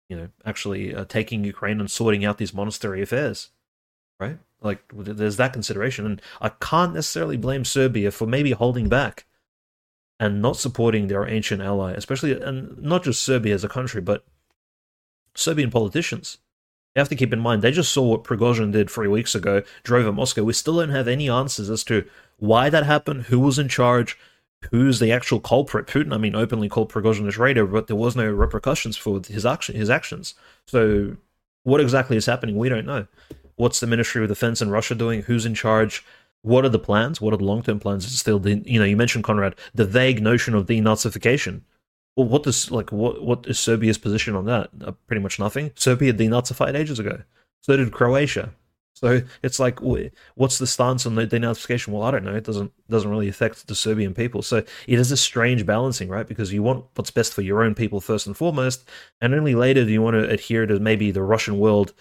[0.10, 3.50] you know, actually uh, taking Ukraine and sorting out these monastery affairs,
[4.20, 4.40] right?
[4.62, 9.26] Like, there's that consideration, and I can't necessarily blame Serbia for maybe holding back
[10.20, 14.26] and not supporting their ancient ally, especially, and not just Serbia as a country, but
[15.36, 16.38] Serbian politicians.
[16.96, 19.64] You have to keep in mind, they just saw what Prigozhin did three weeks ago,
[19.82, 20.44] drove at Moscow.
[20.44, 22.08] We still don't have any answers as to
[22.38, 24.18] why that happened, who was in charge,
[24.70, 25.88] who's the actual culprit.
[25.88, 29.46] Putin, I mean, openly called Prigozhin a traitor, but there was no repercussions for his
[29.46, 30.36] action, his actions.
[30.68, 31.18] So,
[31.64, 32.58] what exactly is happening?
[32.58, 33.08] We don't know.
[33.56, 35.24] What's the Ministry of Defense in Russia doing?
[35.24, 36.06] Who's in charge?
[36.44, 37.22] What are the plans?
[37.22, 38.06] What are the long-term plans?
[38.06, 41.62] It's still, the, you know, you mentioned Conrad, the vague notion of denazification.
[42.16, 44.70] Well, what does like what what is Serbia's position on that?
[44.84, 45.72] Uh, pretty much nothing.
[45.76, 47.22] Serbia denazified ages ago.
[47.62, 48.54] So did Croatia.
[48.96, 49.80] So it's like,
[50.36, 51.90] what's the stance on the denazification?
[51.90, 52.36] Well, I don't know.
[52.36, 54.44] It doesn't doesn't really affect the Serbian people.
[54.44, 56.28] So it is a strange balancing, right?
[56.28, 58.88] Because you want what's best for your own people first and foremost,
[59.20, 61.94] and only later do you want to adhere to maybe the Russian world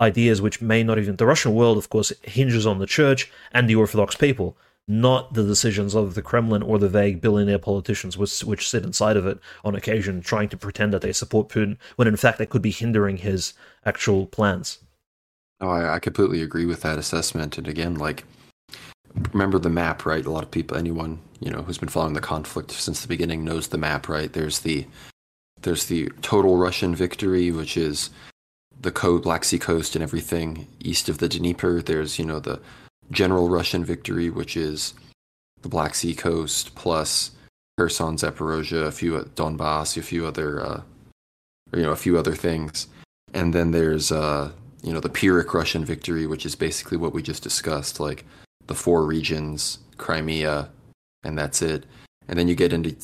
[0.00, 3.68] ideas, which may not even the Russian world, of course, hinges on the church and
[3.68, 4.56] the Orthodox people,
[4.88, 9.18] not the decisions of the Kremlin or the vague billionaire politicians which, which sit inside
[9.18, 12.46] of it on occasion, trying to pretend that they support Putin when in fact they
[12.46, 13.52] could be hindering his
[13.84, 14.78] actual plans.
[15.60, 17.58] Oh, I, I completely agree with that assessment.
[17.58, 18.24] And again, like,
[19.32, 20.24] remember the map, right?
[20.24, 23.44] A lot of people, anyone you know who's been following the conflict since the beginning
[23.44, 24.32] knows the map, right?
[24.32, 24.86] There's the
[25.62, 28.10] there's the total Russian victory, which is
[28.80, 31.82] the code Black Sea coast and everything east of the Dnieper.
[31.82, 32.60] There's you know the
[33.10, 34.94] general Russian victory, which is
[35.62, 37.32] the Black Sea coast plus
[37.76, 40.82] Kherson, Zaporozhia, a few Donbass, a few other uh,
[41.74, 42.88] you know a few other things,
[43.34, 44.50] and then there's uh,
[44.82, 48.24] you know the Pyrrhic Russian victory, which is basically what we just discussed, like
[48.66, 50.70] the four regions, Crimea,
[51.24, 51.84] and that's it.
[52.28, 52.96] And then you get into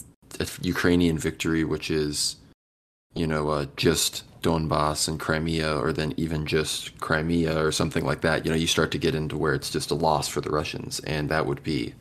[0.60, 2.36] Ukrainian victory, which is
[3.14, 8.20] you know uh, just Donbass and Crimea, or then even just Crimea or something like
[8.20, 8.44] that.
[8.44, 11.00] You know, you start to get into where it's just a loss for the Russians,
[11.00, 11.94] and that would be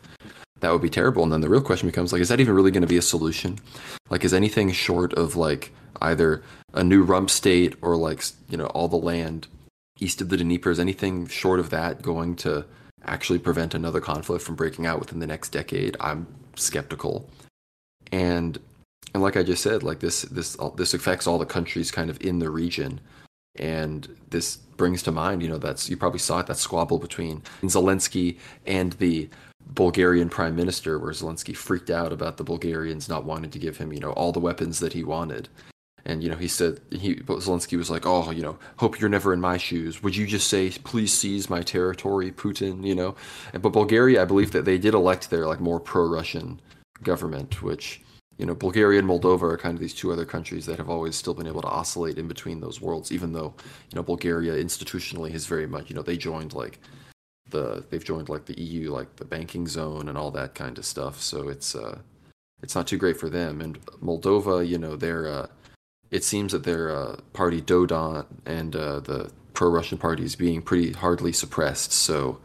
[0.59, 1.23] that would be terrible.
[1.23, 3.01] And then the real question becomes like, is that even really going to be a
[3.01, 3.59] solution?
[4.09, 8.67] Like, is anything short of like either a new rump state or like you know
[8.67, 9.47] all the land
[9.99, 12.65] east of the Dnieper, is anything short of that going to
[13.05, 15.95] actually prevent another conflict from breaking out within the next decade?
[15.99, 17.29] I'm skeptical.
[18.11, 18.59] And
[19.13, 22.21] and like I just said, like this this this affects all the countries kind of
[22.21, 22.99] in the region.
[23.55, 27.41] And this brings to mind, you know, that's you probably saw it that squabble between
[27.61, 29.29] Zelensky and the
[29.65, 33.93] Bulgarian prime minister, where Zelensky freaked out about the Bulgarians not wanting to give him,
[33.93, 35.49] you know, all the weapons that he wanted.
[36.05, 39.33] And you know, he said he Zelensky was like, "Oh, you know, hope you're never
[39.33, 40.03] in my shoes.
[40.03, 43.15] Would you just say, please seize my territory, Putin?" You know,
[43.53, 46.59] but Bulgaria, I believe that they did elect their like more pro-Russian
[47.03, 48.01] government, which
[48.37, 51.15] you know, Bulgaria and Moldova are kind of these two other countries that have always
[51.15, 53.53] still been able to oscillate in between those worlds, even though
[53.91, 56.79] you know Bulgaria institutionally has very much, you know, they joined like
[57.49, 60.85] the they've joined like the EU, like the banking zone and all that kind of
[60.85, 61.21] stuff.
[61.21, 61.99] So it's uh,
[62.61, 63.61] it's not too great for them.
[63.61, 65.47] And Moldova, you know, they're uh,
[66.09, 70.93] it seems that their uh, party Dodon and uh, the pro-Russian party is being pretty
[70.93, 71.91] hardly suppressed.
[71.91, 72.39] So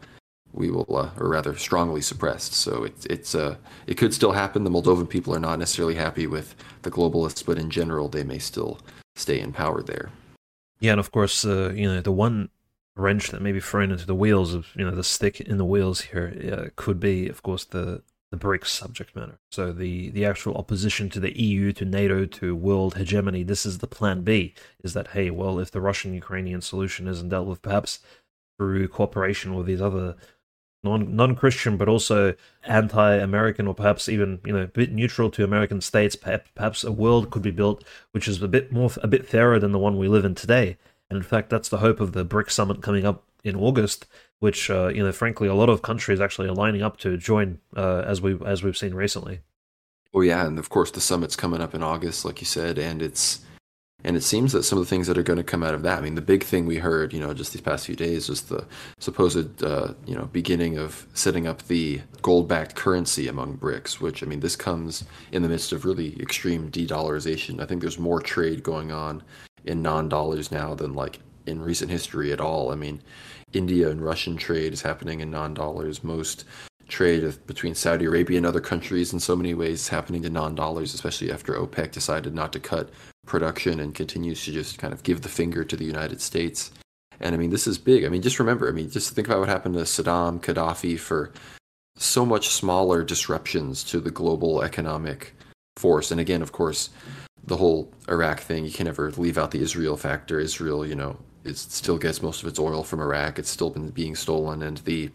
[0.53, 2.53] we will, uh, or rather, strongly suppressed.
[2.53, 3.55] So it, it's uh,
[3.87, 4.63] it could still happen.
[4.63, 8.39] The Moldovan people are not necessarily happy with the globalists, but in general, they may
[8.39, 8.79] still
[9.15, 10.09] stay in power there.
[10.79, 12.49] Yeah, and of course, uh, you know, the one
[12.95, 15.65] wrench that may be thrown into the wheels of you know the stick in the
[15.65, 18.01] wheels here uh, could be, of course, the
[18.31, 19.39] the BRICS subject matter.
[19.51, 23.43] So the the actual opposition to the EU, to NATO, to world hegemony.
[23.43, 24.53] This is the plan B.
[24.83, 27.99] Is that hey, well, if the Russian-Ukrainian solution isn't dealt with, perhaps
[28.57, 30.15] through cooperation with these other
[30.83, 35.43] non non Christian, but also anti-American, or perhaps even you know a bit neutral to
[35.43, 36.15] American states.
[36.15, 39.71] Perhaps a world could be built which is a bit more a bit fairer than
[39.71, 40.77] the one we live in today.
[41.09, 44.05] And in fact, that's the hope of the BRICS summit coming up in August,
[44.39, 47.59] which uh, you know, frankly, a lot of countries actually are lining up to join,
[47.75, 49.41] uh, as we as we've seen recently.
[50.13, 53.01] Oh yeah, and of course the summit's coming up in August, like you said, and
[53.01, 53.41] it's
[54.03, 55.83] and it seems that some of the things that are going to come out of
[55.83, 58.29] that, I mean, the big thing we heard, you know, just these past few days
[58.29, 58.65] was the
[58.97, 64.25] supposed, uh, you know, beginning of setting up the gold-backed currency among BRICS, which, I
[64.25, 65.03] mean, this comes
[65.33, 67.61] in the midst of really extreme de-dollarization.
[67.61, 69.21] I think there's more trade going on
[69.65, 72.71] in non-dollars now than like in recent history at all.
[72.71, 73.01] I mean,
[73.51, 76.03] India and Russian trade is happening in non-dollars.
[76.03, 76.45] Most
[76.89, 81.31] trade between Saudi Arabia and other countries in so many ways happening to non-dollars, especially
[81.31, 82.89] after OPEC decided not to cut
[83.25, 86.71] production and continues to just kind of give the finger to the United States.
[87.19, 88.05] And I mean, this is big.
[88.05, 91.31] I mean, just remember, I mean, just think about what happened to Saddam, Gaddafi for
[91.97, 95.35] so much smaller disruptions to the global economic
[95.77, 96.11] force.
[96.11, 96.89] And again, of course,
[97.43, 100.39] the whole Iraq thing, you can never leave out the Israel factor.
[100.39, 103.39] Israel, you know, it still gets most of its oil from Iraq.
[103.39, 105.09] It's still been being stolen, and the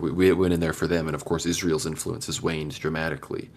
[0.00, 1.06] we, we went in there for them.
[1.06, 3.50] And of course, Israel's influence has waned dramatically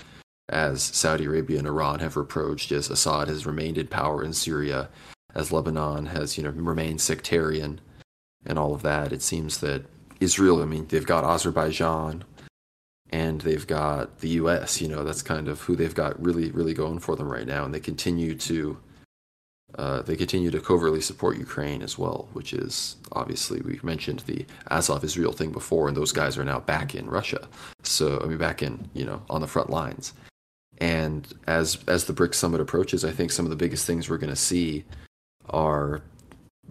[0.50, 4.90] as Saudi Arabia and Iran have approached, as Assad has remained in power in Syria,
[5.34, 7.82] as Lebanon has, you know, remained sectarian,
[8.46, 9.12] and all of that.
[9.12, 9.86] It seems that
[10.20, 12.24] Israel, I mean, they've got Azerbaijan,
[13.10, 14.82] and they've got the U.S.
[14.82, 17.66] You know, that's kind of who they've got really, really going for them right now,
[17.66, 18.78] and they continue to.
[19.78, 24.46] Uh, they continue to covertly support Ukraine as well, which is obviously we mentioned the
[24.72, 27.48] Azov Israel thing before, and those guys are now back in Russia.
[27.84, 30.14] So I mean, back in you know on the front lines.
[30.78, 34.18] And as as the BRICS summit approaches, I think some of the biggest things we're
[34.18, 34.86] going to see
[35.50, 36.02] are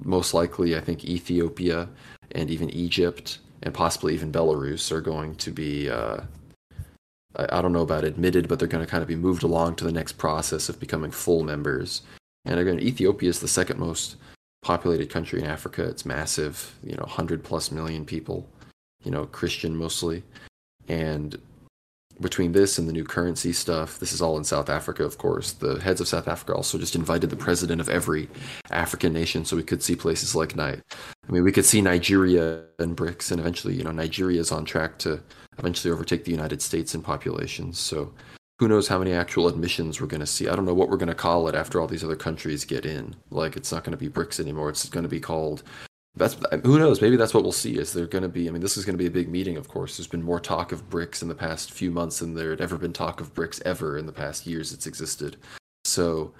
[0.02, 1.88] most likely, I think Ethiopia
[2.32, 5.90] and even Egypt and possibly even Belarus are going to be.
[5.90, 6.20] Uh,
[7.36, 9.76] I, I don't know about admitted, but they're going to kind of be moved along
[9.76, 12.02] to the next process of becoming full members.
[12.44, 14.16] And again, Ethiopia is the second most
[14.62, 15.84] populated country in Africa.
[15.84, 18.48] It's massive, you know, 100 plus million people,
[19.02, 20.22] you know, Christian mostly.
[20.88, 21.38] And
[22.20, 25.52] between this and the new currency stuff, this is all in South Africa, of course.
[25.52, 28.28] The heads of South Africa also just invited the president of every
[28.70, 30.80] African nation, so we could see places like Night.
[31.28, 34.64] I mean, we could see Nigeria and BRICS, and eventually, you know, Nigeria is on
[34.64, 35.20] track to
[35.58, 37.72] eventually overtake the United States in population.
[37.72, 38.12] So,
[38.58, 40.48] who knows how many actual admissions we're going to see?
[40.48, 42.86] I don't know what we're going to call it after all these other countries get
[42.86, 43.16] in.
[43.30, 44.68] Like, it's not going to be BRICS anymore.
[44.68, 45.62] It's going to be called
[46.16, 47.02] that's who knows.
[47.02, 47.76] Maybe that's what we'll see.
[47.76, 48.48] Is there going to be?
[48.48, 49.56] I mean, this is going to be a big meeting.
[49.56, 52.50] Of course, there's been more talk of BRICS in the past few months than there
[52.50, 55.36] had ever been talk of BRICS ever in the past years it's existed.
[55.84, 56.32] So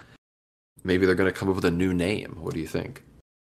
[0.83, 2.37] maybe they're going to come up with a new name.
[2.39, 3.03] What do you think?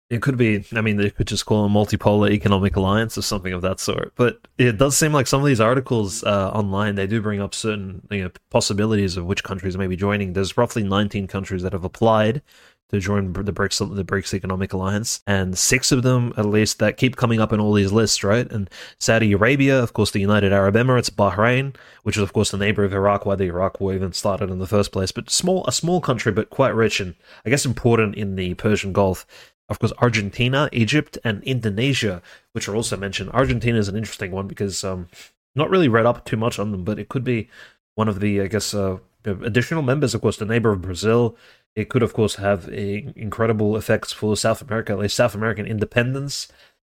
[0.09, 0.63] It could be.
[0.73, 4.13] I mean, they could just call a multipolar economic alliance or something of that sort.
[4.15, 7.53] But it does seem like some of these articles uh, online they do bring up
[7.53, 10.31] certain you know, possibilities of which countries may be joining.
[10.31, 12.41] There's roughly 19 countries that have applied
[12.89, 16.97] to join the BRICS the BRICS Economic Alliance, and six of them at least that
[16.97, 18.49] keep coming up in all these lists, right?
[18.49, 22.57] And Saudi Arabia, of course, the United Arab Emirates, Bahrain, which is of course the
[22.57, 25.65] neighbor of Iraq, why the Iraq War even started in the first place, but small
[25.67, 27.15] a small country but quite rich and
[27.45, 29.25] I guess important in the Persian Gulf.
[29.69, 32.21] Of course, Argentina, Egypt, and Indonesia,
[32.53, 33.31] which are also mentioned.
[33.31, 35.07] Argentina is an interesting one because um,
[35.55, 37.49] not really read up too much on them, but it could be
[37.95, 40.13] one of the, I guess, uh, additional members.
[40.13, 41.35] Of course, the neighbor of Brazil,
[41.75, 46.47] it could, of course, have a, incredible effects for South America, like South American independence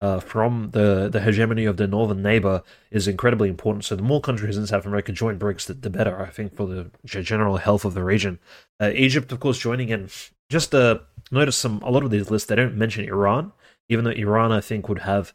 [0.02, 3.84] uh, from the, the hegemony of the northern neighbor is incredibly important.
[3.84, 6.66] So the more countries in South America join BRICS, the, the better, I think, for
[6.66, 8.40] the general health of the region.
[8.80, 10.10] Uh, Egypt, of course, joining in.
[10.50, 10.98] Just uh,
[11.32, 13.52] notice some a lot of these lists they don't mention Iran,
[13.88, 15.34] even though Iran, I think, would have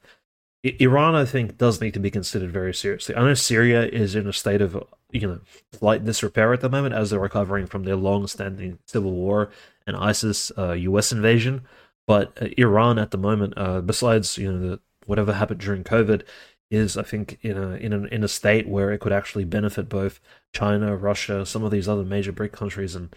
[0.63, 3.15] Iran, I think, does need to be considered very seriously.
[3.15, 5.39] I know Syria is in a state of you know
[5.73, 9.49] slight disrepair at the moment as they're recovering from their long-standing civil war
[9.85, 11.11] and ISIS uh, U.S.
[11.11, 11.61] invasion.
[12.07, 16.23] But uh, Iran at the moment, uh, besides you know the, whatever happened during COVID,
[16.71, 19.87] is, I think, in a in a in a state where it could actually benefit
[19.87, 20.19] both
[20.53, 23.15] China, Russia, some of these other major BRIC countries, and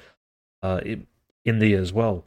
[0.62, 0.80] uh,
[1.44, 2.26] India as well.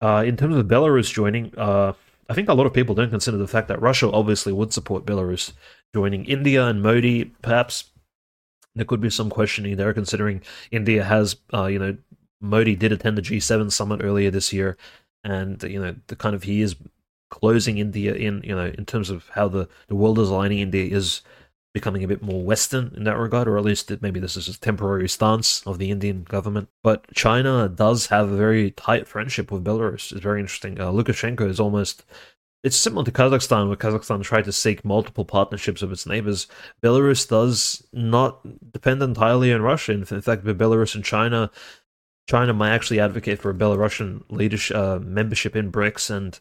[0.00, 1.92] Uh, in terms of Belarus joining, uh,
[2.28, 5.04] I think a lot of people don't consider the fact that Russia obviously would support
[5.04, 5.52] Belarus
[5.94, 7.24] joining India and Modi.
[7.42, 7.90] Perhaps
[8.74, 10.40] there could be some questioning there, considering
[10.70, 11.96] India has, uh, you know,
[12.40, 14.76] Modi did attend the G7 summit earlier this year,
[15.24, 16.76] and you know, the kind of he is
[17.30, 20.60] closing India in, you know, in terms of how the the world is aligning.
[20.60, 21.20] India is
[21.72, 24.58] becoming a bit more Western in that regard, or at least maybe this is a
[24.58, 26.68] temporary stance of the Indian government.
[26.82, 30.12] But China does have a very tight friendship with Belarus.
[30.12, 30.80] It's very interesting.
[30.80, 32.04] Uh, Lukashenko is almost.
[32.62, 36.46] It's similar to Kazakhstan, where Kazakhstan tried to seek multiple partnerships with its neighbors.
[36.82, 38.40] Belarus does not
[38.72, 39.92] depend entirely on Russia.
[39.92, 41.50] In fact, Belarus and China,
[42.28, 46.38] China might actually advocate for a Belarusian leadership uh, membership in BRICS and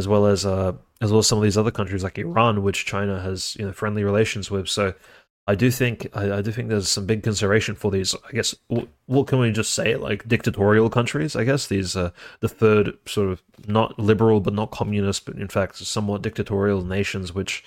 [0.00, 0.72] as well as uh,
[1.02, 3.72] as well as some of these other countries like Iran, which China has you know
[3.72, 4.66] friendly relations with.
[4.66, 4.94] So
[5.46, 8.14] I do think I, I do think there's some big consideration for these.
[8.28, 8.54] I guess
[9.06, 11.36] what can we just say like dictatorial countries?
[11.36, 12.10] I guess these uh,
[12.40, 17.34] the third sort of not liberal but not communist, but in fact somewhat dictatorial nations,
[17.34, 17.62] which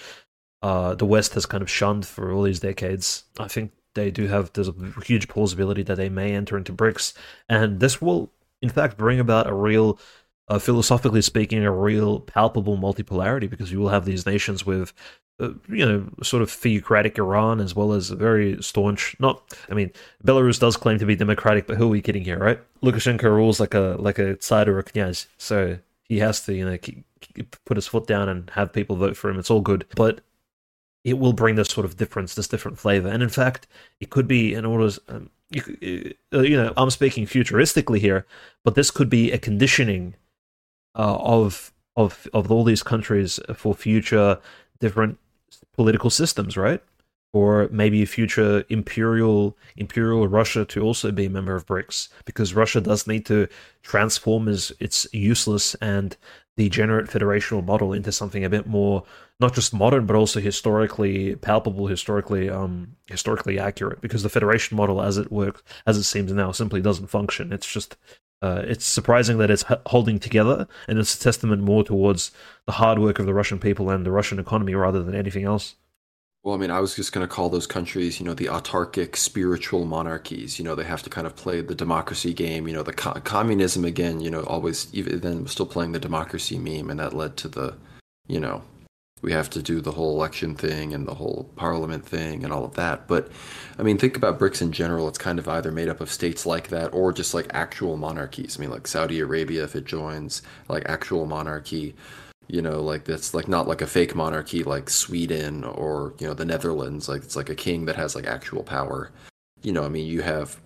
[0.64, 3.26] uh, the West has kind of shunned for all these decades.
[3.40, 7.14] I think they do have there's a huge plausibility that they may enter into BRICS,
[7.48, 8.32] and this will
[8.64, 10.00] in fact bring about a real
[10.50, 14.94] uh, philosophically speaking, a real palpable multipolarity because you will have these nations with,
[15.40, 19.16] uh, you know, sort of theocratic Iran as well as very staunch.
[19.20, 19.92] Not, I mean,
[20.24, 22.60] Belarus does claim to be democratic, but who are we kidding here, right?
[22.82, 26.66] Lukashenko rules like a like a tsar or a knyaz, so he has to, you
[26.66, 26.78] know,
[27.66, 29.40] put his foot down and have people vote for him.
[29.40, 30.22] It's all good, but
[31.06, 33.66] it will bring this sort of difference, this different flavor, and in fact,
[34.02, 34.94] it could be in order.
[35.08, 38.26] Um, you, uh, you know, I'm speaking futuristically here,
[38.64, 40.16] but this could be a conditioning
[40.96, 44.40] uh, of of of all these countries for future
[44.80, 45.18] different
[45.74, 46.82] political systems, right?
[47.32, 52.54] Or maybe a future imperial imperial Russia to also be a member of BRICS, because
[52.54, 53.48] Russia does need to
[53.82, 56.16] transform its, its useless and
[56.58, 59.04] degenerate federational model into something a bit more
[59.40, 65.02] not just modern but also historically palpable historically um historically accurate because the federation model
[65.02, 67.98] as it works as it seems now simply doesn't function it's just
[68.44, 72.32] uh, it's surprising that it's holding together, and it's a testament more towards
[72.66, 75.76] the hard work of the Russian people and the Russian economy rather than anything else.
[76.44, 79.16] Well, I mean, I was just going to call those countries, you know, the autarkic
[79.16, 80.60] spiritual monarchies.
[80.60, 82.68] You know, they have to kind of play the democracy game.
[82.68, 84.20] You know, the co- communism again.
[84.20, 87.78] You know, always even then still playing the democracy meme, and that led to the,
[88.28, 88.62] you know,
[89.24, 92.66] we have to do the whole election thing and the whole parliament thing and all
[92.66, 93.08] of that.
[93.08, 93.32] But
[93.80, 95.08] I mean, think about BRICS in general.
[95.08, 98.58] It's kind of either made up of states like that or just like actual monarchies.
[98.58, 101.96] I mean, like Saudi Arabia, if it joins, like actual monarchy,
[102.48, 106.34] you know, like that's like not like a fake monarchy like Sweden or, you know,
[106.34, 107.08] the Netherlands.
[107.08, 109.10] Like it's like a king that has like actual power.
[109.62, 110.60] You know, I mean, you have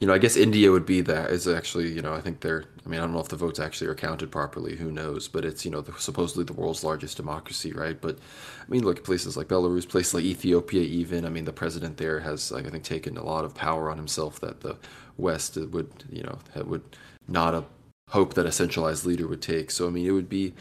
[0.00, 2.64] you know, I guess India would be that is actually, you know, I think they're,
[2.84, 4.76] I mean, I don't know if the votes actually are counted properly.
[4.76, 5.28] Who knows?
[5.28, 8.00] But it's, you know, the, supposedly the world's largest democracy, right?
[8.00, 11.24] But I mean, look at places like Belarus, places like Ethiopia, even.
[11.24, 13.96] I mean, the president there has, like, I think, taken a lot of power on
[13.96, 14.76] himself that the
[15.16, 16.82] West would, you know, would
[17.26, 17.64] not a,
[18.10, 19.70] hope that a centralized leader would take.
[19.70, 20.54] So, I mean, it would be,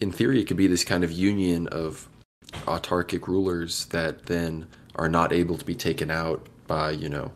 [0.00, 2.08] in theory, it could be this kind of union of
[2.66, 7.30] autarkic rulers that then are not able to be taken out by, you know,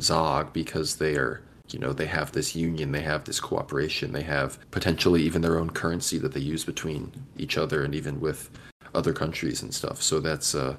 [0.00, 4.22] Zog because they are, you know, they have this union, they have this cooperation, they
[4.22, 8.50] have potentially even their own currency that they use between each other and even with
[8.94, 10.02] other countries and stuff.
[10.02, 10.76] So that's uh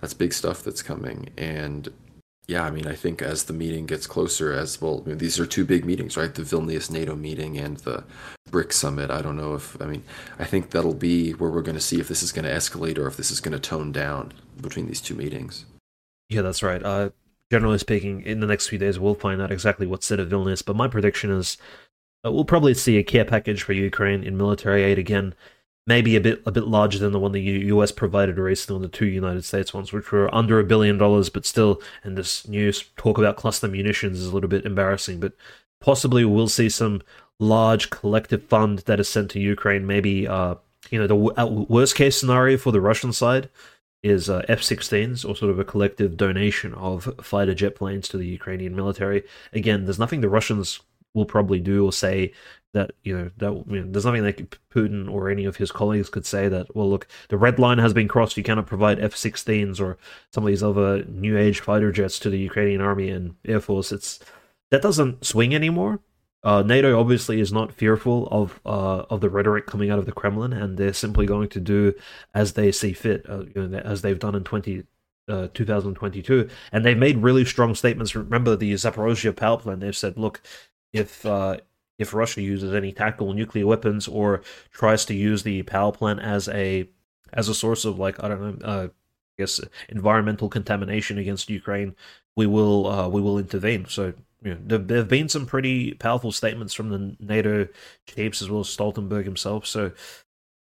[0.00, 1.88] that's big stuff that's coming and
[2.48, 5.40] yeah, I mean, I think as the meeting gets closer, as well, I mean, these
[5.40, 6.32] are two big meetings, right?
[6.32, 8.04] The Vilnius NATO meeting and the
[8.50, 9.10] BRIC summit.
[9.10, 10.04] I don't know if, I mean,
[10.38, 12.98] I think that'll be where we're going to see if this is going to escalate
[12.98, 15.64] or if this is going to tone down between these two meetings.
[16.28, 16.82] Yeah, that's right.
[16.82, 17.10] Uh,
[17.50, 20.64] generally speaking, in the next few days, we'll find out exactly what said of Vilnius.
[20.64, 21.56] But my prediction is
[22.24, 25.34] uh, we'll probably see a care package for Ukraine in military aid again,
[25.86, 27.92] maybe a bit a bit larger than the one the U.S.
[27.92, 31.46] provided recently on the two United States ones, which were under a billion dollars, but
[31.46, 31.80] still.
[32.02, 35.32] And this news talk about cluster munitions is a little bit embarrassing, but
[35.80, 37.02] possibly we'll see some
[37.38, 39.86] large collective fund that is sent to Ukraine.
[39.86, 40.56] Maybe uh,
[40.90, 41.14] you know the
[41.68, 43.48] worst case scenario for the Russian side
[44.06, 48.26] is uh, F-16s, or sort of a collective donation of fighter jet planes to the
[48.26, 49.24] Ukrainian military.
[49.52, 50.80] Again, there's nothing the Russians
[51.14, 52.32] will probably do or say
[52.74, 56.10] that you know that you know, there's nothing that Putin or any of his colleagues
[56.10, 58.36] could say that well look the red line has been crossed.
[58.36, 59.96] You cannot provide F-16s or
[60.32, 63.92] some of these other new age fighter jets to the Ukrainian army and air force.
[63.92, 64.20] It's
[64.70, 66.00] that doesn't swing anymore
[66.46, 70.12] uh, NATO obviously is not fearful of uh, of the rhetoric coming out of the
[70.12, 71.92] Kremlin, and they're simply going to do
[72.34, 74.84] as they see fit, uh, you know, as they've done in 20,
[75.26, 76.48] uh, 2022.
[76.70, 78.14] And they've made really strong statements.
[78.14, 79.80] Remember the Zaporozhye power plant?
[79.80, 80.40] They've said, look,
[80.92, 81.56] if uh,
[81.98, 86.48] if Russia uses any tactical nuclear weapons or tries to use the power plant as
[86.50, 86.88] a
[87.32, 88.90] as a source of like I don't know, uh, I
[89.36, 91.96] guess environmental contamination against Ukraine,
[92.36, 93.86] we will we will intervene.
[93.86, 94.14] So
[94.46, 97.68] you know, there have been some pretty powerful statements from the NATO
[98.06, 99.66] chiefs as well as Stoltenberg himself.
[99.66, 99.92] So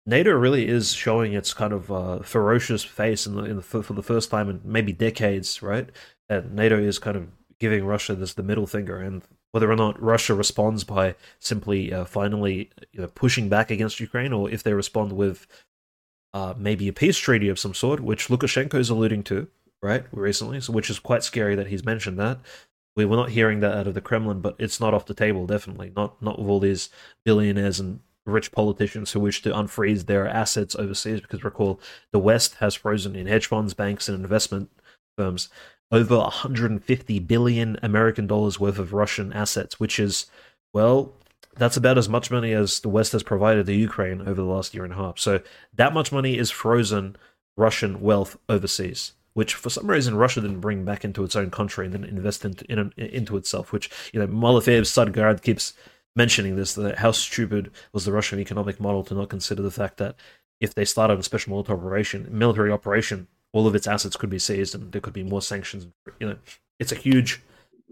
[0.04, 3.82] NATO really is showing its kind of uh, ferocious face in the, in the, for,
[3.82, 5.90] for the first time in maybe decades, right?
[6.28, 7.28] And NATO is kind of
[7.60, 9.22] giving Russia this the middle finger, and
[9.52, 14.32] whether or not Russia responds by simply uh, finally you know, pushing back against Ukraine,
[14.32, 15.46] or if they respond with
[16.32, 19.48] uh, maybe a peace treaty of some sort, which Lukashenko is alluding to,
[19.82, 22.38] right, recently, so which is quite scary that he's mentioned that.
[22.98, 25.46] We were not hearing that out of the Kremlin, but it's not off the table,
[25.46, 25.92] definitely.
[25.94, 26.90] Not not with all these
[27.24, 31.20] billionaires and rich politicians who wish to unfreeze their assets overseas.
[31.20, 31.80] Because recall,
[32.10, 34.68] the West has frozen in hedge funds, banks, and investment
[35.16, 35.48] firms
[35.92, 40.26] over 150 billion American dollars worth of Russian assets, which is,
[40.74, 41.12] well,
[41.54, 44.74] that's about as much money as the West has provided the Ukraine over the last
[44.74, 45.20] year and a half.
[45.20, 45.40] So
[45.72, 47.14] that much money is frozen
[47.56, 51.86] Russian wealth overseas which for some reason Russia didn't bring back into its own country
[51.86, 53.70] and then invest into in, into itself.
[53.70, 55.74] Which you know, Malofeev's Tsargrad keeps
[56.16, 59.98] mentioning this: that how stupid was the Russian economic model to not consider the fact
[59.98, 60.16] that
[60.60, 64.40] if they started a special military operation, military operation, all of its assets could be
[64.40, 65.86] seized and there could be more sanctions.
[66.18, 66.36] You know,
[66.80, 67.40] it's a huge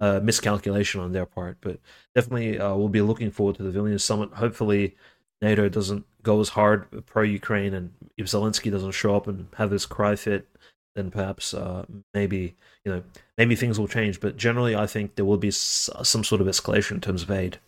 [0.01, 1.59] uh, miscalculation on their part.
[1.61, 1.79] But
[2.13, 4.33] definitely, uh, we'll be looking forward to the Vilnius summit.
[4.33, 4.97] Hopefully,
[5.41, 9.71] NATO doesn't go as hard pro Ukraine, and if Zelensky doesn't show up and have
[9.71, 10.49] this cry fit
[10.97, 13.03] then perhaps uh, maybe you know
[13.39, 14.21] maybe things will change.
[14.21, 17.31] But generally, I think there will be s- some sort of escalation in terms of
[17.31, 17.59] aid.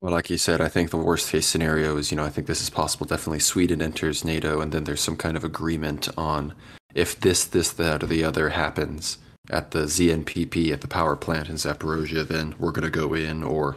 [0.00, 2.46] Well, like you said, I think the worst case scenario is, you know, I think
[2.46, 3.04] this is possible.
[3.04, 6.54] Definitely Sweden enters NATO, and then there's some kind of agreement on
[6.94, 9.18] if this, this, that, or the other happens
[9.50, 13.42] at the ZNPP at the power plant in Zaporozhye, then we're going to go in,
[13.42, 13.76] or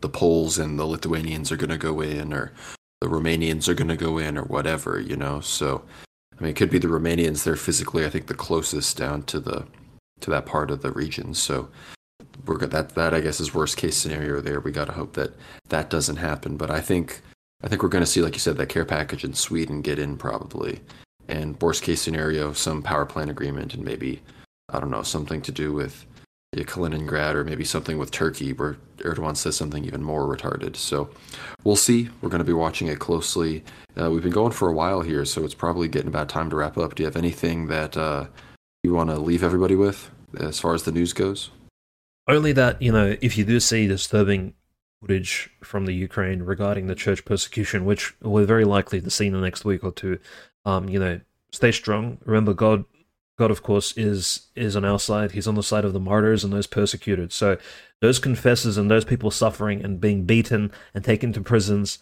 [0.00, 2.52] the Poles and the Lithuanians are going to go in, or
[3.00, 5.40] the Romanians are going to go in, or whatever, you know.
[5.40, 5.84] So
[6.38, 7.44] I mean, it could be the Romanians.
[7.44, 9.66] They're physically, I think, the closest down to the
[10.20, 11.34] to that part of the region.
[11.34, 11.68] So
[12.46, 14.60] we're that that I guess is worst case scenario there.
[14.60, 15.34] We got to hope that
[15.68, 16.56] that doesn't happen.
[16.56, 17.20] But I think
[17.62, 19.98] I think we're going to see, like you said, that care package in Sweden get
[19.98, 20.80] in probably,
[21.28, 24.22] and worst case scenario, some power plant agreement, and maybe
[24.70, 26.04] I don't know something to do with
[26.54, 30.76] Kaliningrad or maybe something with Turkey where Erdogan says something even more retarded.
[30.76, 31.08] So
[31.64, 32.10] we'll see.
[32.20, 33.64] We're going to be watching it closely.
[33.98, 36.56] Uh, we've been going for a while here, so it's probably getting about time to
[36.56, 36.94] wrap up.
[36.94, 38.26] Do you have anything that uh,
[38.82, 41.50] you want to leave everybody with as far as the news goes?
[42.28, 44.54] Only that, you know, if you do see disturbing
[45.00, 49.32] footage from the Ukraine regarding the church persecution, which we're very likely to see in
[49.32, 50.18] the next week or two,
[50.64, 51.20] um, you know,
[51.50, 52.18] stay strong.
[52.24, 52.84] Remember, God
[53.42, 55.32] God, of course, is is on our side.
[55.32, 57.32] He's on the side of the martyrs and those persecuted.
[57.32, 57.58] So
[58.00, 61.98] those confessors and those people suffering and being beaten and taken to prisons,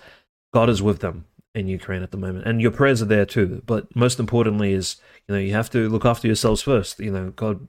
[0.52, 2.46] God is with them in Ukraine at the moment.
[2.46, 3.62] And your prayers are there too.
[3.64, 4.96] But most importantly is,
[5.26, 7.00] you know, you have to look after yourselves first.
[7.00, 7.66] You know, God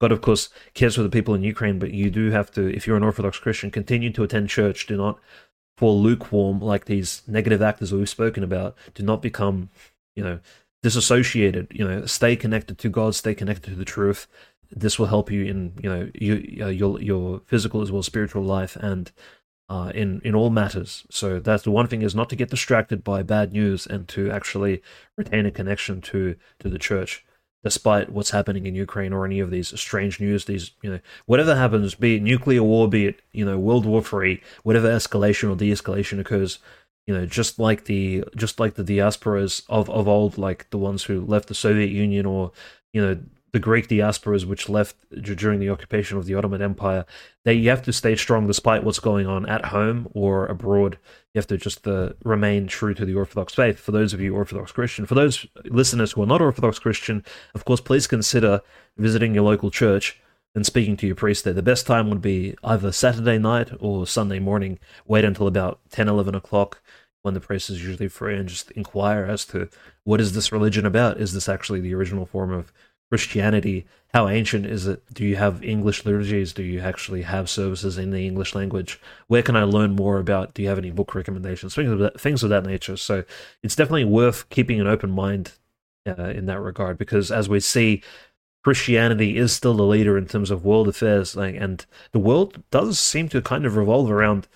[0.00, 2.88] God of course cares for the people in Ukraine, but you do have to, if
[2.88, 4.88] you're an Orthodox Christian, continue to attend church.
[4.88, 5.20] Do not
[5.76, 8.76] fall lukewarm like these negative actors we've spoken about.
[8.94, 9.70] Do not become,
[10.16, 10.40] you know,
[10.82, 11.68] disassociated.
[11.72, 14.26] You know, stay connected to God, stay connected to the truth.
[14.70, 18.42] This will help you in you know uh, your your physical as well as spiritual
[18.42, 19.12] life and
[19.68, 21.04] uh, in in all matters.
[21.10, 24.30] So that's the one thing is not to get distracted by bad news and to
[24.30, 24.82] actually
[25.16, 27.24] retain a connection to to the church,
[27.62, 30.46] despite what's happening in Ukraine or any of these strange news.
[30.46, 34.02] These you know whatever happens, be it nuclear war, be it you know World War
[34.02, 36.58] Three, whatever escalation or de-escalation occurs,
[37.06, 41.04] you know, just like the just like the diasporas of, of old, like the ones
[41.04, 42.52] who left the Soviet Union or
[42.92, 43.18] you know
[43.52, 47.04] the Greek diasporas which left during the occupation of the Ottoman Empire,
[47.44, 50.98] they you have to stay strong despite what's going on at home or abroad.
[51.34, 53.78] You have to just uh, remain true to the Orthodox faith.
[53.78, 57.24] For those of you Orthodox Christian, for those listeners who are not Orthodox Christian,
[57.54, 58.62] of course, please consider
[58.96, 60.20] visiting your local church
[60.54, 61.54] and speaking to your priest there.
[61.54, 64.78] The best time would be either Saturday night or Sunday morning.
[65.06, 66.82] Wait until about 10, 11 o'clock
[67.22, 69.68] when the priest is usually free and just inquire as to
[70.04, 71.20] what is this religion about?
[71.20, 72.72] Is this actually the original form of
[73.10, 73.86] Christianity?
[74.12, 75.02] How ancient is it?
[75.12, 76.52] Do you have English liturgies?
[76.52, 79.00] Do you actually have services in the English language?
[79.28, 80.54] Where can I learn more about?
[80.54, 81.74] Do you have any book recommendations?
[81.74, 82.96] Things of that, things of that nature.
[82.96, 83.24] So
[83.62, 85.52] it's definitely worth keeping an open mind
[86.06, 88.02] uh, in that regard because as we see
[88.64, 92.98] Christianity is still the leader in terms of world affairs, like, and the world does
[92.98, 94.46] seem to kind of revolve around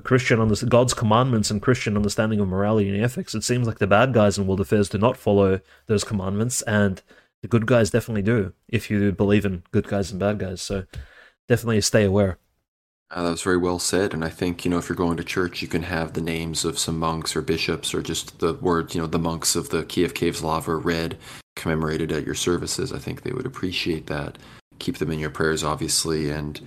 [0.00, 3.34] Christian under God's commandments and Christian understanding of morality and ethics.
[3.34, 7.00] It seems like the bad guys in world affairs do not follow those commandments, and
[7.42, 8.52] the good guys definitely do.
[8.68, 10.84] If you believe in good guys and bad guys, so
[11.48, 12.38] definitely stay aware.
[13.10, 15.24] Uh, that was very well said, and I think you know if you're going to
[15.24, 18.94] church, you can have the names of some monks or bishops, or just the words,
[18.94, 21.18] you know, the monks of the Kiev Caves Lavra read,
[21.54, 22.92] commemorated at your services.
[22.92, 24.38] I think they would appreciate that.
[24.80, 26.60] Keep them in your prayers, obviously, and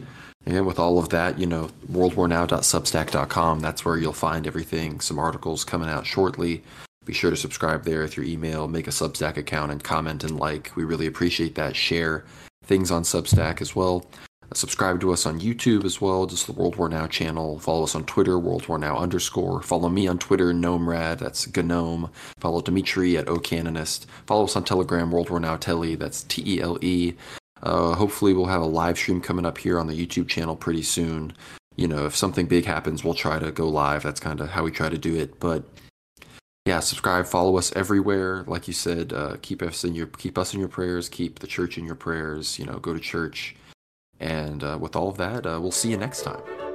[0.48, 5.02] and with all of that, you know, worldwarnow.substack.com, that's where you'll find everything.
[5.02, 6.64] Some articles coming out shortly.
[7.04, 10.72] Be sure to subscribe there your email, make a Substack account, and comment and like.
[10.76, 11.76] We really appreciate that.
[11.76, 12.24] Share
[12.64, 14.06] things on Substack as well.
[14.50, 17.60] Uh, subscribe to us on YouTube as well, just the World War Now channel.
[17.60, 19.62] Follow us on Twitter, World War Now underscore.
[19.62, 22.10] Follow me on Twitter, Gnomerad, that's Gnome.
[22.40, 24.06] Follow Dmitriy at OCanonist.
[24.26, 27.16] Follow us on Telegram, World War Now Tele, that's T E L E.
[27.64, 30.84] Uh, hopefully, we'll have a live stream coming up here on the YouTube channel pretty
[30.84, 31.34] soon.
[31.76, 34.04] You know, if something big happens, we'll try to go live.
[34.04, 35.40] That's kind of how we try to do it.
[35.40, 35.64] But
[36.66, 38.44] yeah, subscribe, follow us everywhere.
[38.48, 41.08] Like you said, uh, keep us in your keep us in your prayers.
[41.08, 42.60] Keep the church in your prayers.
[42.60, 43.56] You know, go to church.
[44.20, 46.67] And uh, with all of that, uh, we'll see you next time.